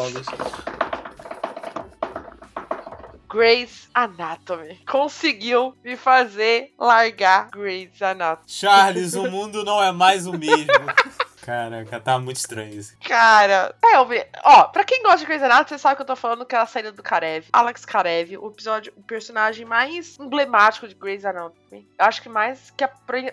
Grey's 3.29 3.89
Anatomy. 3.93 4.79
Conseguiu 4.89 5.75
me 5.83 5.97
fazer 5.97 6.73
largar 6.79 7.49
Grey's 7.51 8.01
Anatomy. 8.01 8.47
Charles, 8.47 9.13
o 9.15 9.29
mundo 9.29 9.63
não 9.65 9.83
é 9.83 9.91
mais 9.91 10.25
o 10.25 10.31
mesmo. 10.31 10.65
Caraca, 11.47 12.01
tá 12.01 12.19
muito 12.19 12.35
estranho 12.35 12.73
isso. 12.73 12.93
Cara, 12.99 13.73
é, 13.81 13.95
eu. 13.95 14.05
Ó, 14.43 14.63
pra 14.65 14.83
quem 14.83 15.01
gosta 15.01 15.19
de 15.19 15.25
Grey's 15.27 15.41
Anatomy, 15.41 15.69
você 15.69 15.77
sabe 15.77 15.95
que 15.95 16.01
eu 16.01 16.05
tô 16.05 16.13
falando 16.13 16.45
que 16.45 16.53
é 16.53 16.59
a 16.59 16.65
saída 16.65 16.91
do 16.91 17.01
Karev. 17.01 17.47
Alex 17.53 17.85
Karev, 17.85 18.37
o 18.37 18.49
episódio, 18.49 18.91
o 18.97 19.01
personagem 19.01 19.65
mais 19.65 20.19
emblemático 20.19 20.89
de 20.89 20.93
Grey's 20.93 21.23
Anatomy. 21.23 21.87
Eu 21.97 22.05
acho 22.05 22.21
que 22.21 22.27
mais 22.27 22.69
que 22.71 22.83
a 22.83 22.89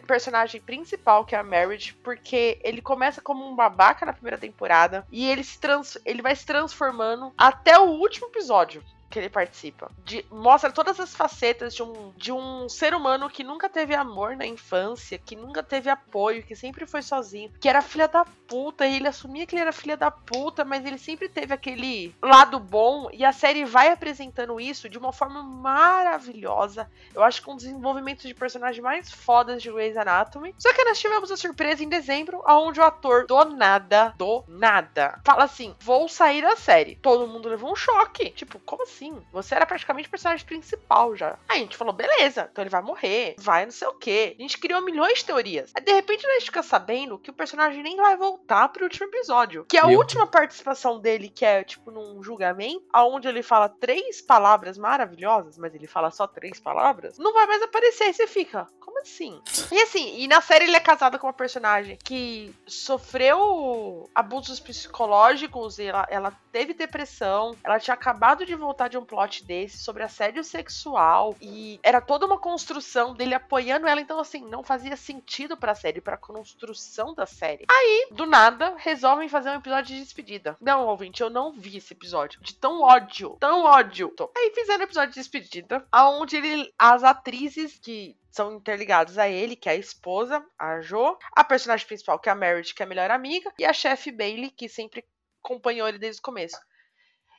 personagem 0.06 0.60
principal, 0.60 1.24
que 1.24 1.34
é 1.34 1.38
a 1.40 1.42
Marriage, 1.42 1.92
porque 2.04 2.60
ele 2.62 2.80
começa 2.80 3.20
como 3.20 3.44
um 3.44 3.56
babaca 3.56 4.06
na 4.06 4.12
primeira 4.12 4.38
temporada 4.38 5.04
e 5.10 5.28
ele 5.28 5.42
se 5.42 5.58
trans, 5.58 5.98
ele 6.04 6.22
vai 6.22 6.36
se 6.36 6.46
transformando 6.46 7.32
até 7.36 7.76
o 7.80 7.98
último 7.98 8.28
episódio 8.28 8.80
que 9.10 9.18
ele 9.18 9.28
participa. 9.28 9.90
De- 10.04 10.24
mostra 10.30 10.72
todas 10.72 10.98
as 10.98 11.14
facetas 11.14 11.74
de 11.74 11.82
um, 11.82 12.12
de 12.16 12.32
um 12.32 12.68
ser 12.68 12.94
humano 12.94 13.30
que 13.30 13.44
nunca 13.44 13.68
teve 13.68 13.94
amor 13.94 14.36
na 14.36 14.46
infância, 14.46 15.18
que 15.18 15.36
nunca 15.36 15.62
teve 15.62 15.88
apoio, 15.90 16.42
que 16.42 16.56
sempre 16.56 16.86
foi 16.86 17.02
sozinho, 17.02 17.50
que 17.60 17.68
era 17.68 17.82
filha 17.82 18.08
da 18.08 18.24
puta, 18.46 18.86
e 18.86 18.96
ele 18.96 19.08
assumia 19.08 19.46
que 19.46 19.54
ele 19.54 19.62
era 19.62 19.72
filha 19.72 19.96
da 19.96 20.10
puta, 20.10 20.64
mas 20.64 20.84
ele 20.84 20.98
sempre 20.98 21.28
teve 21.28 21.54
aquele 21.54 22.14
lado 22.22 22.58
bom, 22.58 23.08
e 23.12 23.24
a 23.24 23.32
série 23.32 23.64
vai 23.64 23.88
apresentando 23.88 24.60
isso 24.60 24.88
de 24.88 24.98
uma 24.98 25.12
forma 25.12 25.42
maravilhosa. 25.42 26.90
Eu 27.14 27.22
acho 27.22 27.42
que 27.42 27.50
um 27.50 27.56
desenvolvimento 27.56 28.26
de 28.26 28.34
personagem 28.34 28.82
mais 28.82 29.10
fodas 29.12 29.62
de 29.62 29.70
Grey's 29.70 29.96
Anatomy. 29.96 30.54
Só 30.58 30.72
que 30.72 30.84
nós 30.84 30.98
tivemos 30.98 31.30
a 31.30 31.36
surpresa 31.36 31.82
em 31.82 31.88
dezembro, 31.88 32.42
aonde 32.44 32.80
o 32.80 32.84
ator 32.84 33.26
do 33.26 33.44
nada, 33.44 34.14
do 34.16 34.44
nada, 34.48 35.20
fala 35.24 35.44
assim: 35.44 35.74
vou 35.80 36.08
sair 36.08 36.42
da 36.42 36.56
série. 36.56 36.96
Todo 36.96 37.26
mundo 37.26 37.48
levou 37.48 37.72
um 37.72 37.76
choque. 37.76 38.30
Tipo, 38.30 38.58
como 38.60 38.82
assim? 38.82 39.03
Você 39.32 39.54
era 39.54 39.66
praticamente 39.66 40.08
o 40.08 40.10
personagem 40.10 40.46
principal 40.46 41.16
já. 41.16 41.38
Aí 41.48 41.58
a 41.58 41.62
gente 41.62 41.76
falou, 41.76 41.92
beleza, 41.92 42.48
então 42.50 42.62
ele 42.62 42.70
vai 42.70 42.82
morrer, 42.82 43.34
vai 43.38 43.64
não 43.64 43.72
sei 43.72 43.88
o 43.88 43.94
quê. 43.94 44.36
A 44.38 44.42
gente 44.42 44.58
criou 44.58 44.80
milhões 44.82 45.18
de 45.18 45.24
teorias. 45.24 45.72
Aí 45.74 45.82
de 45.82 45.92
repente 45.92 46.26
a 46.26 46.32
gente 46.34 46.46
fica 46.46 46.62
sabendo 46.62 47.18
que 47.18 47.30
o 47.30 47.34
personagem 47.34 47.82
nem 47.82 47.96
vai 47.96 48.16
voltar 48.16 48.68
pro 48.68 48.84
último 48.84 49.06
episódio. 49.06 49.64
Que 49.68 49.78
a 49.78 49.86
Meu 49.86 49.98
última 49.98 50.26
participação 50.26 50.98
dele, 50.98 51.28
que 51.28 51.44
é 51.44 51.64
tipo 51.64 51.90
num 51.90 52.22
julgamento, 52.22 52.84
aonde 52.92 53.28
ele 53.28 53.42
fala 53.42 53.68
três 53.68 54.20
palavras 54.20 54.78
maravilhosas, 54.78 55.58
mas 55.58 55.74
ele 55.74 55.86
fala 55.86 56.10
só 56.10 56.26
três 56.26 56.60
palavras, 56.60 57.18
não 57.18 57.32
vai 57.32 57.46
mais 57.46 57.62
aparecer. 57.62 58.04
Aí 58.04 58.14
você 58.14 58.26
fica, 58.26 58.66
como 58.80 59.00
assim? 59.00 59.40
E 59.70 59.82
assim, 59.82 60.18
e 60.20 60.28
na 60.28 60.40
série 60.40 60.64
ele 60.64 60.76
é 60.76 60.80
casado 60.80 61.18
com 61.18 61.26
uma 61.26 61.32
personagem 61.32 61.98
que 62.02 62.54
sofreu 62.66 64.08
abusos 64.14 64.60
psicológicos, 64.60 65.78
e 65.78 65.84
ela, 65.84 66.06
ela 66.10 66.32
teve 66.52 66.74
depressão, 66.74 67.56
ela 67.64 67.78
tinha 67.78 67.94
acabado 67.94 68.44
de 68.46 68.54
voltar 68.54 68.83
de 68.88 68.98
um 68.98 69.04
plot 69.04 69.44
desse 69.44 69.78
sobre 69.78 70.02
assédio 70.02 70.44
sexual 70.44 71.36
e 71.40 71.78
era 71.82 72.00
toda 72.00 72.26
uma 72.26 72.38
construção 72.38 73.14
dele 73.14 73.34
apoiando 73.34 73.86
ela, 73.86 74.00
então 74.00 74.18
assim, 74.18 74.44
não 74.48 74.62
fazia 74.62 74.96
sentido 74.96 75.56
pra 75.56 75.74
série, 75.74 76.00
pra 76.00 76.16
construção 76.16 77.14
da 77.14 77.26
série. 77.26 77.66
Aí, 77.70 78.08
do 78.10 78.26
nada, 78.26 78.74
resolvem 78.76 79.28
fazer 79.28 79.50
um 79.50 79.54
episódio 79.54 79.94
de 79.94 80.02
despedida. 80.02 80.56
Não, 80.60 80.86
ouvinte, 80.86 81.22
eu 81.22 81.30
não 81.30 81.52
vi 81.52 81.76
esse 81.76 81.92
episódio. 81.92 82.40
De 82.40 82.54
tão 82.54 82.82
ódio, 82.82 83.36
tão 83.40 83.64
ódio. 83.64 84.14
Aí 84.36 84.52
fizeram 84.54 84.80
um 84.80 84.84
episódio 84.84 85.10
de 85.10 85.20
despedida, 85.20 85.86
aonde 85.90 86.36
ele, 86.36 86.72
as 86.78 87.02
atrizes 87.02 87.78
que 87.78 88.16
são 88.30 88.56
interligadas 88.56 89.16
a 89.16 89.28
ele, 89.28 89.54
que 89.54 89.68
é 89.68 89.72
a 89.72 89.76
esposa, 89.76 90.44
a 90.58 90.80
Jo, 90.80 91.16
a 91.36 91.44
personagem 91.44 91.86
principal, 91.86 92.18
que 92.18 92.28
é 92.28 92.32
a 92.32 92.34
Meredith, 92.34 92.74
que 92.74 92.82
é 92.82 92.86
a 92.86 92.88
melhor 92.88 93.10
amiga, 93.10 93.52
e 93.56 93.64
a 93.64 93.72
chefe 93.72 94.10
Bailey, 94.10 94.50
que 94.50 94.68
sempre 94.68 95.04
acompanhou 95.42 95.86
ele 95.86 95.98
desde 95.98 96.20
o 96.20 96.24
começo. 96.24 96.58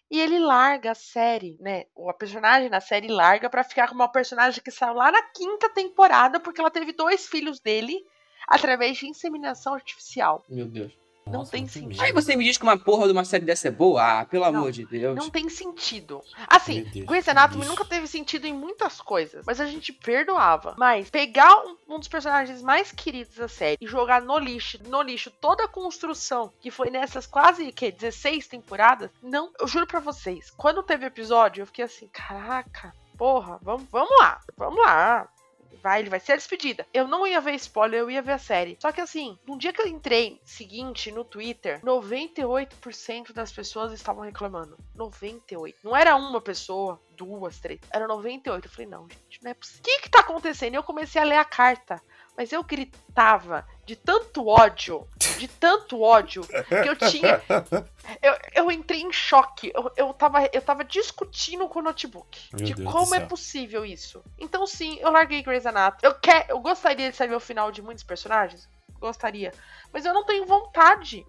E 0.10 0.20
ele 0.20 0.40
larga 0.40 0.92
a 0.92 0.96
série, 0.96 1.58
né? 1.60 1.86
A 2.08 2.14
personagem 2.14 2.70
na 2.70 2.80
série 2.80 3.08
larga 3.08 3.50
pra 3.50 3.64
ficar 3.64 3.88
com 3.88 3.96
uma 3.96 4.08
personagem 4.08 4.62
que 4.64 4.72
saiu 4.72 4.94
lá 4.94 5.12
na 5.12 5.22
quinta 5.24 5.70
temporada, 5.70 6.40
porque 6.40 6.62
ela 6.62 6.70
teve 6.70 6.94
dois 6.94 7.28
filhos 7.28 7.60
dele 7.60 8.06
através 8.48 8.98
de 8.98 9.08
inseminação 9.08 9.74
artificial. 9.74 10.44
Meu 10.48 10.68
Deus. 10.68 10.94
Não 11.28 11.40
Nossa, 11.40 11.54
tem 11.54 11.68
sentido. 11.68 12.02
Aí 12.04 12.14
você 12.14 12.36
me 12.36 12.44
diz 12.44 12.56
que 12.56 12.64
uma 12.64 12.78
porra 12.78 13.08
de 13.08 13.12
uma 13.12 13.26
série 13.26 13.46
dessa 13.46 13.68
é 13.68 13.72
boa? 13.72 14.20
Ah, 14.20 14.26
pelo 14.26 14.44
Não, 14.44 14.60
amor 14.60 14.72
de 14.72 14.86
Deus. 14.86 15.16
Não 15.16 15.28
tem 15.28 15.50
sentido. 15.50 16.22
Assim, 16.48 16.84
Grey's 16.84 17.28
Anatomy 17.28 17.66
nunca 17.66 17.84
teve 17.84 18.06
sentido 18.06 18.46
em 18.46 18.54
muitas 18.54 19.02
coisas, 19.02 19.44
mas 19.44 19.60
a 19.60 19.66
gente 19.66 19.92
perdoava. 19.92 20.76
Mas 20.78 21.10
pegar 21.10 21.52
um, 21.66 21.78
um 21.96 22.00
dos 22.00 22.08
personagens 22.08 22.62
mais 22.62 22.92
queridos 22.92 23.38
da 23.38 23.48
série 23.48 23.78
e 23.82 23.88
jogar 23.88 24.22
no 24.22 24.38
lixo, 24.38 24.78
no 24.88 25.02
lixo 25.02 25.32
toda 25.32 25.64
a 25.64 25.68
construção 25.68 26.54
que 26.62 26.70
foi 26.70 26.92
nessas 26.92 27.26
quase 27.26 27.72
que 27.72 27.92
16 27.92 28.48
temporadas, 28.48 29.10
não, 29.24 29.52
eu 29.60 29.68
juro 29.68 29.88
pra 29.88 30.00
vocês, 30.00 30.52
quando 30.52 30.84
teve 30.84 31.08
episódio, 31.08 31.64
eu 31.64 31.66
fiquei 31.66 31.86
assim, 31.86 32.08
caraca, 32.08 32.94
porra, 33.18 33.60
vamos, 33.64 33.88
vamos 33.92 34.16
lá, 34.20 34.40
vamos 34.56 34.80
lá. 34.80 35.28
Vai, 35.86 36.00
ele 36.00 36.10
vai 36.10 36.20
ser 36.20 36.36
despedida. 36.36 36.88
Eu 36.92 37.08
não 37.08 37.28
ia 37.28 37.40
ver 37.40 37.54
spoiler, 37.54 38.00
eu 38.00 38.10
ia 38.10 38.20
ver 38.20 38.32
a 38.32 38.38
série. 38.40 38.76
Só 38.82 38.92
que 38.92 39.00
assim, 39.00 39.38
no 39.46 39.56
dia 39.56 39.72
que 39.72 39.80
eu 39.80 39.86
entrei 39.86 40.42
seguinte 40.44 41.12
no 41.12 41.24
Twitter, 41.24 41.80
98% 41.82 43.32
das 43.32 43.52
pessoas 43.52 43.92
estavam 43.92 44.24
reclamando. 44.24 44.80
98. 44.96 45.78
Não 45.84 45.96
era 45.96 46.16
uma 46.16 46.42
pessoa, 46.42 47.00
duas, 47.16 47.60
três. 47.60 47.80
Era 47.92 48.08
98. 48.08 48.66
Eu 48.66 48.72
falei, 48.72 48.88
não, 48.88 49.08
gente, 49.08 49.44
não 49.44 49.52
é 49.52 49.54
possível. 49.54 49.82
O 49.82 49.84
que 49.84 50.00
que 50.00 50.10
tá 50.10 50.22
acontecendo? 50.22 50.74
E 50.74 50.78
eu 50.78 50.82
comecei 50.82 51.22
a 51.22 51.26
ler 51.26 51.38
a 51.38 51.46
carta. 51.46 52.02
Mas 52.38 52.52
eu 52.52 52.64
gritava 52.64 53.66
de 53.86 53.96
tanto 53.96 54.48
ódio, 54.48 55.08
de 55.38 55.48
tanto 55.48 56.02
ódio, 56.02 56.44
que 56.44 56.90
eu 56.90 56.96
tinha. 56.96 57.42
Eu, 58.22 58.38
eu 58.54 58.72
entrei 58.72 59.02
em 59.02 59.12
choque. 59.12 59.72
Eu, 59.74 59.92
eu, 59.98 60.14
tava, 60.14 60.48
eu 60.54 60.62
tava 60.62 60.84
discutindo 60.84 61.68
com 61.68 61.80
o 61.80 61.82
notebook. 61.82 62.50
Meu 62.54 62.64
de 62.64 62.76
Deus 62.76 62.92
como 62.92 63.16
é 63.16 63.20
possível 63.20 63.84
isso. 63.84 64.24
Então, 64.38 64.68
sim, 64.68 65.00
eu 65.02 65.10
larguei 65.10 65.42
Grey's 65.42 65.66
Anatomy. 65.66 66.02
Eu, 66.04 66.14
quer, 66.14 66.46
eu 66.48 66.60
gostaria 66.60 67.10
de 67.10 67.18
saber 67.18 67.34
o 67.34 67.40
final 67.40 67.72
de 67.72 67.82
muitos 67.82 68.04
personagens. 68.04 68.70
Gostaria. 69.00 69.52
Mas 69.92 70.06
eu 70.06 70.14
não 70.14 70.24
tenho 70.24 70.46
vontade 70.46 71.26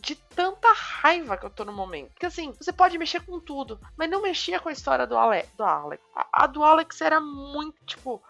de 0.00 0.14
tanta 0.14 0.72
raiva 0.72 1.36
que 1.36 1.44
eu 1.44 1.50
tô 1.50 1.64
no 1.64 1.72
momento. 1.72 2.10
Porque 2.10 2.26
assim, 2.26 2.52
você 2.52 2.72
pode 2.72 2.98
mexer 2.98 3.20
com 3.20 3.40
tudo, 3.40 3.80
mas 3.96 4.08
não 4.08 4.22
mexia 4.22 4.60
com 4.60 4.68
a 4.68 4.72
história 4.72 5.06
do, 5.06 5.16
Ale, 5.16 5.44
do 5.56 5.64
Alex. 5.64 6.02
A, 6.14 6.44
a 6.44 6.46
do 6.46 6.62
Alex 6.62 7.00
era 7.00 7.20
muito, 7.20 7.78
tipo. 7.84 8.22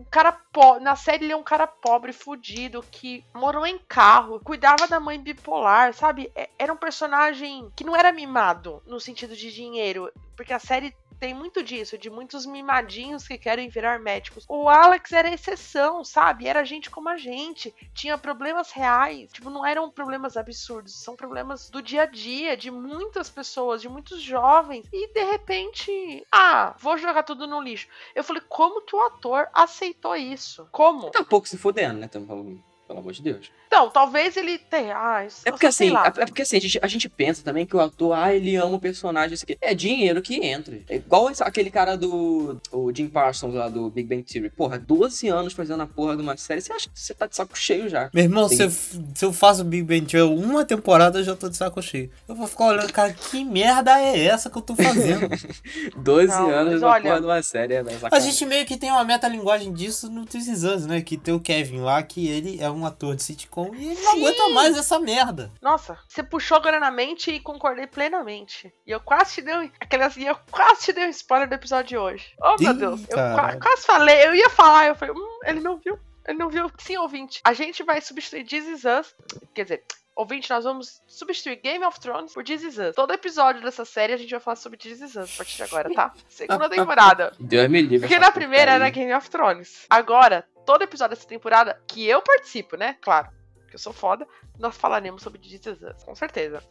Um 0.00 0.04
cara 0.10 0.32
pobre. 0.32 0.82
Na 0.82 0.96
série 0.96 1.24
ele 1.26 1.32
é 1.32 1.36
um 1.36 1.42
cara 1.42 1.66
pobre, 1.66 2.10
fudido, 2.10 2.82
que 2.90 3.22
morou 3.34 3.66
em 3.66 3.78
carro, 3.78 4.40
cuidava 4.40 4.86
da 4.88 4.98
mãe 4.98 5.20
bipolar, 5.20 5.92
sabe? 5.92 6.32
É- 6.34 6.48
Era 6.58 6.72
um 6.72 6.76
personagem 6.76 7.70
que 7.76 7.84
não 7.84 7.94
era 7.94 8.10
mimado 8.10 8.82
no 8.86 8.98
sentido 8.98 9.36
de 9.36 9.52
dinheiro. 9.52 10.10
Porque 10.34 10.54
a 10.54 10.58
série 10.58 10.96
tem 11.20 11.34
muito 11.34 11.62
disso, 11.62 11.98
de 11.98 12.08
muitos 12.08 12.46
mimadinhos 12.46 13.28
que 13.28 13.36
querem 13.36 13.68
virar 13.68 14.00
médicos. 14.00 14.46
O 14.48 14.70
Alex 14.70 15.12
era 15.12 15.32
exceção, 15.32 16.02
sabe? 16.02 16.48
Era 16.48 16.64
gente 16.64 16.88
como 16.88 17.10
a 17.10 17.18
gente. 17.18 17.74
Tinha 17.92 18.16
problemas 18.16 18.72
reais. 18.72 19.30
Tipo, 19.30 19.50
não 19.50 19.64
eram 19.64 19.90
problemas 19.90 20.38
absurdos. 20.38 20.94
São 20.94 21.14
problemas 21.14 21.68
do 21.68 21.82
dia 21.82 22.02
a 22.02 22.06
dia, 22.06 22.56
de 22.56 22.70
muitas 22.70 23.28
pessoas, 23.28 23.82
de 23.82 23.88
muitos 23.88 24.22
jovens. 24.22 24.88
E 24.90 25.12
de 25.12 25.24
repente, 25.24 26.26
ah, 26.32 26.74
vou 26.80 26.96
jogar 26.96 27.22
tudo 27.22 27.46
no 27.46 27.60
lixo. 27.60 27.86
Eu 28.14 28.24
falei, 28.24 28.42
como 28.48 28.80
que 28.80 28.96
o 28.96 29.02
ator 29.02 29.46
aceitou 29.52 30.16
isso? 30.16 30.66
Como? 30.72 31.10
Tá 31.10 31.20
um 31.20 31.24
pouco 31.24 31.46
se 31.46 31.58
fudendo, 31.58 32.00
né? 32.00 32.08
Tamo 32.08 32.26
falando, 32.26 32.64
Pelo 32.90 32.98
amor 32.98 33.12
de 33.12 33.22
Deus. 33.22 33.52
Então, 33.68 33.88
talvez 33.88 34.36
ele 34.36 34.58
tenha. 34.58 34.96
Ah, 34.98 35.24
isso, 35.24 35.42
É 35.44 35.52
porque 35.52 35.70
sei 35.70 35.86
assim, 35.86 35.94
lá. 35.94 36.06
é 36.06 36.22
é 36.22 36.26
porque 36.26 36.42
assim, 36.42 36.56
a 36.56 36.60
gente, 36.60 36.80
a 36.82 36.86
gente 36.88 37.08
pensa 37.08 37.40
também 37.44 37.64
que 37.64 37.76
o 37.76 37.78
ator, 37.78 38.14
ah, 38.18 38.34
ele 38.34 38.56
ama 38.56 38.74
o 38.74 38.80
personagem, 38.80 39.34
isso 39.34 39.44
aqui. 39.44 39.56
É 39.60 39.72
dinheiro 39.72 40.20
que 40.20 40.44
entra. 40.44 40.76
É 40.88 40.96
igual 40.96 41.30
esse- 41.30 41.40
aquele 41.44 41.70
cara 41.70 41.96
do 41.96 42.60
o 42.72 42.92
Jim 42.92 43.06
Parsons 43.06 43.54
lá 43.54 43.68
do 43.68 43.88
Big 43.88 44.08
Bang 44.08 44.24
Theory. 44.24 44.50
Porra, 44.50 44.76
12 44.76 45.28
anos 45.28 45.52
fazendo 45.52 45.84
a 45.84 45.86
porra 45.86 46.16
de 46.16 46.22
uma 46.22 46.36
série, 46.36 46.60
você 46.60 46.72
acha 46.72 46.90
que 46.90 46.98
você 46.98 47.14
tá 47.14 47.26
de 47.28 47.36
saco 47.36 47.56
cheio 47.56 47.88
já. 47.88 48.10
Meu 48.12 48.24
irmão, 48.24 48.48
se 48.48 48.60
eu, 48.60 48.70
se 48.70 49.24
eu 49.24 49.32
faço 49.32 49.62
Big 49.62 49.84
Bang 49.84 50.04
Theory 50.04 50.34
uma 50.34 50.64
temporada, 50.64 51.20
eu 51.20 51.24
já 51.24 51.36
tô 51.36 51.48
de 51.48 51.56
saco 51.56 51.80
cheio. 51.80 52.10
Eu 52.26 52.34
vou 52.34 52.48
ficar 52.48 52.64
olhando, 52.66 52.92
cara, 52.92 53.12
que 53.12 53.44
merda 53.44 54.00
é 54.00 54.18
essa 54.26 54.50
que 54.50 54.58
eu 54.58 54.62
tô 54.62 54.74
fazendo? 54.74 55.28
12 55.96 56.26
Não, 56.26 56.50
anos 56.50 56.80
na 56.80 56.88
olha- 56.88 57.02
porra 57.02 57.20
de 57.20 57.26
uma 57.26 57.42
série, 57.42 57.74
é 57.74 57.84
A 58.10 58.18
gente 58.18 58.44
meio 58.46 58.66
que 58.66 58.76
tem 58.76 58.90
uma 58.90 59.04
metalinguagem 59.04 59.72
disso 59.72 60.10
no 60.10 60.26
This 60.26 60.48
Is 60.48 60.64
Us, 60.64 60.86
né? 60.86 61.00
Que 61.00 61.16
tem 61.16 61.32
o 61.32 61.38
Kevin 61.38 61.78
lá, 61.82 62.02
que 62.02 62.26
ele 62.26 62.60
é 62.60 62.68
um 62.68 62.79
ator 62.86 63.16
de 63.16 63.22
sitcom 63.22 63.74
e 63.74 63.90
ele 63.90 64.02
não 64.02 64.12
Sim. 64.12 64.20
aguenta 64.20 64.48
mais 64.50 64.76
essa 64.76 64.98
merda. 64.98 65.50
Nossa, 65.60 65.98
você 66.08 66.22
puxou 66.22 66.56
agora 66.56 66.80
na 66.80 66.90
mente 66.90 67.30
e 67.30 67.40
concordei 67.40 67.86
plenamente. 67.86 68.72
E 68.86 68.90
eu 68.90 69.00
quase 69.00 69.34
te 69.34 69.42
dei 69.42 69.56
um, 69.56 69.70
aquelas, 69.80 70.16
e 70.16 70.26
eu 70.26 70.36
quase 70.50 70.82
te 70.82 70.92
dei 70.92 71.06
um 71.06 71.10
spoiler 71.10 71.48
do 71.48 71.54
episódio 71.54 71.88
de 71.88 71.98
hoje. 71.98 72.34
Oh, 72.40 72.56
meu 72.60 72.74
Deus. 72.74 73.00
Eu 73.02 73.60
quase 73.60 73.86
falei, 73.86 74.26
eu 74.26 74.34
ia 74.34 74.50
falar, 74.50 74.86
eu 74.86 74.94
falei, 74.94 75.14
hum, 75.14 75.38
ele 75.44 75.60
não 75.60 75.78
viu. 75.78 75.98
Ele 76.26 76.38
não 76.38 76.48
viu. 76.48 76.70
Sim, 76.78 76.96
ouvinte. 76.98 77.40
A 77.44 77.52
gente 77.52 77.82
vai 77.82 78.00
substituir 78.00 78.44
This 78.44 78.66
Is 78.66 78.84
Us. 78.84 79.14
Quer 79.54 79.62
dizer, 79.64 79.84
ouvinte, 80.14 80.50
nós 80.50 80.64
vamos 80.64 81.00
substituir 81.06 81.56
Game 81.56 81.84
of 81.84 81.98
Thrones 81.98 82.32
por 82.32 82.44
This 82.44 82.62
Is 82.62 82.78
Us. 82.78 82.94
Todo 82.94 83.12
episódio 83.12 83.62
dessa 83.62 83.84
série 83.84 84.12
a 84.12 84.16
gente 84.16 84.30
vai 84.30 84.40
falar 84.40 84.56
sobre 84.56 84.78
This 84.78 85.00
Is 85.00 85.16
Us 85.16 85.34
a 85.34 85.36
partir 85.36 85.56
de 85.56 85.62
agora, 85.62 85.92
tá? 85.92 86.12
Segunda 86.28 86.68
temporada. 86.70 87.32
Deus 87.40 87.68
me 87.68 87.82
livre. 87.82 88.00
Porque 88.00 88.18
na 88.18 88.30
primeira 88.30 88.72
era 88.72 88.84
porcaria. 88.84 89.06
Game 89.06 89.14
of 89.14 89.30
Thrones. 89.30 89.86
Agora, 89.88 90.46
todo 90.70 90.82
episódio 90.82 91.16
dessa 91.16 91.26
temporada, 91.26 91.80
que 91.88 92.06
eu 92.06 92.22
participo, 92.22 92.76
né? 92.76 92.96
Claro, 93.02 93.28
porque 93.56 93.74
eu 93.74 93.78
sou 93.80 93.92
foda, 93.92 94.24
nós 94.56 94.76
falaremos 94.76 95.20
sobre 95.20 95.40
This 95.40 95.66
Is 95.66 95.82
Us, 95.82 96.04
com 96.04 96.14
certeza. 96.14 96.62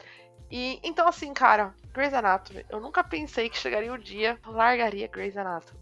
E 0.50 0.80
então, 0.82 1.06
assim, 1.06 1.34
cara, 1.34 1.74
Grey's 1.92 2.14
Anatomy, 2.14 2.66
eu 2.70 2.80
nunca 2.80 3.04
pensei 3.04 3.50
que 3.50 3.58
chegaria 3.58 3.92
o 3.92 3.98
dia 3.98 4.40
que 4.42 4.48
eu 4.48 4.54
largaria 4.54 5.06
Grey's 5.10 5.36
Anatomy. 5.36 5.78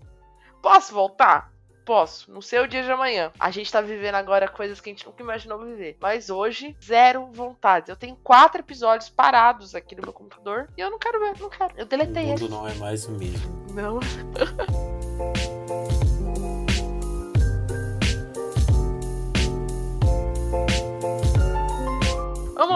Posso 0.63 0.95
voltar? 0.95 1.53
Posso. 1.85 2.31
Não 2.31 2.41
sei 2.41 2.59
o 2.59 2.67
dia 2.67 2.81
de 2.81 2.91
amanhã. 2.91 3.31
A 3.39 3.51
gente 3.51 3.71
tá 3.71 3.81
vivendo 3.81 4.15
agora 4.15 4.47
coisas 4.47 4.81
que 4.81 4.89
a 4.89 4.93
gente 4.93 5.05
nunca 5.05 5.21
imaginou 5.21 5.59
viver. 5.59 5.95
Mas 6.01 6.31
hoje, 6.31 6.75
zero 6.83 7.27
vontade. 7.31 7.91
Eu 7.91 7.95
tenho 7.95 8.15
quatro 8.15 8.59
episódios 8.61 9.09
parados 9.09 9.75
aqui 9.75 9.95
no 9.95 10.01
meu 10.01 10.11
computador 10.11 10.67
e 10.75 10.81
eu 10.81 10.89
não 10.89 10.97
quero 10.97 11.19
ver, 11.19 11.39
não 11.39 11.49
quero. 11.51 11.73
Eu 11.77 11.85
O 11.85 11.87
deletei 11.87 12.25
mundo 12.25 12.39
eles. 12.39 12.49
não 12.49 12.67
é 12.67 12.73
mais 12.73 13.05
o 13.05 13.11
mesmo. 13.11 13.65
Não. 13.73 13.99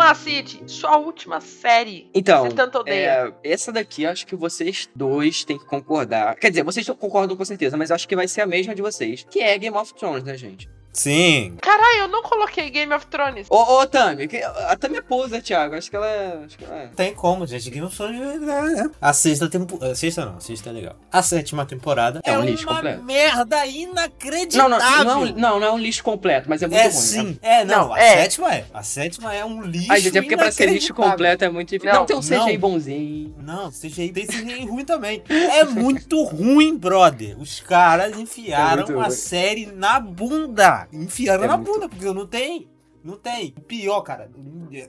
lá, 0.01 0.13
Cid. 0.15 0.63
Sua 0.67 0.97
última 0.97 1.39
série. 1.39 2.09
Então, 2.13 2.45
Você 2.45 2.55
tanto 2.55 2.79
odeia. 2.79 3.33
é, 3.43 3.51
essa 3.51 3.71
daqui 3.71 4.05
acho 4.05 4.25
que 4.25 4.35
vocês 4.35 4.89
dois 4.95 5.43
têm 5.43 5.57
que 5.57 5.65
concordar. 5.65 6.35
Quer 6.35 6.49
dizer, 6.49 6.63
vocês 6.63 6.87
concordam 6.89 7.37
com 7.37 7.45
certeza, 7.45 7.77
mas 7.77 7.91
acho 7.91 8.07
que 8.07 8.15
vai 8.15 8.27
ser 8.27 8.41
a 8.41 8.45
mesma 8.45 8.75
de 8.75 8.81
vocês. 8.81 9.25
Que 9.29 9.39
é 9.39 9.57
Game 9.57 9.75
of 9.77 9.93
Thrones, 9.93 10.23
né, 10.23 10.35
gente? 10.37 10.69
Sim. 10.93 11.55
Caralho, 11.61 11.99
eu 11.99 12.07
não 12.09 12.21
coloquei 12.21 12.69
Game 12.69 12.93
of 12.93 13.05
Thrones. 13.07 13.47
Ô, 13.49 13.79
ô 13.79 13.87
Tami, 13.87 14.27
a 14.67 14.75
Tami 14.75 14.97
é 14.97 15.01
poser, 15.01 15.41
Thiago. 15.41 15.75
Acho 15.75 15.89
que 15.89 15.95
ela 15.95 16.07
é. 16.07 16.39
Acho 16.45 16.57
que 16.57 16.65
ela 16.65 16.75
é. 16.75 16.87
Tem 16.95 17.13
como, 17.13 17.47
gente. 17.47 17.69
Game 17.69 17.85
of 17.85 17.95
Thrones 17.95 18.19
é- 18.21 18.81
é- 18.81 18.89
A 19.01 19.13
sexta 19.13 19.49
temporada. 19.49 19.91
A 19.91 19.95
sexta 19.95 20.25
não, 20.25 20.37
a 20.37 20.39
sexta 20.41 20.69
é 20.69 20.73
legal. 20.73 20.95
A 21.11 21.23
sétima 21.23 21.65
temporada 21.65 22.19
É 22.23 22.37
um 22.37 22.43
lixo 22.43 22.65
uma 22.67 22.75
completo. 22.75 23.03
merda 23.03 23.57
Não, 23.57 23.65
inacreditável. 23.65 24.69
não, 24.69 24.77
não, 24.77 25.11
é 25.11 25.15
um- 25.15 25.35
não, 25.35 25.59
não 25.59 25.67
é 25.67 25.71
um 25.71 25.77
lixo 25.77 26.03
completo, 26.03 26.49
mas 26.49 26.61
é 26.61 26.67
muito 26.67 26.79
É 26.79 26.83
ruim. 26.83 26.91
sim. 26.91 27.39
É, 27.41 27.63
não. 27.63 27.87
Não, 27.87 27.93
a 27.93 27.99
é. 27.99 28.17
sétima 28.23 28.53
é. 28.53 28.65
A 28.73 28.83
sétima 28.83 29.33
é 29.33 29.45
um 29.45 29.61
lixo. 29.61 29.91
Ai, 29.91 30.01
gente, 30.01 30.17
é 30.17 30.21
porque 30.21 30.35
pra 30.35 30.51
ser 30.51 30.65
lixo 30.65 30.87
inacreditável. 30.87 31.11
completo 31.11 31.45
é 31.45 31.49
muito 31.49 31.69
difícil. 31.69 31.93
Não, 31.93 31.99
Não, 32.01 32.05
tem 32.05 32.15
um 32.17 32.21
CGI 32.21 32.53
não. 32.53 32.57
bonzinho. 32.59 33.35
Não, 33.39 33.71
CGI 33.71 34.11
tem 34.11 34.25
CGI 34.27 34.65
ruim 34.65 34.83
também. 34.85 35.23
É 35.29 35.63
muito 35.63 36.21
ruim, 36.25 36.77
brother. 36.77 37.39
Os 37.39 37.59
caras 37.61 38.17
enfiaram 38.17 38.83
É 38.87 38.91
a 38.99 39.03
ruim. 39.05 39.11
série 39.11 39.65
na 39.67 39.99
bunda. 39.99 40.80
Enfiaram 40.91 41.43
É 41.43 41.47
na 41.47 41.57
muito- 41.57 41.71
bunda, 41.73 41.89
porque 41.89 42.05
não 42.13 42.25
tem. 42.27 42.70
Não 43.03 43.17
tem. 43.17 43.53
O 43.57 43.61
pior, 43.61 44.01
cara. 44.01 44.29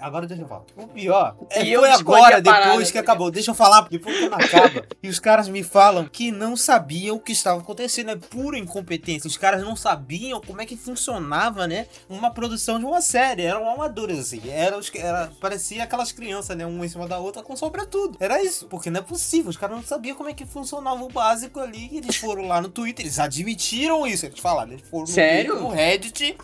Agora 0.00 0.26
deixa 0.26 0.42
eu 0.42 0.48
falar. 0.48 0.64
O 0.76 0.86
pior 0.86 1.36
é, 1.50 1.64
E 1.64 1.72
eu 1.72 1.80
foi 1.80 1.90
agora, 1.90 2.38
a 2.38 2.42
parada, 2.42 2.70
depois 2.70 2.90
que 2.90 2.96
né? 2.96 3.00
acabou. 3.00 3.30
Deixa 3.30 3.50
eu 3.50 3.54
falar, 3.54 3.88
depois 3.88 4.18
quando 4.18 4.34
acaba. 4.34 4.86
e 5.02 5.08
os 5.08 5.18
caras 5.18 5.48
me 5.48 5.62
falam 5.62 6.06
que 6.06 6.30
não 6.30 6.56
sabiam 6.56 7.16
o 7.16 7.20
que 7.20 7.32
estava 7.32 7.60
acontecendo. 7.60 8.10
É 8.10 8.16
pura 8.16 8.58
incompetência. 8.58 9.26
Os 9.26 9.36
caras 9.36 9.62
não 9.62 9.74
sabiam 9.74 10.40
como 10.40 10.60
é 10.60 10.66
que 10.66 10.76
funcionava, 10.76 11.66
né? 11.66 11.86
Uma 12.08 12.30
produção 12.30 12.78
de 12.78 12.84
uma 12.84 13.00
série. 13.00 13.42
Eram 13.42 13.68
amadores, 13.68 14.18
assim. 14.18 14.42
Era, 14.48 14.78
era, 14.94 15.32
parecia 15.40 15.82
aquelas 15.82 16.12
crianças, 16.12 16.56
né? 16.56 16.66
Uma 16.66 16.84
em 16.84 16.88
cima 16.88 17.08
da 17.08 17.18
outra 17.18 17.42
com 17.42 17.56
sobretudo. 17.56 18.16
Era 18.20 18.42
isso. 18.42 18.66
Porque 18.66 18.90
não 18.90 19.00
é 19.00 19.02
possível. 19.02 19.50
Os 19.50 19.56
caras 19.56 19.76
não 19.76 19.82
sabiam 19.82 20.16
como 20.16 20.28
é 20.28 20.34
que 20.34 20.44
funcionava 20.44 21.02
o 21.02 21.08
básico 21.08 21.60
ali. 21.60 21.88
E 21.90 21.98
eles 21.98 22.16
foram 22.16 22.46
lá 22.46 22.60
no 22.60 22.68
Twitter. 22.68 23.04
Eles 23.04 23.18
admitiram 23.18 24.06
isso. 24.06 24.26
Eles 24.26 24.38
falaram. 24.38 24.72
Eles 24.72 24.88
foram 24.88 25.04
no, 25.04 25.06
Sério? 25.06 25.52
Twitter, 25.52 25.68
no 25.68 25.74
Reddit 25.74 26.36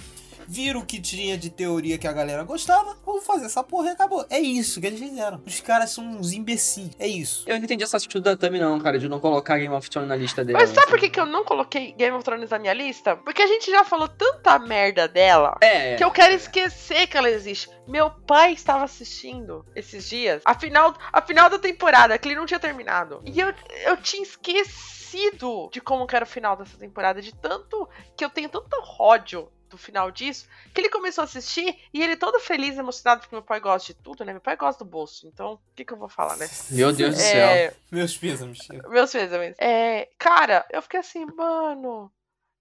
viram 0.48 0.80
o 0.80 0.86
que 0.86 0.98
tinha 0.98 1.36
de 1.36 1.50
teoria 1.50 1.98
que 1.98 2.08
a 2.08 2.12
galera 2.12 2.42
gostava, 2.42 2.96
vamos 3.04 3.26
fazer 3.26 3.46
essa 3.46 3.62
porra 3.62 3.88
e 3.88 3.90
acabou. 3.90 4.24
É 4.30 4.38
isso 4.40 4.80
que 4.80 4.86
eles 4.86 4.98
fizeram. 4.98 5.42
Os 5.46 5.60
caras 5.60 5.90
são 5.90 6.04
uns 6.04 6.32
imbecis. 6.32 6.90
É 6.98 7.06
isso. 7.06 7.44
Eu 7.46 7.56
não 7.56 7.64
entendi 7.64 7.84
essa 7.84 7.98
atitude 7.98 8.24
da 8.24 8.36
Tami, 8.36 8.58
não, 8.58 8.80
cara, 8.80 8.98
de 8.98 9.08
não 9.08 9.20
colocar 9.20 9.58
Game 9.58 9.74
of 9.74 9.88
Thrones 9.90 10.08
na 10.08 10.16
lista 10.16 10.42
dela. 10.42 10.58
Mas 10.58 10.70
sabe 10.70 10.86
por 10.86 10.96
assim. 10.96 11.06
que, 11.06 11.10
que 11.10 11.20
eu 11.20 11.26
não 11.26 11.44
coloquei 11.44 11.92
Game 11.92 12.16
of 12.16 12.24
Thrones 12.24 12.48
na 12.48 12.58
minha 12.58 12.72
lista? 12.72 13.16
Porque 13.16 13.42
a 13.42 13.46
gente 13.46 13.70
já 13.70 13.84
falou 13.84 14.08
tanta 14.08 14.58
merda 14.58 15.06
dela. 15.06 15.58
É. 15.60 15.96
Que 15.96 16.04
eu 16.04 16.10
quero 16.10 16.32
esquecer 16.32 17.06
que 17.06 17.18
ela 17.18 17.28
existe. 17.28 17.68
Meu 17.86 18.10
pai 18.10 18.52
estava 18.52 18.84
assistindo 18.84 19.66
esses 19.76 20.08
dias 20.08 20.42
a 20.44 20.54
final, 20.54 20.94
a 21.12 21.20
final 21.20 21.50
da 21.50 21.58
temporada, 21.58 22.16
que 22.18 22.28
ele 22.28 22.36
não 22.36 22.46
tinha 22.46 22.60
terminado. 22.60 23.20
E 23.24 23.38
eu, 23.38 23.52
eu 23.84 23.96
tinha 23.98 24.22
esquecido 24.22 25.68
de 25.70 25.80
como 25.80 26.06
que 26.06 26.16
era 26.16 26.24
o 26.24 26.28
final 26.28 26.56
dessa 26.56 26.78
temporada, 26.78 27.20
de 27.20 27.34
tanto 27.34 27.88
que 28.16 28.24
eu 28.24 28.30
tenho 28.30 28.48
tanto 28.48 28.76
ódio 28.98 29.48
do 29.68 29.78
final 29.78 30.10
disso, 30.10 30.46
que 30.74 30.80
ele 30.80 30.88
começou 30.88 31.22
a 31.22 31.24
assistir 31.24 31.78
e 31.92 32.02
ele 32.02 32.16
todo 32.16 32.38
feliz, 32.40 32.76
emocionado, 32.78 33.20
porque 33.20 33.34
meu 33.34 33.42
pai 33.42 33.60
gosta 33.60 33.92
de 33.92 33.98
tudo, 34.00 34.24
né? 34.24 34.32
Meu 34.32 34.40
pai 34.40 34.56
gosta 34.56 34.84
do 34.84 34.90
bolso, 34.90 35.26
então 35.26 35.54
o 35.54 35.60
que, 35.74 35.84
que 35.84 35.92
eu 35.92 35.96
vou 35.98 36.08
falar, 36.08 36.36
né? 36.36 36.48
Meu 36.70 36.92
Deus 36.92 37.14
do 37.14 37.20
céu. 37.20 37.48
É, 37.48 37.74
Meus 37.90 38.16
pêsames. 38.16 38.58
Meus 38.88 39.12
pêsames. 39.12 39.54
É, 39.58 40.08
cara, 40.18 40.66
eu 40.70 40.80
fiquei 40.82 41.00
assim, 41.00 41.24
mano. 41.26 42.10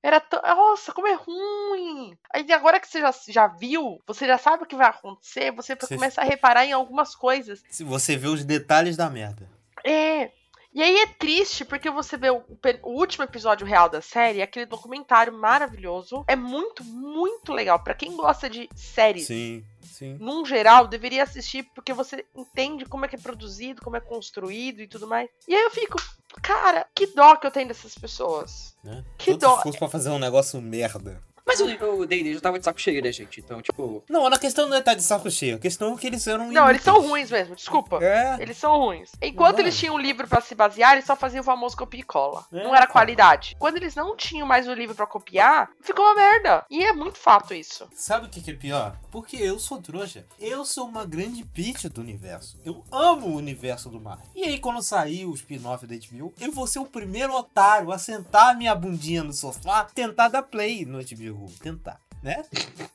Era 0.04 0.20
tão. 0.20 0.42
Nossa, 0.42 0.94
como 0.94 1.08
é 1.08 1.16
ruim! 1.16 2.18
Aí 2.34 2.50
agora 2.54 2.80
que 2.80 2.88
você 2.88 3.02
já, 3.02 3.14
já 3.28 3.48
viu, 3.48 4.00
você 4.06 4.28
já 4.28 4.38
sabe 4.38 4.64
o 4.64 4.66
que 4.66 4.76
vai 4.76 4.88
acontecer, 4.88 5.52
você 5.52 5.76
Você- 5.76 5.96
começa 5.96 6.22
a 6.22 6.24
reparar 6.24 6.66
em 6.66 6.72
algumas 6.72 7.16
coisas. 7.16 7.64
Se 7.70 7.84
você 7.84 8.16
vê 8.16 8.28
os 8.28 8.46
detalhes 8.46 8.96
da 8.96 9.10
merda. 9.10 9.50
É. 9.84 10.32
E 10.78 10.84
aí 10.84 10.96
é 10.96 11.08
triste 11.08 11.66
porque 11.66 11.90
você 11.90 12.16
vê 12.18 12.30
o, 12.30 12.44
o 12.84 12.92
último 12.92 13.24
episódio 13.24 13.66
real 13.66 13.90
da 13.90 14.00
série, 14.00 14.44
aquele 14.44 14.68
documentário 14.68 15.34
maravilhoso. 15.34 16.24
É 16.28 16.36
muito, 16.36 16.84
muito 16.84 17.52
legal. 17.52 17.80
Pra 17.80 17.96
quem 17.96 18.16
gosta 18.16 18.48
de 18.48 18.70
séries 18.76 19.26
Sim, 19.26 19.66
sim. 19.82 20.18
num 20.20 20.46
geral, 20.46 20.88
deveria 20.88 21.24
assistir 21.24 21.64
porque 21.74 21.94
você 21.94 22.24
entende 22.36 22.86
como 22.86 23.06
é 23.06 23.08
que 23.08 23.16
é 23.16 23.20
produzido, 23.20 23.82
como 23.82 23.96
é 23.96 24.00
construído 24.00 24.80
e 24.80 24.88
tudo 24.88 25.08
mais. 25.08 25.28
E 25.48 25.56
aí 25.56 25.64
eu 25.64 25.72
fico, 25.72 25.98
cara, 26.44 26.86
que 26.94 27.08
dó 27.08 27.36
que 27.38 27.48
eu 27.48 27.52
tenho 27.52 27.70
dessas 27.70 27.96
pessoas. 27.96 28.78
Né? 28.84 29.04
Que 29.18 29.32
Tanto 29.32 29.48
dó. 29.48 29.56
esforço 29.56 29.80
pra 29.80 29.90
fazer 29.90 30.12
um 30.12 30.20
negócio 30.20 30.62
merda. 30.62 31.20
Mas 31.48 31.62
o, 31.62 31.66
o 31.66 32.06
D&D 32.06 32.34
já 32.34 32.42
tava 32.42 32.60
de 32.60 32.66
saco 32.66 32.80
cheio, 32.80 33.02
né, 33.02 33.12
gente? 33.12 33.40
Então, 33.40 33.62
tipo... 33.62 34.04
Não, 34.10 34.26
a 34.28 34.38
questão 34.38 34.68
não 34.68 34.76
é 34.76 34.80
estar 34.80 34.94
de 34.94 35.02
saco 35.02 35.32
cheio. 35.32 35.56
A 35.56 35.60
questão 35.60 35.94
é 35.94 35.98
que 35.98 36.06
eles 36.06 36.28
eram 36.28 36.52
Não, 36.52 36.70
eles 36.70 36.82
são 36.84 37.02
ruins 37.02 37.32
mesmo, 37.32 37.56
desculpa. 37.56 38.04
É. 38.04 38.36
Eles 38.40 38.58
são 38.58 38.78
ruins. 38.78 39.12
Enquanto 39.22 39.56
Não. 39.56 39.64
eles 39.64 39.78
tinham 39.78 39.96
um 39.96 40.00
livro 40.00 40.28
pra 40.28 40.42
se 40.42 40.54
basear, 40.54 40.94
eles 40.94 41.06
só 41.06 41.16
faziam 41.16 41.42
o 41.42 41.46
famoso 41.46 41.78
copia 41.78 42.02
e 42.02 42.04
cola. 42.04 42.46
É, 42.52 42.64
não 42.64 42.72
era 42.72 42.80
cara. 42.80 42.92
qualidade. 42.92 43.56
Quando 43.58 43.78
eles 43.78 43.96
não 43.96 44.16
tinham 44.16 44.46
mais 44.46 44.68
o 44.68 44.74
livro 44.74 44.94
pra 44.94 45.08
copiar, 45.08 45.70
ficou 45.82 46.04
uma 46.04 46.16
merda. 46.16 46.66
E 46.70 46.84
é 46.84 46.92
muito 46.92 47.18
fato 47.18 47.54
isso. 47.54 47.88
Sabe 47.94 48.28
o 48.28 48.30
que 48.30 48.42
que 48.42 48.52
é 48.52 48.54
pior? 48.54 48.98
Porque 49.10 49.38
eu 49.38 49.58
sou 49.58 49.82
trouxa. 49.82 50.26
Eu 50.40 50.66
sou 50.66 50.86
uma 50.86 51.06
grande 51.06 51.44
bitch 51.44 51.86
do 51.86 52.02
universo. 52.02 52.60
Eu 52.66 52.84
amo 52.92 53.28
o 53.28 53.36
universo 53.38 53.90
do 53.90 54.02
mar. 54.02 54.20
E 54.36 54.44
aí, 54.44 54.60
quando 54.60 54.82
sair 54.82 55.26
o 55.26 55.34
spin-off 55.34 55.88
da 55.88 55.96
HBO, 55.96 56.34
eu 56.40 56.52
vou 56.52 56.68
ser 56.68 56.80
o 56.80 56.86
primeiro 56.86 57.34
otário 57.34 57.92
a 57.92 57.98
sentar 57.98 58.58
minha 58.58 58.76
bundinha 58.76 59.24
no 59.24 59.32
sofá, 59.32 59.86
tentar 59.86 60.28
dar 60.28 60.44
play 60.44 60.86
no 60.86 61.00
HBO. 61.00 61.37
Tentar. 61.62 62.00
Né? 62.24 62.44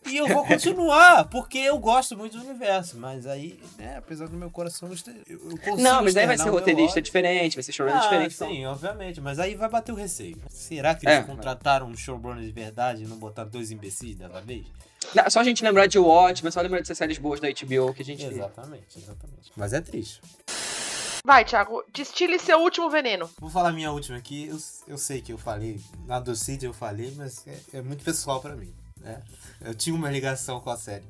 E 0.05 0.17
eu 0.17 0.27
vou 0.27 0.45
continuar, 0.45 1.27
porque 1.29 1.57
eu 1.59 1.79
gosto 1.79 2.17
muito 2.19 2.37
do 2.37 2.45
universo. 2.45 2.99
Mas 2.99 3.25
aí, 3.25 3.63
né, 3.79 3.97
apesar 3.99 4.27
do 4.29 4.37
meu 4.37 4.51
coração, 4.51 4.89
eu, 5.29 5.39
consigo. 5.59 5.77
Não, 5.81 6.03
mas 6.03 6.17
aí 6.17 6.27
vai 6.27 6.37
ser 6.37 6.49
roteirista 6.51 6.95
ódio. 6.99 7.03
diferente, 7.03 7.55
vai 7.55 7.63
ser 7.63 7.73
showrunner 7.73 8.01
Ah, 8.01 8.05
diferente. 8.05 8.35
então. 8.35 8.49
sim, 8.49 8.67
obviamente. 8.67 9.21
Mas 9.21 9.39
aí 9.39 9.55
vai 9.55 9.69
bater 9.69 9.93
o 9.93 9.95
receio. 9.95 10.37
Será 10.51 10.95
que 10.95 11.07
eles 11.07 11.19
É. 11.19 11.23
contrataram 11.23 11.87
um 11.87 11.97
showrunner 11.97 12.45
de 12.45 12.51
verdade 12.51 13.05
e 13.05 13.07
não 13.07 13.17
botaram 13.17 13.49
dois 13.49 13.71
imbecis 13.71 14.17
dessa 14.17 14.41
vez? 14.41 14.67
Não, 15.15 15.31
só 15.31 15.41
a 15.41 15.45
gente 15.45 15.63
lembrar 15.65 15.87
de 15.87 15.99
Watchmen, 15.99 16.51
só 16.51 16.61
lembrar 16.61 16.79
dessas 16.81 16.99
séries 16.99 17.19
boas 17.19 17.39
da 17.41 17.49
HBO 17.49 17.95
que 17.95 18.03
a 18.03 18.05
gente... 18.05 18.25
Exatamente, 18.25 18.99
exatamente. 18.99 19.53
Mas 19.57 19.73
é 19.73 19.81
triste. 19.81 20.21
Vai, 21.25 21.45
Thiago, 21.45 21.85
destile 21.93 22.37
seu 22.39 22.59
último 22.61 22.91
veneno. 22.91 23.31
Vou 23.39 23.49
falar 23.49 23.71
minha 23.73 23.93
última 23.93 24.19
aqui. 24.19 24.49
Eu, 24.49 24.59
eu 24.89 24.99
sei 24.99 25.23
que 25.23 25.33
eu 25.33 25.39
falei, 25.39 25.81
na 26.05 26.19
do 26.19 26.35
Cid 26.35 26.65
eu 26.67 26.73
falei, 26.75 27.15
mas 27.17 27.47
é, 27.47 27.79
é 27.79 27.83
muito 27.83 28.03
pessoal 28.05 28.41
pra 28.41 28.57
mim. 28.57 28.75
Né? 29.01 29.23
Eu 29.61 29.73
tinha 29.73 29.95
uma 29.95 30.11
ligação 30.11 30.61
com 30.61 30.71
a 30.71 30.77
série. 30.77 31.05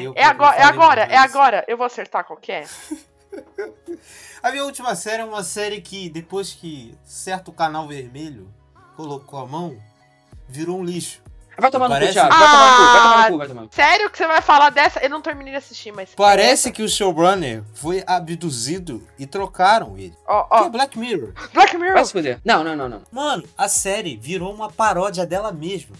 Eu- 0.00 0.12
é 0.16 0.24
eu 0.24 0.30
agora, 0.30 0.56
é 0.56 0.62
agora, 0.62 1.02
é 1.02 1.16
agora. 1.16 1.64
Eu 1.66 1.76
vou 1.76 1.84
acertar 1.86 2.24
qualquer. 2.24 2.68
A 4.40 4.52
minha 4.52 4.64
última 4.64 4.94
série 4.94 5.22
é 5.22 5.24
uma 5.24 5.42
série 5.42 5.80
que, 5.80 6.08
depois 6.08 6.52
que 6.52 6.96
certo 7.04 7.50
canal 7.50 7.88
vermelho 7.88 8.48
colocou 8.94 9.40
a 9.40 9.46
mão, 9.46 9.76
virou 10.46 10.78
um 10.78 10.84
lixo. 10.84 11.20
Vai 11.58 11.70
tomar 11.70 11.88
no 11.88 11.94
cu, 11.94 12.12
Thiago. 12.12 12.28
Vai 12.28 12.48
tomar 12.48 12.70
no 12.70 12.76
cu, 12.76 12.82
vai 12.82 12.98
tomar 12.98 13.14
Ah, 13.14 13.24
no 13.26 13.30
cu, 13.32 13.38
vai 13.38 13.48
tomar 13.48 13.60
no 13.62 13.68
cu. 13.68 13.74
Sério 13.74 14.10
que 14.10 14.18
você 14.18 14.26
vai 14.26 14.42
falar 14.42 14.70
dessa? 14.70 15.00
Eu 15.00 15.10
não 15.10 15.20
terminei 15.22 15.52
de 15.52 15.58
assistir, 15.58 15.92
mas. 15.92 16.10
Parece 16.14 16.70
que 16.72 16.82
o 16.82 16.88
showrunner 16.88 17.62
foi 17.74 18.02
abduzido 18.06 19.06
e 19.18 19.26
trocaram 19.26 19.96
ele. 19.96 20.14
Ó, 20.26 20.44
Que 20.44 20.54
é 20.54 20.66
ó. 20.66 20.68
Black 20.68 20.98
Mirror. 20.98 21.32
Black 21.52 21.76
Mirror. 21.76 21.94
Vai 21.94 22.04
se 22.04 22.12
fuder. 22.12 22.40
Não, 22.44 22.62
não, 22.64 22.74
não, 22.76 22.88
não. 22.88 23.02
Mano, 23.12 23.44
a 23.56 23.68
série 23.68 24.16
virou 24.16 24.52
uma 24.52 24.70
paródia 24.70 25.24
dela 25.26 25.52
mesma. 25.52 25.94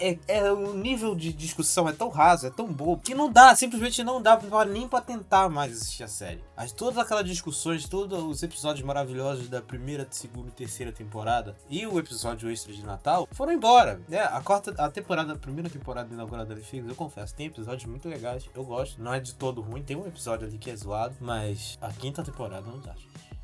É, 0.00 0.18
é, 0.26 0.38
é- 0.38 0.52
o 0.52 0.74
nível 0.74 1.14
de 1.14 1.32
discussão 1.32 1.88
é 1.88 1.92
tão 1.92 2.08
raso, 2.08 2.46
é 2.46 2.50
tão 2.50 2.66
bobo, 2.66 3.02
que 3.02 3.14
não 3.14 3.30
dá, 3.30 3.54
simplesmente 3.54 4.02
não 4.02 4.20
dá 4.20 4.36
pra, 4.36 4.64
nem 4.64 4.88
pra 4.88 5.00
tentar 5.00 5.48
mais 5.48 5.72
assistir 5.72 6.02
a 6.02 6.08
série. 6.08 6.42
As, 6.56 6.72
todas 6.72 6.98
aquelas 6.98 7.26
discussões, 7.26 7.88
todos 7.88 8.22
os 8.22 8.42
episódios 8.42 8.84
maravilhosos 8.84 9.48
da 9.48 9.60
primeira, 9.60 10.06
segunda 10.10 10.48
e 10.48 10.52
terceira 10.52 10.90
temporada 10.90 11.54
e 11.68 11.86
o 11.86 11.98
episódio 11.98 12.50
extra 12.50 12.72
de 12.72 12.82
Natal 12.84 13.28
foram 13.32 13.52
embora. 13.52 14.00
né? 14.08 14.20
a 14.20 14.40
quarta, 14.40 14.74
a 14.82 14.90
temporada, 14.90 15.32
a 15.32 15.36
primeira 15.36 15.68
temporada 15.68 16.12
inaugurada 16.12 16.48
da 16.50 16.54
Netflix, 16.54 16.88
eu 16.88 16.94
confesso, 16.94 17.34
tem 17.34 17.46
episódios 17.46 17.84
muito 17.84 18.08
legais, 18.08 18.48
eu 18.54 18.64
gosto. 18.64 19.02
Não 19.02 19.12
é 19.12 19.20
de 19.20 19.34
todo 19.34 19.60
ruim, 19.60 19.82
tem 19.82 19.96
um 19.96 20.06
episódio 20.06 20.46
ali 20.46 20.58
que 20.58 20.70
é 20.70 20.76
zoado, 20.76 21.14
mas 21.20 21.78
a 21.80 21.92
quinta 21.92 22.22
temporada 22.22 22.66
não 22.66 22.80
dá. 22.80 22.94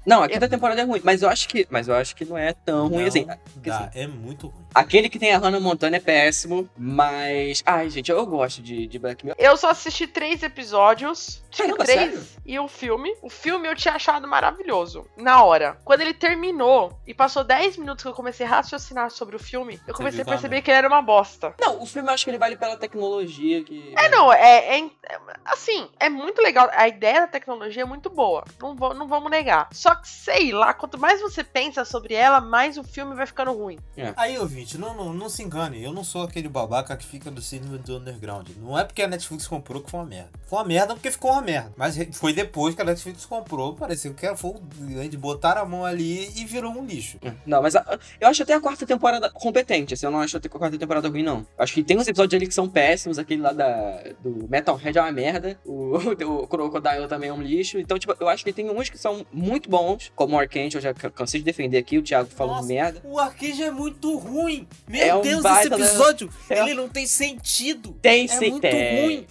Não, 0.06 0.22
a 0.22 0.28
quinta 0.28 0.48
temporada 0.48 0.80
é 0.80 0.84
ruim, 0.84 1.00
mas 1.02 1.22
eu 1.22 1.28
acho 1.28 1.48
que, 1.48 1.66
mas 1.68 1.88
eu 1.88 1.94
acho 1.94 2.14
que 2.14 2.24
não 2.24 2.38
é 2.38 2.52
tão 2.52 2.86
ruim 2.86 3.00
Não 3.00 3.06
assim. 3.08 3.26
Porque, 3.52 3.68
dá, 3.68 3.78
assim, 3.80 3.98
é 3.98 4.06
muito 4.06 4.46
ruim. 4.46 4.65
Aquele 4.76 5.08
que 5.08 5.18
tem 5.18 5.32
a 5.32 5.38
Hannah 5.38 5.58
Montana 5.58 5.96
é 5.96 6.00
péssimo, 6.00 6.68
mas. 6.76 7.62
Ai, 7.64 7.88
gente, 7.88 8.10
eu 8.10 8.26
gosto 8.26 8.60
de, 8.62 8.86
de 8.86 8.98
Black 8.98 9.24
Mirror. 9.24 9.36
Eu 9.40 9.56
só 9.56 9.70
assisti 9.70 10.06
três 10.06 10.42
episódios. 10.42 11.42
Caramba, 11.56 11.84
três. 11.84 11.98
sério? 11.98 12.26
E 12.44 12.58
o 12.58 12.68
filme. 12.68 13.16
O 13.22 13.30
filme 13.30 13.66
eu 13.66 13.74
tinha 13.74 13.94
achado 13.94 14.28
maravilhoso. 14.28 15.06
Na 15.16 15.42
hora. 15.42 15.78
Quando 15.84 16.02
ele 16.02 16.12
terminou 16.12 16.92
e 17.06 17.14
passou 17.14 17.42
10 17.42 17.78
minutos 17.78 18.02
que 18.02 18.08
eu 18.08 18.12
comecei 18.14 18.44
a 18.44 18.50
raciocinar 18.50 19.10
sobre 19.10 19.36
o 19.36 19.38
filme, 19.38 19.80
eu 19.86 19.94
comecei 19.94 20.20
a 20.20 20.24
perceber 20.26 20.60
que 20.60 20.70
ele 20.70 20.78
era 20.78 20.88
uma 20.88 21.00
bosta. 21.00 21.54
Não, 21.58 21.82
o 21.82 21.86
filme 21.86 22.08
eu 22.10 22.12
acho 22.12 22.24
que 22.24 22.30
ele 22.30 22.36
vale 22.38 22.56
pela 22.56 22.76
tecnologia 22.76 23.64
que. 23.64 23.94
É, 23.96 24.08
não, 24.10 24.30
é, 24.30 24.78
é- 24.78 24.84
é- 24.84 24.90
Assim, 25.46 25.88
é 25.98 26.10
muito 26.10 26.42
legal. 26.42 26.68
A 26.72 26.86
ideia 26.86 27.20
da 27.22 27.26
tecnologia 27.28 27.82
é 27.82 27.86
muito 27.86 28.10
boa. 28.10 28.44
Não, 28.60 28.74
vou- 28.76 28.92
não 28.92 29.08
vamos 29.08 29.30
negar. 29.30 29.68
Só 29.72 29.94
que, 29.94 30.06
sei 30.08 30.52
lá, 30.52 30.74
quanto 30.74 30.98
mais 30.98 31.20
você 31.22 31.42
pensa 31.42 31.84
sobre 31.84 32.12
ela, 32.14 32.40
mais 32.40 32.76
o 32.76 32.84
filme 32.84 33.14
vai 33.14 33.26
ficando 33.26 33.52
ruim. 33.52 33.78
Aí, 34.16 34.38
ouvinte, 34.38 34.65
não, 34.74 34.94
não, 34.94 35.12
não 35.12 35.28
se 35.28 35.42
engane, 35.42 35.82
eu 35.82 35.92
não 35.92 36.02
sou 36.04 36.22
aquele 36.22 36.48
babaca 36.48 36.96
que 36.96 37.04
fica 37.06 37.30
do 37.30 37.40
cinema 37.40 37.78
do 37.78 37.96
underground. 37.96 38.48
Não 38.60 38.78
é 38.78 38.84
porque 38.84 39.02
a 39.02 39.08
Netflix 39.08 39.46
comprou 39.46 39.82
que 39.82 39.90
foi 39.90 40.00
uma 40.00 40.06
merda. 40.06 40.30
Foi 40.46 40.58
uma 40.58 40.64
merda 40.64 40.94
porque 40.94 41.10
ficou 41.10 41.32
uma 41.32 41.42
merda. 41.42 41.72
Mas 41.76 41.96
foi 42.12 42.32
depois 42.32 42.74
que 42.74 42.82
a 42.82 42.84
Netflix 42.84 43.24
comprou, 43.24 43.74
pareceu 43.74 44.12
que 44.14 44.34
foi 44.36 44.50
o 44.50 45.08
de 45.08 45.16
botar 45.16 45.56
a 45.58 45.64
mão 45.64 45.84
ali 45.84 46.30
e 46.36 46.44
virou 46.44 46.72
um 46.72 46.84
lixo. 46.84 47.18
Não, 47.46 47.62
mas 47.62 47.76
a- 47.76 47.98
eu 48.20 48.28
acho 48.28 48.42
até 48.42 48.54
a 48.54 48.60
quarta 48.60 48.84
temporada 48.86 49.30
competente, 49.30 49.94
assim, 49.94 50.06
eu 50.06 50.10
não 50.12 50.20
acho 50.20 50.36
até 50.36 50.48
a 50.48 50.50
quarta 50.50 50.78
temporada 50.78 51.08
ruim, 51.08 51.22
não. 51.22 51.46
Acho 51.58 51.72
que 51.74 51.82
tem 51.84 51.96
uns 51.98 52.08
episódios 52.08 52.34
ali 52.38 52.46
que 52.46 52.54
são 52.54 52.68
péssimos, 52.68 53.18
aquele 53.18 53.42
lá 53.42 53.52
da, 53.52 54.02
do 54.22 54.46
Metalhead 54.48 54.96
é 54.98 55.02
uma 55.02 55.12
merda, 55.12 55.58
o, 55.64 55.96
o 56.42 56.46
Crocodile 56.48 57.08
também 57.08 57.28
é 57.28 57.32
um 57.32 57.42
lixo, 57.42 57.78
então, 57.78 57.98
tipo, 57.98 58.14
eu 58.18 58.28
acho 58.28 58.44
que 58.44 58.52
tem 58.52 58.70
uns 58.70 58.88
que 58.88 58.98
são 58.98 59.24
muito 59.32 59.68
bons, 59.68 60.10
como 60.16 60.34
o 60.36 60.38
Arcane, 60.38 60.70
eu 60.74 60.80
já 60.80 60.92
ca- 60.94 61.10
cansei 61.10 61.40
de 61.40 61.44
defender 61.44 61.78
aqui, 61.78 61.98
o 61.98 62.02
Thiago 62.02 62.28
falando 62.30 62.56
Nossa, 62.56 62.68
merda. 62.68 63.00
O 63.04 63.18
Arcade 63.18 63.62
é 63.62 63.70
muito 63.70 64.16
ruim. 64.16 64.55
Meu 64.88 65.02
É 65.02 65.14
um 65.14 65.22
Deus, 65.22 65.44
esse 65.44 65.66
episódio, 65.66 66.30
É. 66.48 66.60
ele 66.60 66.74
não 66.74 66.88
tem 66.88 67.06
sentido. 67.06 67.96
Tem 68.00 68.24
É 68.24 68.28
sim, 68.28 68.50
muito 68.50 68.62
tem. 68.62 69.02
ruim. 69.04 69.26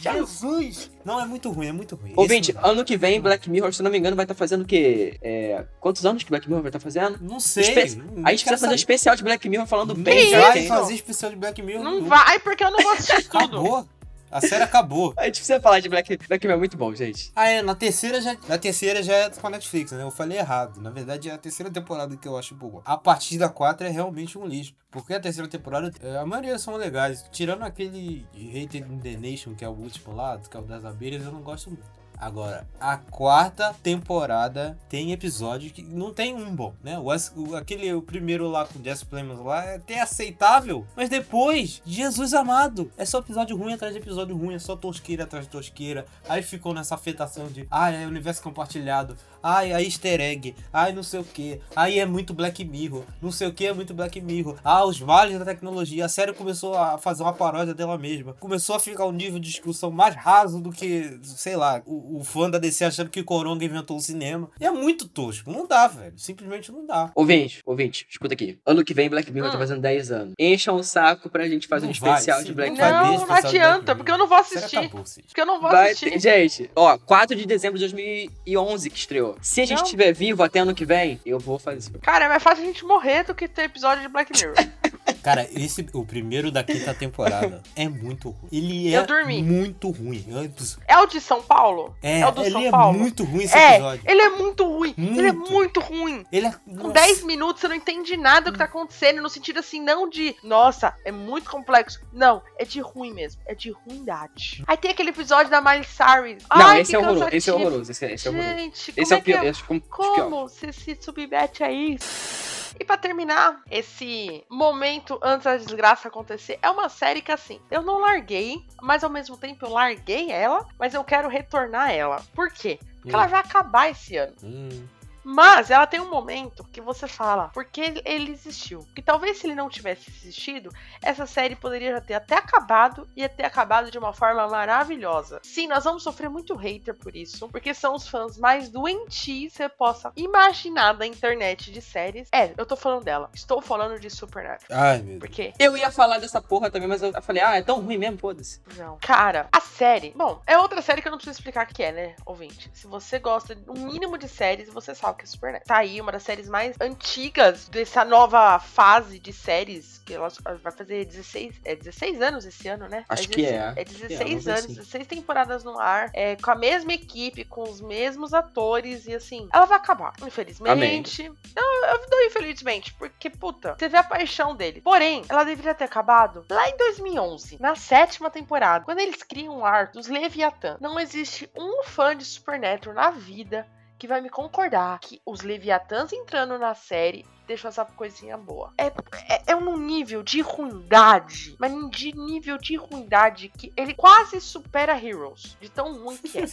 Jesus! 0.00 0.90
Não, 1.04 1.20
é 1.20 1.26
muito 1.26 1.50
ruim, 1.50 1.66
é 1.66 1.72
muito 1.72 1.94
ruim. 1.94 2.12
Ouvinte, 2.16 2.50
Esse 2.50 2.54
não 2.56 2.62
dá. 2.62 2.68
ano 2.70 2.84
que 2.84 2.96
vem, 2.96 3.20
Black 3.20 3.50
Mirror, 3.50 3.72
se 3.74 3.82
não 3.82 3.90
me 3.90 3.98
engano, 3.98 4.16
vai 4.16 4.24
estar 4.24 4.34
fazendo 4.34 4.62
o 4.62 4.64
quê? 4.64 5.18
É, 5.22 5.64
quantos 5.78 6.06
anos 6.06 6.22
que 6.22 6.30
Black 6.30 6.48
Mirror 6.48 6.62
vai 6.62 6.70
estar 6.70 6.80
fazendo? 6.80 7.18
Não 7.20 7.38
sei. 7.38 7.64
Espe- 7.64 7.96
não 8.02 8.26
A 8.26 8.30
gente 8.30 8.44
quer 8.44 8.50
fazer 8.58 8.68
um 8.68 8.74
especial 8.74 9.14
de 9.14 9.22
Black 9.22 9.46
Mirror 9.48 9.66
falando 9.66 9.94
Não 9.94 10.02
bem 10.02 10.30
Que 10.30 10.36
vai 10.36 10.66
fazer 10.66 10.94
especial 10.94 11.30
de 11.30 11.36
Black 11.36 11.60
Mirror. 11.62 11.84
Não 11.84 12.04
vai, 12.04 12.38
porque 12.38 12.64
eu 12.64 12.70
não 12.70 12.82
vou 12.82 12.92
assistir 12.92 13.28
tudo. 13.28 13.36
Acabou. 13.38 13.86
A 14.30 14.40
série 14.40 14.62
acabou. 14.62 15.12
A 15.16 15.24
gente 15.24 15.36
precisa 15.36 15.60
falar 15.60 15.80
de 15.80 15.88
Black, 15.88 16.16
Black 16.28 16.46
Mirror, 16.46 16.56
é 16.56 16.58
muito 16.58 16.76
bom, 16.76 16.94
gente. 16.94 17.32
Ah, 17.34 17.48
é, 17.48 17.62
na 17.62 17.74
terceira 17.74 18.20
já, 18.20 18.36
na 18.48 18.58
terceira 18.58 19.02
já 19.02 19.14
é 19.14 19.30
com 19.30 19.46
a 19.46 19.50
Netflix, 19.50 19.92
né? 19.92 20.02
Eu 20.02 20.10
falei 20.10 20.38
errado. 20.38 20.80
Na 20.80 20.90
verdade, 20.90 21.28
é 21.28 21.32
a 21.32 21.38
terceira 21.38 21.70
temporada 21.70 22.16
que 22.16 22.28
eu 22.28 22.36
acho 22.36 22.54
boa. 22.54 22.80
A 22.84 22.96
partir 22.96 23.38
da 23.38 23.48
quatro 23.48 23.86
é 23.86 23.90
realmente 23.90 24.38
um 24.38 24.46
lixo. 24.46 24.74
Porque 24.90 25.14
a 25.14 25.20
terceira 25.20 25.48
temporada, 25.48 25.92
é, 26.00 26.16
a 26.16 26.26
maioria 26.26 26.58
são 26.58 26.76
legais. 26.76 27.24
Tirando 27.30 27.62
aquele 27.62 28.26
Hated 28.34 28.84
in 28.88 28.98
the 28.98 29.16
Nation, 29.16 29.54
que 29.54 29.64
é 29.64 29.68
o 29.68 29.72
último 29.72 30.14
lá, 30.14 30.38
que 30.38 30.56
é 30.56 30.60
o 30.60 30.62
das 30.62 30.84
abelhas, 30.84 31.24
eu 31.24 31.32
não 31.32 31.42
gosto 31.42 31.70
muito. 31.70 31.99
Agora, 32.20 32.66
a 32.78 32.98
quarta 32.98 33.74
temporada 33.82 34.78
tem 34.88 35.12
episódio 35.12 35.70
que 35.70 35.82
não 35.82 36.12
tem 36.12 36.34
um 36.34 36.54
bom, 36.54 36.74
né? 36.82 36.98
O, 36.98 37.06
o- 37.40 37.56
aquele, 37.56 37.92
o 37.94 38.02
primeiro 38.02 38.46
lá 38.48 38.66
com 38.66 38.78
o 38.78 38.84
Jess 38.84 39.02
Plemons 39.02 39.40
lá 39.44 39.64
é 39.64 39.76
até 39.76 40.00
aceitável. 40.00 40.86
Mas 40.94 41.08
depois, 41.08 41.80
Jesus 41.86 42.34
amado, 42.34 42.90
é 42.98 43.04
só 43.04 43.18
episódio 43.20 43.56
ruim 43.56 43.72
atrás 43.72 43.94
de 43.94 44.00
episódio 44.00 44.36
ruim, 44.36 44.54
é 44.54 44.58
só 44.58 44.76
tosqueira 44.76 45.24
atrás 45.24 45.46
de 45.46 45.50
tosqueira. 45.50 46.04
Aí 46.28 46.42
ficou 46.42 46.74
nessa 46.74 46.94
afetação 46.94 47.46
de, 47.48 47.66
ai, 47.70 48.02
é 48.02 48.06
universo 48.06 48.42
compartilhado, 48.42 49.16
ai, 49.42 49.72
é 49.72 49.82
easter 49.82 50.20
egg, 50.20 50.54
ai, 50.72 50.92
não 50.92 51.02
sei 51.02 51.20
o 51.20 51.24
que, 51.24 51.60
aí 51.74 51.98
é 51.98 52.04
muito 52.04 52.34
Black 52.34 52.62
Mirror, 52.64 53.04
não 53.22 53.32
sei 53.32 53.48
o 53.48 53.52
que 53.54 53.64
é 53.66 53.72
muito 53.72 53.94
Black 53.94 54.20
Mirror. 54.20 54.56
Ah, 54.62 54.84
os 54.84 54.98
vales 55.00 55.38
da 55.38 55.44
tecnologia, 55.44 56.04
a 56.04 56.08
série 56.08 56.32
começou 56.34 56.74
a 56.76 56.98
fazer 56.98 57.22
uma 57.22 57.32
paródia 57.32 57.72
dela 57.74 57.96
mesma. 57.96 58.34
Começou 58.34 58.76
a 58.76 58.80
ficar 58.80 59.06
um 59.06 59.12
nível 59.12 59.38
de 59.38 59.48
discussão 59.48 59.90
mais 59.90 60.14
raso 60.14 60.60
do 60.60 60.70
que, 60.70 61.18
sei 61.22 61.56
lá, 61.56 61.80
o, 61.86 62.09
o 62.16 62.24
fã 62.24 62.48
da 62.50 62.58
DC 62.58 62.84
achando 62.84 63.10
que 63.10 63.22
Coronga 63.22 63.64
inventou 63.64 63.96
o 63.96 64.00
cinema. 64.00 64.50
E 64.60 64.64
é 64.64 64.70
muito 64.70 65.08
tosco, 65.08 65.50
não 65.50 65.66
dá, 65.66 65.86
velho, 65.86 66.12
simplesmente 66.18 66.70
não 66.72 66.86
dá. 66.86 67.10
Ouvinte, 67.14 67.60
ouvinte, 67.64 68.06
escuta 68.08 68.34
aqui. 68.34 68.58
Ano 68.66 68.84
que 68.84 68.94
vem, 68.94 69.08
Black 69.08 69.30
Mirror 69.32 69.50
tá 69.50 69.56
Hum. 69.56 69.60
fazendo 69.60 69.80
10 69.80 70.10
anos. 70.10 70.34
Encham 70.38 70.76
o 70.76 70.82
saco 70.82 71.28
pra 71.30 71.48
gente 71.48 71.66
fazer 71.68 71.86
um 71.86 71.90
Não 71.90 71.94
vai, 71.98 72.10
especial 72.12 72.38
sim, 72.40 72.44
de 72.46 72.54
Black 72.54 72.70
não 72.78 72.84
Mirror. 72.86 73.02
Não, 73.04 73.18
não 73.20 73.26
Black 73.26 73.46
adianta, 73.46 73.94
porque 73.96 74.10
eu 74.10 74.18
não 74.18 74.26
vou 74.26 74.38
assistir. 74.38 74.76
acabou, 74.78 75.04
Cid. 75.06 75.26
Porque 75.26 75.40
eu 75.40 75.46
não 75.46 75.60
vou 75.60 75.70
Vai 75.70 75.92
assistir. 75.92 76.18
gente, 76.18 76.70
ó, 76.74 76.96
4 76.98 77.36
de 77.36 77.46
dezembro 77.46 77.78
de 77.78 77.84
2011 77.84 78.90
que 78.90 78.98
estreou. 78.98 79.36
Se 79.40 79.60
a 79.60 79.64
gente 79.66 79.78
Não. 79.78 79.84
estiver 79.84 80.12
vivo 80.12 80.42
até 80.42 80.60
ano 80.60 80.74
que 80.74 80.84
vem, 80.84 81.20
eu 81.24 81.38
vou 81.38 81.58
fazer 81.58 81.78
isso. 81.78 81.90
Cara, 82.00 82.24
é 82.24 82.28
mais 82.28 82.42
fácil 82.42 82.62
a 82.64 82.66
gente 82.66 82.84
morrer 82.84 83.24
do 83.24 83.34
que 83.34 83.46
ter 83.48 83.62
episódio 83.62 84.02
de 84.02 84.08
Black 84.08 84.32
Mirror. 84.36 84.54
Cara, 85.22 85.48
esse, 85.52 85.86
o 85.92 86.04
primeiro 86.04 86.50
da 86.50 86.62
quinta 86.64 86.94
temporada 86.94 87.62
é 87.76 87.88
muito 87.88 88.30
ruim. 88.30 88.48
Ele 88.52 88.94
é 88.94 88.98
Eu 88.98 89.06
dormi. 89.06 89.42
muito 89.42 89.90
ruim. 89.90 90.24
Eu- 90.28 90.50
É 90.88 90.98
o 90.98 91.06
de 91.06 91.20
São 91.20 91.42
Paulo? 91.42 91.94
É, 92.02 92.20
É 92.20 92.26
o 92.26 92.30
do 92.30 92.42
ele 92.42 92.50
São 92.52 92.62
é 92.64 92.70
Paulo? 92.70 92.98
muito 92.98 93.24
ruim 93.24 93.44
esse 93.44 93.56
É, 93.56 93.72
episódio. 93.74 94.02
ele 94.06 94.20
é 94.22 94.28
muito 94.30 94.64
ruim. 94.64 94.94
Ele 94.96 95.28
é 95.28 95.32
Muito. 95.32 95.52
muito 95.52 95.80
ruim. 95.80 96.24
Ele 96.32 96.46
é. 96.46 96.52
Com 96.52 96.74
nossa. 96.74 96.92
10 96.92 97.24
minutos 97.24 97.60
você 97.60 97.68
não 97.68 97.74
entende 97.74 98.16
nada 98.16 98.46
do 98.46 98.52
que 98.52 98.58
tá 98.58 98.64
acontecendo, 98.64 99.20
no 99.20 99.28
sentido 99.28 99.58
assim, 99.60 99.80
não 99.80 100.08
de, 100.08 100.34
nossa, 100.42 100.94
é 101.04 101.12
muito 101.12 101.50
complexo. 101.50 102.00
Não, 102.12 102.42
é 102.58 102.64
de 102.64 102.80
ruim 102.80 103.12
mesmo. 103.12 103.40
É 103.46 103.54
de 103.54 103.70
ruindade. 103.70 104.62
Aí 104.66 104.76
tem 104.76 104.90
aquele 104.90 105.10
episódio 105.10 105.50
da 105.50 105.60
Miley 105.60 105.84
Cyrus. 105.84 106.42
Não, 106.50 106.66
Ai, 106.66 106.80
esse 106.80 106.90
que 106.90 106.96
é 106.96 106.98
horroroso. 106.98 107.28
Esse 107.32 107.50
é 107.50 107.52
horroroso. 107.54 107.90
Esse 107.90 108.04
é, 108.04 108.08
é 108.14 108.28
horroroso. 108.28 108.58
Gente, 108.58 108.92
Esse 108.96 109.02
como 109.02 109.14
é 109.14 109.16
o 109.18 109.22
pior. 109.22 109.44
é 109.44 109.50
o 109.50 109.54
pior. 109.80 109.80
Como 109.90 110.48
você 110.48 110.72
se 110.72 110.98
submete 111.00 111.62
a 111.62 111.70
isso? 111.72 112.59
E 112.78 112.84
pra 112.84 112.96
terminar, 112.96 113.62
esse 113.70 114.44
momento 114.48 115.18
antes 115.22 115.44
da 115.44 115.56
desgraça 115.56 116.08
acontecer, 116.08 116.58
é 116.62 116.70
uma 116.70 116.88
série 116.88 117.20
que 117.20 117.32
assim, 117.32 117.60
eu 117.70 117.82
não 117.82 117.98
larguei, 118.00 118.64
mas 118.80 119.02
ao 119.02 119.10
mesmo 119.10 119.36
tempo 119.36 119.64
eu 119.64 119.70
larguei 119.70 120.30
ela, 120.30 120.66
mas 120.78 120.94
eu 120.94 121.04
quero 121.04 121.28
retornar 121.28 121.90
ela. 121.90 122.22
Por 122.34 122.50
quê? 122.50 122.78
Porque 123.00 123.14
ela 123.14 123.26
vai 123.26 123.40
acabar 123.40 123.90
esse 123.90 124.16
ano. 124.16 124.34
Hum, 124.42 124.86
Mas 125.22 125.70
ela 125.70 125.86
tem 125.86 126.00
um 126.00 126.10
momento 126.10 126.64
que 126.72 126.80
você 126.80 127.06
fala, 127.06 127.50
porque 127.52 127.80
ele- 127.80 128.02
ele 128.04 128.32
existiu. 128.32 128.86
Que 128.94 129.02
talvez 129.02 129.38
se 129.38 129.46
ele 129.46 129.54
não 129.54 129.68
tivesse 129.68 130.10
existido, 130.10 130.70
essa 131.02 131.26
série 131.26 131.54
poderia 131.56 131.92
já 131.92 132.00
ter 132.00 132.14
até 132.14 132.36
acabado 132.36 133.08
e 133.16 133.28
ter 133.28 133.44
acabado 133.44 133.90
de 133.90 133.98
uma 133.98 134.12
forma 134.12 134.46
maravilhosa. 134.48 135.40
Sim, 135.42 135.66
nós 135.68 135.84
vamos 135.84 136.02
sofrer 136.02 136.28
muito 136.30 136.54
hater 136.56 136.94
por 136.94 137.14
isso, 137.14 137.48
porque 137.48 137.74
são 137.74 137.94
os 137.94 138.08
fãs 138.08 138.38
mais 138.38 138.68
doentios 138.68 139.10
que 139.20 139.50
você 139.50 139.68
possa 139.68 140.12
imaginar 140.16 140.92
da 140.94 141.06
internet 141.06 141.70
de 141.70 141.80
séries. 141.82 142.28
É, 142.32 142.52
eu 142.56 142.64
tô 142.66 142.76
falando 142.76 143.04
dela. 143.04 143.30
Estou 143.34 143.60
falando 143.60 143.98
de 144.00 144.08
Supernatural. 144.10 144.80
Ai, 144.80 144.98
meu 144.98 145.18
Deus. 145.18 145.20
Porque 145.20 145.52
Eu 145.58 145.76
ia 145.76 145.90
falar 145.90 146.18
dessa 146.18 146.40
porra 146.40 146.70
também, 146.70 146.88
mas 146.88 147.02
eu 147.02 147.12
falei, 147.22 147.42
ah, 147.42 147.56
é 147.56 147.62
tão 147.62 147.80
ruim 147.80 147.98
mesmo, 147.98 148.18
foda-se. 148.18 148.60
Não. 148.76 148.98
Cara, 149.00 149.48
a 149.52 149.60
série. 149.60 150.12
Bom, 150.16 150.40
é 150.46 150.56
outra 150.58 150.80
série 150.82 151.02
que 151.02 151.08
eu 151.08 151.10
não 151.10 151.18
preciso 151.18 151.38
explicar 151.38 151.66
o 151.66 151.74
que 151.74 151.82
é, 151.82 151.92
né, 151.92 152.16
ouvinte? 152.24 152.70
Se 152.72 152.86
você 152.86 153.18
gosta 153.18 153.54
do 153.54 153.74
mínimo 153.74 154.16
de 154.18 154.28
séries, 154.28 154.68
você 154.72 154.94
sabe 154.94 155.09
que 155.14 155.24
é 155.24 155.26
Supernatural. 155.26 155.66
Tá 155.66 155.78
aí 155.78 156.00
uma 156.00 156.12
das 156.12 156.22
séries 156.22 156.48
mais 156.48 156.76
antigas 156.80 157.68
dessa 157.68 158.04
nova 158.04 158.58
fase 158.58 159.18
de 159.18 159.32
séries. 159.32 159.98
Que 160.04 160.14
ela 160.14 160.28
vai 160.62 160.72
fazer 160.72 161.04
16, 161.04 161.60
é 161.64 161.76
16 161.76 162.20
anos 162.22 162.44
esse 162.44 162.68
ano, 162.68 162.88
né? 162.88 163.04
Acho 163.08 163.28
que 163.28 163.44
é. 163.44 163.72
É 163.76 163.80
É, 163.80 163.84
16 163.84 164.46
uma 164.46 164.52
anos, 164.52 164.64
assim. 164.64 164.74
16 164.74 165.06
temporadas 165.06 165.64
no 165.64 165.78
ar, 165.78 166.10
é, 166.12 166.36
com 166.36 166.50
a 166.50 166.54
mesma 166.54 166.92
equipe, 166.92 167.44
com 167.44 167.62
os 167.62 167.80
mesmos 167.80 168.34
atores, 168.34 169.06
e 169.06 169.14
assim, 169.14 169.48
ela 169.52 169.66
vai 169.66 169.76
acabar, 169.76 170.12
infelizmente. 170.26 171.30
Não, 171.54 171.84
eu 171.86 172.10
dou 172.10 172.22
infelizmente, 172.24 172.92
porque, 172.94 173.30
puta, 173.30 173.74
você 173.78 173.88
vê 173.88 173.96
a 173.96 174.02
paixão 174.04 174.54
dele. 174.54 174.80
Porém, 174.80 175.22
ela 175.28 175.44
deveria 175.44 175.74
ter 175.74 175.84
acabado 175.84 176.44
lá 176.50 176.68
em 176.68 176.76
2011, 176.76 177.58
na 177.60 177.74
sétima 177.74 178.30
temporada, 178.30 178.84
quando 178.84 178.98
eles 178.98 179.22
criam 179.22 179.58
o 179.58 179.64
arco 179.64 179.94
dos 179.94 180.08
Leviatã. 180.08 180.76
Não 180.80 180.98
existe 180.98 181.50
um 181.56 181.82
fã 181.84 182.16
de 182.16 182.24
Supernatural 182.24 182.94
na 182.94 183.10
vida 183.10 183.66
que 184.00 184.08
vai 184.08 184.22
me 184.22 184.30
concordar 184.30 184.98
que 184.98 185.20
os 185.26 185.42
Leviatãs 185.42 186.10
entrando 186.10 186.58
na 186.58 186.74
série 186.74 187.26
deixam 187.46 187.68
essa 187.68 187.84
coisinha 187.84 188.38
boa. 188.38 188.72
É, 188.78 188.86
é, 188.86 189.42
é 189.48 189.56
um 189.56 189.76
nível 189.76 190.22
de 190.22 190.40
ruindade, 190.40 191.54
mas 191.58 191.72
de 191.90 192.16
nível 192.16 192.56
de 192.56 192.76
ruindade 192.76 193.52
que 193.58 193.72
ele 193.76 193.92
quase 193.92 194.40
supera 194.40 194.96
Heroes, 194.96 195.56
de 195.60 195.68
tão 195.68 195.92
ruim 196.02 196.16
que 196.16 196.38
é. 196.38 196.44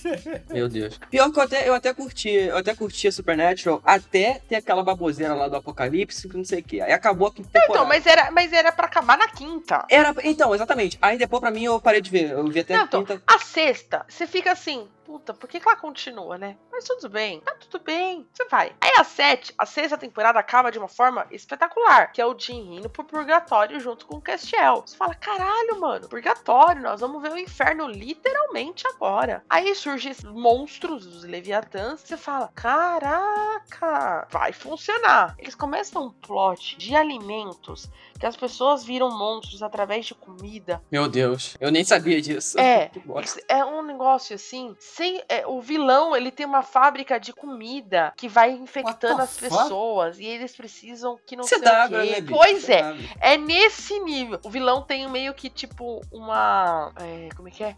Meu 0.51 0.67
Deus. 0.67 0.99
Pior 1.09 1.31
que 1.31 1.39
eu 1.39 1.43
até, 1.43 1.69
eu 1.69 1.73
até 1.73 1.93
curti, 1.93 2.29
eu 2.29 2.57
até 2.57 2.75
curti 2.75 3.07
a 3.07 3.11
Supernatural 3.11 3.81
até 3.85 4.39
ter 4.39 4.55
aquela 4.55 4.83
baboseira 4.83 5.33
lá 5.33 5.47
do 5.47 5.55
Apocalipse, 5.55 6.27
que 6.27 6.35
não 6.35 6.43
sei 6.43 6.59
o 6.59 6.63
que. 6.63 6.81
Aí 6.81 6.91
acabou 6.91 7.29
a 7.29 7.33
quinta 7.33 7.49
temporada. 7.49 7.73
Então, 7.73 7.85
mas 7.85 8.05
era, 8.05 8.31
mas 8.31 8.51
era 8.51 8.71
pra 8.73 8.87
acabar 8.87 9.17
na 9.17 9.29
quinta. 9.29 9.85
Era, 9.89 10.13
então, 10.23 10.53
exatamente. 10.53 10.97
Aí 11.01 11.17
depois 11.17 11.39
pra 11.39 11.51
mim 11.51 11.63
eu 11.63 11.79
parei 11.79 12.01
de 12.01 12.09
ver. 12.09 12.31
Eu 12.31 12.45
vi 12.47 12.59
até 12.59 12.73
Não, 12.73 12.81
a 12.81 12.85
então, 12.85 13.05
quinta. 13.05 13.21
a 13.25 13.39
sexta, 13.39 14.05
você 14.09 14.27
fica 14.27 14.51
assim, 14.51 14.87
puta, 15.07 15.33
por 15.33 15.47
que, 15.47 15.57
que 15.57 15.65
ela 15.65 15.77
continua, 15.77 16.37
né? 16.37 16.57
Mas 16.69 16.83
tudo 16.83 17.07
bem, 17.07 17.39
tá 17.39 17.55
tudo 17.55 17.81
bem, 17.81 18.27
você 18.33 18.43
vai. 18.49 18.75
Aí 18.81 18.91
a 18.97 19.05
sete, 19.05 19.53
a 19.57 19.65
sexta 19.65 19.97
temporada 19.97 20.37
acaba 20.37 20.69
de 20.69 20.77
uma 20.77 20.89
forma 20.89 21.25
espetacular, 21.31 22.11
que 22.11 22.19
é 22.19 22.25
o 22.25 22.37
Jim 22.37 22.75
indo 22.75 22.89
pro 22.89 23.05
purgatório 23.05 23.79
junto 23.79 24.05
com 24.05 24.17
o 24.17 24.21
Castiel. 24.21 24.83
Você 24.85 24.97
fala, 24.97 25.15
caralho, 25.15 25.79
mano, 25.79 26.09
purgatório, 26.09 26.81
nós 26.81 26.99
vamos 26.99 27.21
ver 27.21 27.31
o 27.31 27.37
inferno 27.37 27.87
literalmente 27.87 28.85
agora. 28.85 29.45
Aí 29.49 29.73
surgem 29.75 30.11
esses 30.11 30.25
monstros, 30.25 31.05
os 31.05 31.23
Leviatãs, 31.23 32.01
você 32.01 32.17
fala, 32.17 32.51
caraca, 32.53 34.27
vai 34.29 34.51
funcionar. 34.51 35.35
Eles 35.39 35.55
começam 35.55 36.07
um 36.07 36.11
plot 36.11 36.77
de 36.77 36.93
alimentos 36.93 37.89
que 38.19 38.25
as 38.25 38.35
pessoas 38.35 38.83
viram 38.83 39.09
monstros 39.17 39.61
através 39.61 40.05
de 40.05 40.15
comida. 40.15 40.81
Meu 40.91 41.07
Deus, 41.07 41.55
eu 41.59 41.71
nem 41.71 41.83
sabia 41.83 42.21
disso. 42.21 42.59
É, 42.59 42.91
é 43.47 43.65
um 43.65 43.81
negócio 43.81 44.35
assim, 44.35 44.75
sem 44.79 45.21
é, 45.29 45.45
o 45.45 45.61
vilão, 45.61 46.15
ele 46.15 46.31
tem 46.31 46.45
uma 46.45 46.63
fábrica 46.63 47.19
de 47.19 47.33
comida 47.33 48.13
que 48.17 48.27
vai 48.27 48.51
infectando 48.51 49.21
as 49.21 49.37
pessoas 49.37 50.19
e 50.19 50.25
eles 50.25 50.55
precisam 50.55 51.17
que 51.25 51.35
não 51.35 51.43
sei 51.43 51.57
o 51.57 51.61
quê. 51.61 51.67
né, 51.67 52.21
bicho? 52.21 52.33
Pois 52.33 52.69
é, 52.69 52.93
CW. 52.93 53.09
é 53.19 53.37
nesse 53.37 53.99
nível. 53.99 54.39
O 54.43 54.49
vilão 54.49 54.81
tem 54.81 55.07
meio 55.09 55.33
que 55.33 55.49
tipo 55.49 56.01
uma, 56.11 56.91
é, 56.99 57.29
como 57.35 57.47
é 57.47 57.51
que 57.51 57.63
é? 57.63 57.75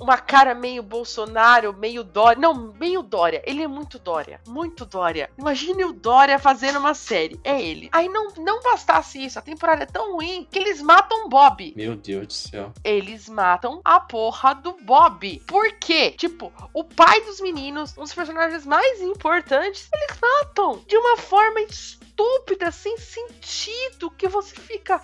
Uma 0.00 0.16
cara 0.18 0.54
meio 0.54 0.82
Bolsonaro, 0.82 1.72
meio 1.72 2.04
Dória. 2.04 2.40
Não, 2.40 2.72
meio 2.78 3.02
Dória. 3.02 3.42
Ele 3.44 3.62
é 3.62 3.66
muito 3.68 3.98
Dória. 3.98 4.40
Muito 4.46 4.84
Dória. 4.84 5.30
Imagine 5.38 5.84
o 5.84 5.92
Dória 5.92 6.38
fazendo 6.38 6.78
uma 6.78 6.94
série. 6.94 7.38
É 7.42 7.60
ele. 7.60 7.88
Aí 7.92 8.08
não, 8.08 8.28
não 8.38 8.62
bastasse 8.62 9.22
isso. 9.24 9.38
A 9.38 9.42
temporada 9.42 9.82
é 9.82 9.86
tão 9.86 10.14
ruim 10.14 10.46
que 10.50 10.58
eles 10.58 10.80
matam 10.80 11.26
o 11.26 11.28
Bob 11.28 11.72
Meu 11.76 11.96
Deus 11.96 12.26
do 12.26 12.32
céu. 12.32 12.72
eles 12.84 13.28
matam 13.28 13.80
a 13.84 13.98
porra 14.00 14.54
do 14.54 14.72
Bob. 14.82 15.42
Por 15.46 15.72
quê? 15.74 16.12
Tipo, 16.12 16.52
o 16.72 16.84
pai 16.84 17.20
dos 17.22 17.40
meninos, 17.40 17.96
um 17.96 18.02
dos 18.02 18.14
personagens 18.14 18.64
mais 18.64 19.00
importantes, 19.00 19.88
eles 19.92 20.18
matam 20.20 20.82
de 20.86 20.96
uma 20.96 21.16
forma 21.16 21.60
estúpida, 21.60 22.70
sem 22.70 22.96
sentido, 22.98 24.10
que 24.10 24.28
você 24.28 24.54
fica. 24.54 25.02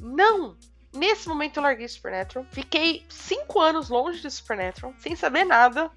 Não! 0.00 0.56
Nesse 0.94 1.28
momento 1.28 1.56
eu 1.56 1.62
larguei 1.62 1.88
Supernatural. 1.88 2.46
Fiquei 2.50 3.04
cinco 3.08 3.60
anos 3.60 3.88
longe 3.88 4.20
de 4.20 4.30
Supernatural, 4.30 4.94
sem 4.98 5.16
saber 5.16 5.44
nada. 5.44 5.90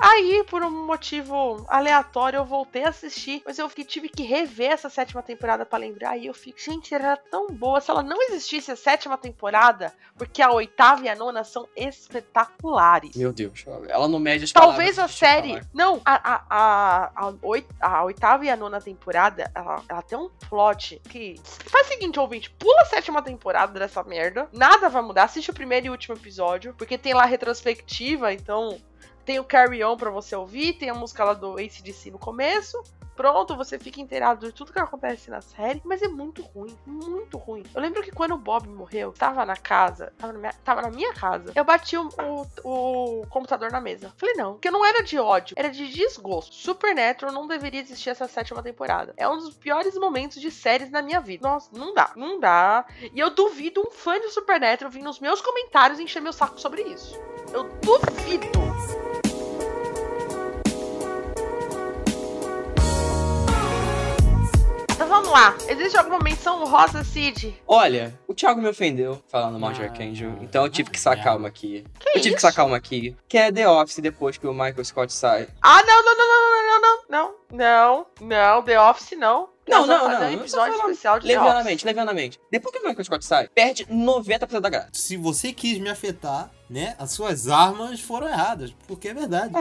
Aí, 0.00 0.44
por 0.48 0.62
um 0.62 0.86
motivo 0.86 1.64
aleatório, 1.68 2.38
eu 2.38 2.44
voltei 2.44 2.84
a 2.84 2.88
assistir, 2.88 3.42
mas 3.44 3.58
eu 3.58 3.68
tive 3.68 4.08
que 4.08 4.22
rever 4.22 4.70
essa 4.70 4.88
sétima 4.88 5.22
temporada 5.22 5.66
pra 5.66 5.78
lembrar. 5.78 6.16
E 6.16 6.26
eu 6.26 6.34
fico, 6.34 6.58
gente, 6.58 6.94
era 6.94 7.16
tão 7.16 7.48
boa. 7.48 7.80
Se 7.80 7.90
ela 7.90 8.02
não 8.02 8.20
existisse 8.22 8.70
a 8.72 8.76
sétima 8.76 9.18
temporada, 9.18 9.92
porque 10.16 10.40
a 10.40 10.50
oitava 10.50 11.04
e 11.04 11.08
a 11.08 11.14
nona 11.14 11.44
são 11.44 11.68
espetaculares. 11.76 13.14
Meu 13.16 13.32
Deus. 13.32 13.64
Ela 13.88 14.08
não 14.08 14.18
mede 14.18 14.44
as 14.44 14.52
Talvez 14.52 14.98
a 14.98 15.06
série. 15.08 15.50
falar. 15.54 15.66
Não, 15.74 16.00
a, 16.04 16.34
a, 16.34 16.44
a, 16.50 17.26
a, 17.26 17.32
oit- 17.42 17.68
a 17.80 18.04
oitava 18.04 18.44
e 18.44 18.50
a 18.50 18.56
nona 18.56 18.80
temporada, 18.80 19.50
ela, 19.54 19.82
ela 19.88 20.02
tem 20.02 20.16
um 20.18 20.30
plot 20.48 21.00
que. 21.08 21.34
Faz 21.68 21.86
o 21.86 21.90
seguinte, 21.90 22.18
ouvinte, 22.18 22.50
pula 22.50 22.82
a 22.82 22.86
sétima 22.86 23.22
temporada 23.22 23.78
dessa 23.78 24.02
merda. 24.02 24.48
Nada 24.52 24.88
vai 24.88 25.02
mudar. 25.02 25.24
Assiste 25.24 25.50
o 25.50 25.54
primeiro 25.54 25.86
e 25.86 25.90
último 25.90 26.14
episódio. 26.16 26.74
Porque 26.78 26.96
tem 26.96 27.12
lá 27.14 27.24
a 27.24 27.26
retrospectiva, 27.26 28.32
então. 28.32 28.80
Tem 29.24 29.38
o 29.38 29.44
Carry 29.44 29.82
On 29.84 29.96
pra 29.96 30.10
você 30.10 30.34
ouvir, 30.34 30.74
tem 30.74 30.90
a 30.90 30.94
música 30.94 31.24
lá 31.24 31.34
do 31.34 31.54
ACDC 31.54 32.10
no 32.10 32.18
começo. 32.18 32.82
Pronto, 33.16 33.54
você 33.54 33.78
fica 33.78 34.00
inteirado 34.00 34.46
de 34.46 34.52
tudo 34.52 34.72
que 34.72 34.78
acontece 34.78 35.28
na 35.28 35.42
série, 35.42 35.82
mas 35.84 36.00
é 36.00 36.08
muito 36.08 36.40
ruim, 36.40 36.74
muito 36.86 37.36
ruim. 37.36 37.62
Eu 37.74 37.82
lembro 37.82 38.02
que 38.02 38.10
quando 38.10 38.32
o 38.32 38.38
Bob 38.38 38.66
morreu, 38.66 39.12
tava 39.12 39.44
na 39.44 39.56
casa, 39.56 40.10
tava 40.16 40.32
na 40.32 40.38
minha, 40.38 40.52
tava 40.64 40.80
na 40.80 40.88
minha 40.90 41.12
casa, 41.12 41.52
eu 41.54 41.62
bati 41.62 41.98
o, 41.98 42.08
o- 42.64 43.20
o 43.20 43.26
computador 43.26 43.70
na 43.70 43.78
mesa. 43.78 44.10
Falei, 44.16 44.36
não, 44.36 44.52
porque 44.54 44.70
não 44.70 44.86
era 44.86 45.02
de 45.02 45.18
ódio, 45.18 45.54
era 45.58 45.68
de 45.68 45.88
desgosto. 45.92 46.54
Supernatural 46.54 47.34
não 47.34 47.46
deveria 47.46 47.82
existir 47.82 48.08
essa 48.08 48.26
sétima 48.26 48.62
temporada. 48.62 49.12
É 49.18 49.28
um 49.28 49.36
dos 49.36 49.54
piores 49.54 49.94
momentos 49.98 50.40
de 50.40 50.50
séries 50.50 50.90
na 50.90 51.02
minha 51.02 51.20
vida. 51.20 51.46
Nossa, 51.46 51.68
não 51.76 51.92
dá, 51.92 52.12
não 52.16 52.40
dá. 52.40 52.86
E 53.12 53.20
eu 53.20 53.28
duvido 53.28 53.82
um 53.86 53.90
fã 53.90 54.18
de 54.18 54.30
Supernatural 54.30 54.90
vir 54.90 55.02
nos 55.02 55.20
meus 55.20 55.42
comentários 55.42 56.00
encher 56.00 56.22
meu 56.22 56.32
saco 56.32 56.58
sobre 56.58 56.80
isso. 56.84 57.20
Eu 57.52 57.64
duvido. 57.82 58.79
Vamos 65.30 65.32
lá. 65.32 65.56
Existe 65.68 65.96
alguma 65.96 66.18
menção 66.18 66.64
rosa, 66.64 67.04
Cid? 67.04 67.54
Olha, 67.66 68.18
o 68.26 68.34
Thiago 68.34 68.60
me 68.60 68.68
ofendeu 68.68 69.22
falando 69.28 69.58
mal 69.58 69.72
de 69.72 69.82
Ah, 69.82 69.84
Archangel, 69.84 70.36
então 70.40 70.64
eu 70.64 70.70
tive 70.70 70.90
que 70.90 70.98
sacar 70.98 71.36
uma 71.36 71.48
aqui. 71.48 71.84
Que 71.98 72.18
eu 72.18 72.22
tive 72.22 72.34
que 72.34 72.42
sacar 72.42 72.66
uma 72.66 72.76
aqui, 72.76 73.16
que 73.28 73.38
é 73.38 73.52
The 73.52 73.68
Office 73.68 73.98
depois 73.98 74.36
que 74.36 74.46
o 74.46 74.52
Michael 74.52 74.84
Scott 74.84 75.12
sai. 75.12 75.48
Ah, 75.62 75.82
não, 75.84 76.04
não, 76.04 76.16
não, 76.16 76.26
não, 76.26 76.40
não, 76.40 76.80
não, 76.80 76.80
não, 76.80 77.04
não, 77.08 77.34
não, 77.52 78.06
não, 78.20 78.62
The 78.62 78.80
Office 78.80 79.18
não. 79.18 79.48
Não, 79.68 79.86
não, 79.86 80.08
não, 80.08 80.20
um 80.20 80.32
episódio 80.32 80.72
falando 80.72 80.90
especial 80.90 81.20
de. 81.20 81.28
Levianamente, 81.28 81.86
levianamente. 81.86 82.40
Depois 82.50 82.72
que 82.74 82.80
o 82.82 82.88
Michael 82.88 83.04
Scott 83.04 83.24
sai, 83.24 83.48
perde 83.48 83.86
90% 83.86 84.60
da 84.60 84.68
graça. 84.68 84.88
Se 84.92 85.16
você 85.16 85.52
quis 85.52 85.78
me 85.78 85.88
afetar, 85.88 86.50
né? 86.70 86.94
As 86.98 87.10
suas 87.10 87.48
armas 87.48 88.00
foram 88.00 88.28
erradas, 88.28 88.72
porque 88.86 89.08
é 89.08 89.14
verdade. 89.14 89.52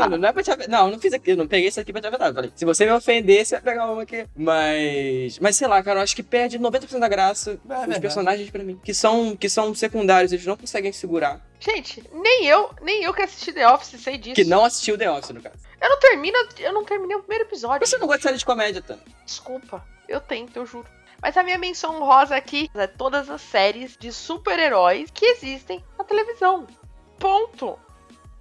Não, 0.00 0.08
não, 0.10 0.18
não 0.18 0.28
é 0.28 0.32
pra 0.32 0.42
te. 0.42 0.50
Não, 0.68 0.86
eu 0.86 0.92
não 0.92 0.98
fiz 0.98 1.12
aqui, 1.12 1.30
eu 1.30 1.36
não 1.36 1.46
peguei 1.46 1.68
isso 1.68 1.80
aqui 1.80 1.92
pra 1.92 2.00
te 2.00 2.06
afetar. 2.08 2.28
Eu 2.28 2.34
Falei, 2.34 2.52
se 2.54 2.64
você 2.64 2.84
me 2.84 2.92
ofender, 2.92 3.44
você 3.44 3.56
vai 3.56 3.62
pegar 3.62 3.90
uma 3.90 4.02
aqui. 4.02 4.26
Mas. 4.36 5.38
Mas 5.38 5.56
sei 5.56 5.68
lá, 5.68 5.82
cara, 5.82 6.00
eu 6.00 6.02
acho 6.02 6.16
que 6.16 6.22
perde 6.22 6.58
90% 6.58 6.98
da 6.98 7.08
graça 7.08 7.52
os 7.52 7.68
verdade. 7.68 8.00
personagens 8.00 8.50
pra 8.50 8.62
mim. 8.64 8.80
Que 8.82 8.92
são, 8.94 9.36
que 9.36 9.48
são 9.48 9.74
secundários, 9.74 10.32
eles 10.32 10.44
não 10.46 10.56
conseguem 10.56 10.92
segurar. 10.92 11.40
Gente, 11.60 12.02
nem 12.12 12.46
eu, 12.46 12.70
nem 12.82 13.04
eu 13.04 13.12
que 13.14 13.22
assisti 13.22 13.52
The 13.52 13.68
Office 13.68 14.00
sei 14.00 14.16
disso. 14.18 14.34
Que 14.34 14.44
não 14.44 14.64
assistiu 14.64 14.96
The 14.98 15.10
Office, 15.10 15.30
no 15.30 15.42
caso. 15.42 15.56
Eu 15.80 15.88
não 15.88 15.98
termino, 15.98 16.38
eu 16.58 16.72
não 16.72 16.84
terminei 16.84 17.16
o 17.16 17.20
primeiro 17.20 17.44
episódio. 17.44 17.86
Você 17.86 17.98
não 17.98 18.06
gosta 18.06 18.18
de 18.18 18.24
série 18.24 18.38
de 18.38 18.44
comédia, 18.44 18.82
Tana? 18.82 19.00
Desculpa, 19.24 19.84
eu 20.08 20.20
tento, 20.20 20.56
eu 20.56 20.66
juro. 20.66 20.86
Mas 21.22 21.36
a 21.36 21.42
minha 21.42 21.58
menção 21.58 21.98
rosa 22.00 22.34
aqui 22.36 22.70
é 22.74 22.86
todas 22.86 23.28
as 23.28 23.40
séries 23.42 23.96
de 23.96 24.12
super-heróis 24.12 25.10
que 25.10 25.24
existem 25.26 25.84
na 25.98 26.04
televisão. 26.04 26.66
Ponto. 27.18 27.78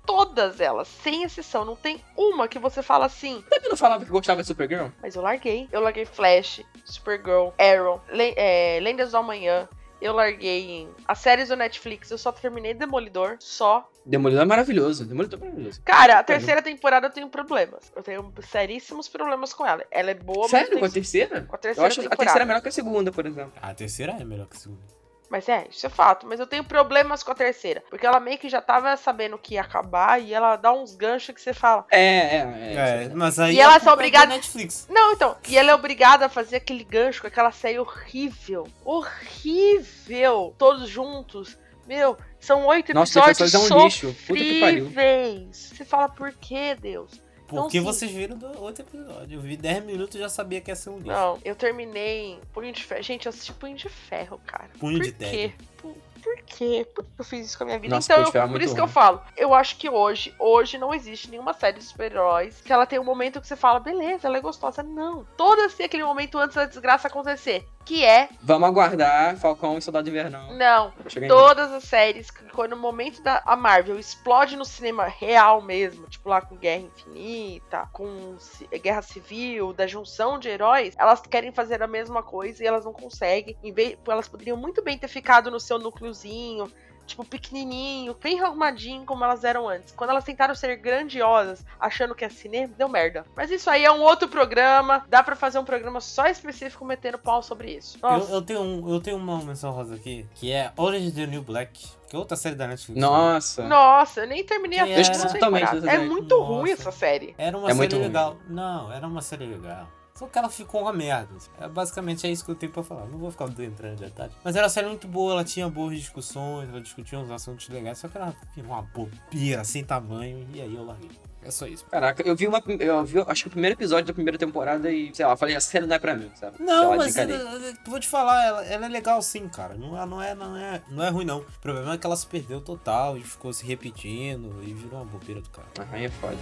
Todas 0.05 0.59
elas, 0.59 0.87
sem 0.87 1.21
exceção. 1.23 1.63
Não 1.63 1.75
tem 1.75 2.03
uma 2.17 2.47
que 2.47 2.57
você 2.57 2.81
fala 2.81 3.05
assim, 3.05 3.43
Você 3.47 3.69
não 3.69 3.77
falava 3.77 4.03
que 4.03 4.09
gostava 4.09 4.41
de 4.41 4.47
Supergirl? 4.47 4.87
mas 5.01 5.15
eu 5.15 5.21
larguei. 5.21 5.67
Eu 5.71 5.81
larguei 5.81 6.03
Flash, 6.05 6.61
Supergirl, 6.83 7.49
Arrow, 7.59 8.01
Le 8.09 8.33
é, 8.35 8.79
Lendas 8.81 9.11
do 9.11 9.17
Amanhã. 9.17 9.69
Eu 10.01 10.13
larguei 10.13 10.87
as 11.07 11.19
séries 11.19 11.49
do 11.49 11.55
Netflix. 11.55 12.09
Eu 12.09 12.17
só 12.17 12.31
terminei 12.31 12.73
Demolidor. 12.73 13.37
Só. 13.39 13.89
Demolidor 14.05 14.43
é 14.43 14.45
maravilhoso. 14.45 15.05
Demolidor 15.05 15.39
é 15.39 15.43
maravilhoso. 15.43 15.81
Cara, 15.83 16.19
a 16.19 16.23
terceira 16.23 16.61
temporada 16.61 17.07
eu 17.07 17.11
tenho 17.11 17.27
problemas. 17.29 17.91
Eu 17.95 18.01
tenho 18.01 18.33
seríssimos 18.49 19.07
problemas 19.07 19.53
com 19.53 19.65
ela. 19.65 19.83
Ela 19.91 20.11
é 20.11 20.13
boa, 20.13 20.41
mas 20.43 20.51
Sério? 20.51 20.69
tem- 20.69 20.79
Com 20.79 20.85
a 20.85 20.89
terceira? 20.89 21.41
com 21.41 21.55
a 21.55 21.57
Eu 21.57 21.61
terceira 21.61 21.87
acho 21.87 21.99
a 21.99 22.03
temporada. 22.03 22.23
terceira 22.25 22.45
melhor 22.45 22.61
que 22.61 22.69
a 22.69 22.71
segunda, 22.71 23.11
por 23.11 23.25
exemplo. 23.25 23.53
A 23.61 23.73
terceira 23.73 24.13
é 24.13 24.23
melhor 24.23 24.47
que 24.47 24.55
a 24.55 24.59
segunda. 24.59 24.98
Mas 25.29 25.47
é, 25.47 25.67
isso 25.69 25.85
é 25.85 25.89
fato. 25.89 26.25
Mas 26.25 26.39
eu 26.39 26.47
tenho 26.47 26.63
problemas 26.63 27.21
com 27.21 27.31
a 27.31 27.35
terceira. 27.35 27.83
Porque 27.89 28.05
ela 28.05 28.19
meio 28.19 28.37
que 28.39 28.49
já 28.49 28.61
tava 28.61 28.97
sabendo 28.97 29.37
que 29.37 29.53
ia 29.53 29.61
acabar 29.61 30.19
e 30.21 30.33
ela 30.33 30.55
dá 30.55 30.73
uns 30.73 30.95
ganchos 30.95 31.35
que 31.35 31.41
você 31.41 31.53
fala. 31.53 31.85
É, 31.91 31.99
é, 31.99 32.37
é. 32.39 33.03
É, 33.05 33.11
mas 33.13 33.37
aí. 33.39 33.55
E 33.55 33.59
ela 33.61 33.75
é 33.75 33.79
culpa 33.79 33.93
obrigada- 33.93 34.27
da 34.27 34.33
Netflix. 34.33 34.87
Não, 34.89 35.13
então. 35.13 35.37
E 35.47 35.57
ela 35.57 35.71
é 35.71 35.75
obrigada 35.75 36.25
a 36.25 36.29
fazer 36.29 36.55
aquele 36.57 36.83
gancho 36.83 37.21
com 37.21 37.27
aquela 37.27 37.51
série 37.51 37.77
horrível. 37.79 38.67
Horrível. 38.83 40.53
Todos 40.57 40.89
juntos. 40.89 41.57
Meu, 41.87 42.17
são 42.39 42.65
oito 42.67 42.93
Nossa, 42.93 43.19
episódios 43.19 43.51
Defensores 43.51 43.71
é 43.71 43.75
um 43.75 43.83
lixo. 43.83 44.15
Puta 44.27 44.39
que 44.39 44.59
pariu. 44.59 44.85
sofríveis. 44.85 45.57
Você 45.75 45.85
fala, 45.85 46.09
por 46.09 46.31
que, 46.33 46.75
Deus? 46.75 47.21
Porque 47.49 47.79
Então, 47.79 47.91
vocês 47.93 48.11
viram 48.11 48.37
do 48.37 48.61
outro 48.61 48.83
episódio. 48.83 49.37
Eu 49.37 49.41
vi 49.41 49.57
10 49.57 49.83
minutos 49.85 50.15
e 50.15 50.19
já 50.19 50.29
sabia 50.29 50.61
que 50.61 50.69
ia 50.69 50.75
ser 50.75 50.89
um 50.91 50.97
lixo. 50.97 51.09
Não, 51.09 51.39
eu 51.43 51.55
terminei 51.55 52.39
Punho 52.53 52.71
de 52.71 52.83
Ferro. 52.83 53.01
Gente, 53.03 53.25
eu 53.25 53.31
assisti 53.31 53.51
Punho 53.53 53.75
de 53.75 53.89
Ferro, 53.89 54.39
cara. 54.45 54.69
Punho 54.79 54.97
por 54.99 55.05
de 55.05 55.11
quê? 55.13 55.51
Por, 55.77 55.95
por 56.21 56.35
quê? 56.45 56.87
Por 56.93 57.03
que 57.03 57.09
eu 57.17 57.25
fiz 57.25 57.47
isso 57.47 57.57
com 57.57 57.63
a 57.63 57.67
minha 57.67 57.79
vida? 57.79 57.95
Nossa, 57.95 58.13
então, 58.13 58.31
Ferro 58.31 58.47
é 58.47 58.51
por 58.51 58.61
isso 58.61 58.73
que 58.75 58.81
ruim. 58.81 58.89
eu 58.89 58.93
falo. 58.93 59.21
Eu 59.35 59.53
acho 59.53 59.77
que 59.77 59.89
hoje, 59.89 60.33
hoje 60.37 60.77
não 60.77 60.93
existe 60.93 61.29
nenhuma 61.31 61.53
série 61.53 61.79
de 61.79 61.83
super-heróis 61.83 62.61
que 62.61 62.71
ela 62.71 62.85
tem 62.85 62.99
um 62.99 63.03
momento 63.03 63.41
que 63.41 63.47
você 63.47 63.55
fala, 63.55 63.79
beleza, 63.79 64.27
ela 64.27 64.37
é 64.37 64.41
gostosa. 64.41 64.83
Não. 64.83 65.25
Todas 65.35 65.73
têm 65.73 65.85
aquele 65.87 66.03
momento 66.03 66.37
antes 66.37 66.55
da 66.55 66.65
desgraça 66.65 67.07
acontecer. 67.07 67.65
Que 67.89 68.05
é, 68.05 68.29
Vamos 68.43 68.69
aguardar 68.69 69.35
Falcão 69.37 69.75
e 69.75 69.81
Soldado 69.81 70.07
Invernal. 70.07 70.53
não. 70.53 70.93
Todas 71.27 71.71
as 71.71 71.85
séries, 71.85 72.29
que 72.29 72.43
quando 72.51 72.73
o 72.73 72.77
momento 72.77 73.19
da 73.23 73.41
a 73.43 73.55
Marvel 73.55 73.97
explode 73.97 74.55
no 74.55 74.63
cinema 74.63 75.07
real 75.07 75.59
mesmo, 75.59 76.05
tipo 76.05 76.29
lá 76.29 76.39
com 76.39 76.55
Guerra 76.55 76.83
Infinita, 76.83 77.89
com 77.91 78.37
Guerra 78.79 79.01
Civil, 79.01 79.73
da 79.73 79.87
junção 79.87 80.37
de 80.37 80.49
heróis, 80.49 80.93
elas 80.99 81.21
querem 81.21 81.51
fazer 81.51 81.81
a 81.81 81.87
mesma 81.87 82.21
coisa 82.21 82.63
e 82.63 82.67
elas 82.67 82.85
não 82.85 82.93
conseguem. 82.93 83.57
Em 83.63 83.73
vez, 83.73 83.97
elas 84.07 84.27
poderiam 84.27 84.55
muito 84.55 84.83
bem 84.83 84.95
ter 84.95 85.07
ficado 85.07 85.49
no 85.49 85.59
seu 85.59 85.79
núcleozinho, 85.79 86.71
tipo, 87.09 87.25
pequenininho, 87.25 88.15
bem 88.21 88.39
arrumadinho 88.39 89.05
como 89.05 89.23
elas 89.23 89.43
eram 89.43 89.67
antes. 89.67 89.93
Quando 89.95 90.11
elas 90.11 90.23
tentaram 90.23 90.55
ser 90.55 90.75
grandiosas, 90.77 91.65
achando 91.79 92.15
que 92.15 92.23
é 92.23 92.29
cinema, 92.29 92.73
deu 92.77 92.87
merda. 92.87 93.25
Mas 93.35 93.51
isso 93.51 93.69
aí 93.69 93.83
é 93.83 93.91
um 93.91 94.01
outro 94.01 94.27
programa, 94.27 95.05
dá 95.09 95.21
pra 95.21 95.35
fazer 95.35 95.59
um 95.59 95.65
programa 95.65 95.99
só 95.99 96.27
específico 96.27 96.85
metendo 96.85 97.17
pau 97.17 97.41
sobre 97.43 97.71
isso. 97.75 97.97
Nossa. 98.01 98.29
Eu, 98.31 98.35
eu, 98.35 98.41
tenho 98.41 98.61
um, 98.61 98.89
eu 98.93 99.01
tenho 99.01 99.17
uma 99.17 99.37
menção 99.41 99.71
rosa 99.71 99.95
aqui, 99.95 100.25
que 100.35 100.51
é 100.51 100.71
Orange 100.77 101.11
the 101.11 101.25
New 101.25 101.41
Black, 101.41 101.87
que 102.07 102.15
é 102.15 102.19
outra 102.19 102.37
série 102.37 102.55
da 102.55 102.67
Netflix. 102.67 102.99
Nossa. 103.01 103.63
Nossa, 103.67 104.21
eu 104.21 104.27
nem 104.27 104.43
terminei 104.43 104.79
a 104.79 104.85
totalmente 104.85 105.71
dessa 105.73 105.87
É 105.87 105.91
série. 105.91 106.07
muito 106.07 106.37
Nossa. 106.37 106.51
ruim 106.53 106.71
essa 106.71 106.91
série. 106.91 107.35
Era 107.37 107.57
uma 107.57 107.69
É 107.69 107.73
muito 107.73 107.91
série 107.91 108.01
ruim. 108.03 108.07
legal. 108.07 108.37
Não, 108.47 108.91
era 108.91 109.07
uma 109.07 109.21
série 109.21 109.45
legal. 109.45 109.87
Só 110.19 110.27
que 110.27 110.37
ela 110.37 110.49
ficou 110.49 110.81
uma 110.81 110.91
merda. 110.91 111.29
É, 111.59 111.67
basicamente 111.67 112.27
é 112.27 112.29
isso 112.29 112.43
que 112.43 112.51
eu 112.51 112.55
tenho 112.55 112.71
pra 112.73 112.83
falar. 112.83 113.05
Não 113.05 113.17
vou 113.17 113.31
ficar 113.31 113.45
entrando 113.45 113.93
em 113.93 113.95
detalhes. 113.95 114.33
Mas 114.43 114.53
era 114.55 114.65
uma 114.65 114.69
série 114.69 114.87
muito 114.87 115.07
boa, 115.07 115.31
ela 115.31 115.43
tinha 115.45 115.69
boas 115.69 115.97
discussões, 115.97 116.67
ela 116.69 116.81
discutia 116.81 117.17
uns 117.17 117.31
assuntos 117.31 117.69
legais, 117.69 117.97
só 117.97 118.09
que 118.09 118.17
ela 118.17 118.35
virou 118.53 118.71
uma 118.71 118.81
bobeira 118.81 119.63
sem 119.63 119.81
tamanho, 119.83 120.45
e 120.53 120.61
aí 120.61 120.75
eu 120.75 120.83
larguei. 120.85 121.09
É 121.41 121.49
só 121.51 121.65
isso. 121.65 121.85
Caraca, 121.85 122.21
eu 122.21 122.35
vi 122.35 122.47
uma. 122.49 122.61
Eu 122.79 123.05
vi, 123.05 123.23
acho 123.25 123.43
que 123.43 123.47
o 123.47 123.51
primeiro 123.51 123.73
episódio 123.77 124.07
da 124.07 124.13
primeira 124.13 124.37
temporada 124.37 124.91
e, 124.91 125.15
sei 125.15 125.25
lá, 125.25 125.37
falei, 125.37 125.55
essa 125.55 125.71
série 125.71 125.85
não 125.85 125.95
é 125.95 125.99
pra 125.99 126.13
mim, 126.13 126.29
sabe? 126.35 126.61
Não, 126.61 126.89
lá, 126.91 126.97
mas 126.97 127.13
desencanei. 127.15 127.37
eu, 127.37 127.61
eu 127.69 127.73
vou 127.85 127.97
te 127.97 128.09
falar, 128.09 128.45
ela, 128.45 128.65
ela 128.65 128.85
é 128.87 128.89
legal 128.89 129.21
sim, 129.21 129.47
cara. 129.47 129.75
Não, 129.75 129.97
é- 129.97 130.05
não, 130.05 130.21
é, 130.21 130.35
não, 130.35 130.57
é, 130.57 130.81
não 130.89 131.01
é 131.01 131.07
ruim, 131.09 131.23
não. 131.23 131.39
O 131.39 131.45
problema 131.61 131.93
é 131.93 131.97
que 131.97 132.05
ela 132.05 132.17
se 132.17 132.27
perdeu 132.27 132.59
total 132.59 133.17
e 133.17 133.21
ficou 133.21 133.53
se 133.53 133.65
repetindo 133.65 134.61
e 134.63 134.73
virou 134.73 134.99
uma 134.99 135.05
bobeira 135.05 135.39
do 135.39 135.49
cara. 135.49 135.69
Ah, 135.79 135.97
é 135.97 136.09
foda. 136.09 136.35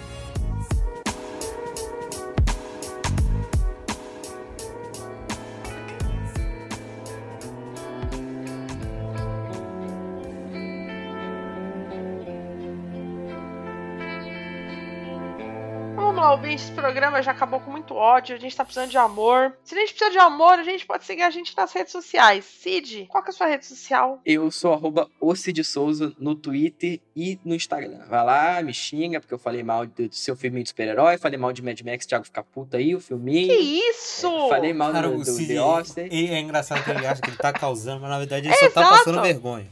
Ouvinte, 16.38 16.62
esse 16.64 16.72
programa 16.72 17.22
já 17.22 17.32
acabou 17.32 17.60
com 17.60 17.72
muito 17.72 17.96
ódio, 17.96 18.36
a 18.36 18.40
gente 18.40 18.56
tá 18.56 18.64
precisando 18.64 18.90
de 18.92 18.98
amor. 18.98 19.54
Se 19.64 19.74
a 19.74 19.80
gente 19.80 19.90
precisa 19.94 20.12
de 20.12 20.20
amor, 20.20 20.54
a 20.60 20.64
gente 20.64 20.86
pode 20.86 21.04
seguir 21.04 21.24
a 21.24 21.30
gente 21.32 21.56
nas 21.58 21.74
redes 21.74 21.92
sociais. 21.92 22.46
Cid, 22.46 23.08
qual 23.10 23.24
que 23.24 23.30
é 23.30 23.34
a 23.34 23.36
sua 23.36 23.48
rede 23.48 23.66
social? 23.66 24.22
Eu 24.24 24.52
sou 24.52 24.72
arroba 24.72 25.10
o 25.20 25.36
Cid 25.36 25.64
Souza 25.64 26.14
no 26.20 26.36
Twitter 26.36 27.00
e 27.16 27.40
no 27.44 27.56
Instagram. 27.56 28.06
Vai 28.08 28.24
lá, 28.24 28.62
me 28.62 28.72
xinga, 28.74 29.20
porque 29.20 29.34
eu 29.34 29.40
falei 29.40 29.64
mal 29.64 29.86
do, 29.88 30.08
seu 30.14 30.36
filme 30.36 30.62
de 30.62 30.70
super-herói, 30.70 31.18
falei 31.18 31.40
mal 31.40 31.52
de 31.52 31.64
Mad 31.64 31.80
Max, 31.82 32.06
Thiago 32.06 32.26
fica 32.26 32.44
puta 32.44 32.78
aí, 32.78 32.94
o 32.94 33.00
filminho. 33.00 33.48
Que 33.48 33.56
isso? 33.90 34.28
É, 34.28 34.50
falei 34.50 34.74
mal 34.74 34.92
Cara, 34.92 35.10
do, 35.10 35.18
do 35.18 35.26
Cid, 35.26 35.48
The 35.48 35.58
Austin. 35.58 36.02
ele- 36.02 36.34
é 36.34 36.40
engraçado 36.40 36.84
que 36.84 36.92
ele 36.92 37.06
acha 37.08 37.20
que 37.22 37.30
ele 37.32 37.38
tá 37.38 37.52
causando, 37.52 38.02
mas 38.02 38.12
na 38.12 38.20
verdade 38.20 38.48
ele 38.48 38.54
É 38.54 38.58
só 38.58 38.70
tá 38.70 38.82
exato. 38.82 38.98
passando 38.98 39.22
vergonha. 39.24 39.68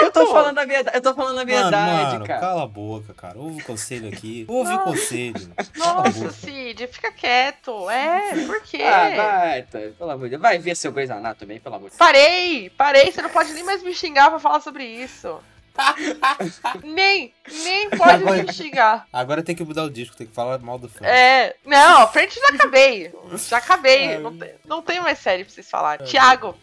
Eu 0.00 0.10
tô 0.10 0.26
falando 0.28 0.58
a 0.58 0.64
verdade, 0.64 0.96
eu 0.96 1.02
tô 1.02 1.14
falando 1.14 1.38
a 1.40 1.44
verdade, 1.44 1.76
mano, 1.92 2.12
mano, 2.14 2.26
cara. 2.26 2.40
cala 2.40 2.62
a 2.62 2.66
boca, 2.66 3.12
cara. 3.12 3.38
Ouve 3.38 3.60
o 3.60 3.64
conselho 3.64 4.08
aqui. 4.08 4.44
Ouve 4.48 4.72
o 4.72 4.78
conselho. 4.80 5.36
A 6.05 6.05
Nossa, 6.06 6.18
boca. 6.20 6.32
Cid, 6.32 6.86
fica 6.88 7.12
quieto. 7.12 7.90
É, 7.90 8.44
por 8.46 8.60
quê? 8.62 8.82
Ah, 8.82 9.10
vai, 9.16 9.62
tá, 9.62 9.78
pelo 9.98 10.10
amor 10.10 10.24
de 10.24 10.30
Deus. 10.30 10.42
Vai 10.42 10.58
ver 10.58 10.76
seu 10.76 10.92
Grey's 10.92 11.10
Anatomy, 11.10 11.60
pelo 11.60 11.74
amor 11.76 11.90
de 11.90 11.96
Deus. 11.96 11.98
Parei, 11.98 12.70
parei, 12.70 13.10
você 13.12 13.22
não 13.22 13.30
pode 13.30 13.52
nem 13.52 13.62
mais 13.64 13.82
me 13.82 13.94
xingar 13.94 14.30
pra 14.30 14.38
falar 14.38 14.60
sobre 14.60 14.84
isso. 14.84 15.38
nem, 16.82 17.34
nem 17.64 17.90
pode 17.90 18.22
Agora- 18.22 18.42
me 18.42 18.52
xingar. 18.52 19.06
Agora 19.12 19.42
tem 19.42 19.54
que 19.54 19.64
mudar 19.64 19.84
o 19.84 19.90
disco, 19.90 20.16
tem 20.16 20.26
que 20.26 20.34
falar 20.34 20.58
mal 20.58 20.78
do 20.78 20.88
filme. 20.88 21.06
É, 21.06 21.54
não, 21.64 22.02
a 22.02 22.06
frente 22.06 22.38
já 22.40 22.48
acabei. 22.48 23.12
Já 23.48 23.58
acabei. 23.58 24.14
Ai. 24.14 24.18
Não 24.26 24.36
tem, 24.38 24.54
não 24.64 24.82
tem 24.82 25.00
mais 25.00 25.18
série 25.18 25.44
pra 25.44 25.52
vocês 25.52 25.68
falarem. 25.68 26.06
Tiago, 26.06 26.56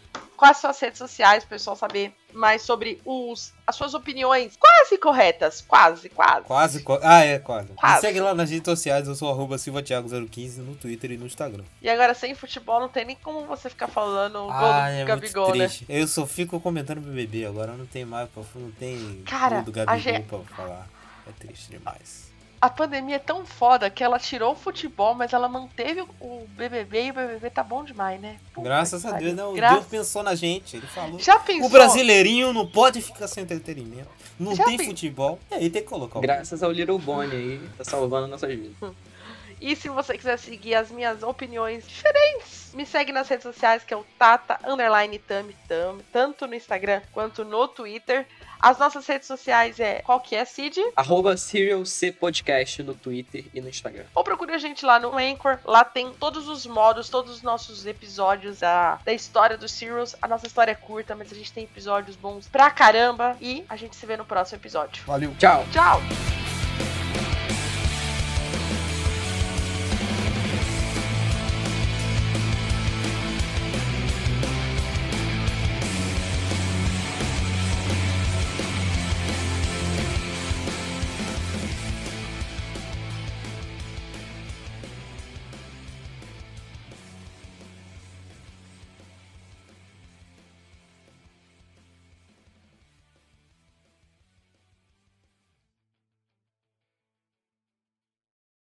quais 0.43 0.57
suas 0.57 0.77
redes 0.79 0.97
sociais, 0.97 1.43
pro 1.43 1.51
pessoal 1.51 1.75
saber 1.75 2.13
mais 2.33 2.61
sobre 2.63 2.99
os, 3.05 3.53
as 3.65 3.75
suas 3.75 3.93
opiniões 3.93 4.57
quase 4.59 4.97
corretas. 4.97 5.61
Quase, 5.61 6.09
quase. 6.09 6.43
Quase, 6.45 6.83
co- 6.83 6.99
Ah, 7.01 7.23
é, 7.23 7.39
quase. 7.39 7.69
Quase. 7.69 7.95
Me 7.95 8.01
segue 8.01 8.19
lá 8.19 8.33
nas 8.33 8.49
redes 8.49 8.65
sociais, 8.65 9.07
eu 9.07 9.15
sou 9.15 9.29
arroba 9.29 9.55
silvatiago015 9.55 10.57
no 10.57 10.75
Twitter 10.75 11.11
e 11.11 11.17
no 11.17 11.25
Instagram. 11.25 11.63
E 11.81 11.89
agora, 11.89 12.13
sem 12.13 12.35
futebol, 12.35 12.79
não 12.81 12.89
tem 12.89 13.05
nem 13.05 13.15
como 13.15 13.45
você 13.45 13.69
ficar 13.69 13.87
falando 13.87 14.35
o 14.39 14.47
gol 14.47 14.51
Ah, 14.53 14.89
do 14.89 14.95
é 14.97 15.05
Gabigol, 15.05 15.45
muito 15.49 15.59
né? 15.59 15.67
triste. 15.67 15.85
Eu 15.87 16.07
só 16.07 16.25
fico 16.25 16.59
comentando 16.59 16.99
BBB, 16.99 17.45
agora 17.45 17.71
não 17.73 17.85
tem 17.85 18.03
mais, 18.03 18.27
não 18.55 18.71
tem 18.71 19.23
Cara, 19.25 19.55
gol 19.57 19.63
do 19.65 19.71
Gabigol 19.71 19.99
gente- 19.99 20.27
pra 20.27 20.39
falar. 20.55 20.87
É 21.25 21.31
triste 21.39 21.69
demais. 21.69 22.32
A 22.63 22.69
pandemia 22.69 23.17
é 23.17 23.19
tão 23.19 23.45
foda 23.45 23.89
que 23.89 24.01
ela 24.01 24.17
tirou 24.17 24.53
o 24.53 24.55
futebol, 24.55 25.13
mas 25.13 25.33
ela 25.33 25.49
manteve 25.49 25.99
o 26.21 26.47
BBB 26.51 27.07
e 27.07 27.11
o 27.11 27.13
BBB 27.13 27.49
tá 27.49 27.61
bom 27.61 27.83
demais, 27.83 28.21
né? 28.21 28.37
Puta 28.53 28.63
Graças 28.63 29.05
a. 29.05 29.11
Deus, 29.11 29.33
né? 29.33 29.43
O 29.43 29.51
Gra- 29.51 29.73
Deus 29.73 29.85
pensou 29.85 30.23
na 30.23 30.33
gente, 30.33 30.77
ele 30.77 30.87
falou. 30.87 31.19
Já 31.19 31.37
pensou? 31.39 31.65
O 31.65 31.69
brasileirinho 31.69 32.53
não 32.53 32.65
pode 32.65 33.01
ficar 33.01 33.27
sem 33.27 33.43
entretenimento. 33.43 34.07
Não 34.39 34.55
Já 34.55 34.63
tem 34.63 34.79
futebol. 34.79 35.37
E 35.51 35.55
aí 35.55 35.69
tem 35.69 35.81
que 35.81 35.89
colocar 35.89 36.19
o 36.19 36.21
Graças 36.21 36.63
ao 36.63 36.71
Little 36.71 36.97
Bonnie 36.99 37.35
aí, 37.35 37.69
tá 37.77 37.83
salvando 37.83 38.27
nossas 38.27 38.49
vidas. 38.49 38.71
E 39.61 39.77
se 39.77 39.87
você 39.87 40.17
quiser 40.17 40.37
seguir 40.37 40.75
as 40.75 40.91
minhas 40.91 41.23
opiniões 41.23 41.87
diferentes, 41.87 42.71
me 42.73 42.85
segue 42.85 43.13
nas 43.13 43.29
redes 43.29 43.43
sociais, 43.43 43.81
que 43.81 43.93
é 43.93 43.97
o 43.97 44.03
Tata 44.19 44.59
Underline 44.67 45.17
Tami 45.19 45.55
Tami, 45.69 46.03
tanto 46.11 46.45
no 46.45 46.53
Instagram 46.53 47.01
quanto 47.13 47.45
no 47.45 47.65
Twitter. 47.69 48.27
As 48.63 48.77
nossas 48.77 49.05
redes 49.05 49.27
sociais 49.27 49.77
é 49.77 49.99
qual 50.03 50.21
que 50.21 50.37
é, 50.37 50.45
Cid? 50.45 50.79
Arroba 50.95 51.35
Serial 51.35 51.85
C 51.85 52.13
Podcast 52.13 52.81
no 52.81 52.95
Twitter 52.95 53.43
e 53.53 53.59
no 53.59 53.67
Instagram. 53.67 54.05
Ou 54.15 54.23
procure 54.23 54.53
a 54.53 54.57
gente 54.57 54.85
lá 54.85 54.97
no 54.97 55.17
Anchor. 55.17 55.59
Lá 55.65 55.83
tem 55.83 56.13
todos 56.13 56.47
os 56.47 56.65
modos, 56.65 57.09
todos 57.09 57.35
os 57.35 57.41
nossos 57.41 57.85
episódios 57.85 58.59
da, 58.59 59.01
da 59.03 59.11
história 59.11 59.57
dos 59.57 59.69
Serials. 59.69 60.15
A 60.21 60.29
nossa 60.29 60.47
história 60.47 60.71
é 60.71 60.75
curta, 60.75 61.13
mas 61.13 61.29
a 61.29 61.35
gente 61.35 61.51
tem 61.51 61.65
episódios 61.65 62.15
bons 62.15 62.47
pra 62.47 62.71
caramba. 62.71 63.35
E 63.41 63.65
a 63.67 63.75
gente 63.75 63.97
se 63.97 64.05
vê 64.05 64.15
no 64.15 64.23
próximo 64.23 64.61
episódio. 64.61 65.03
Valeu. 65.05 65.35
Tchau! 65.37 65.65
Tchau! 65.73 66.42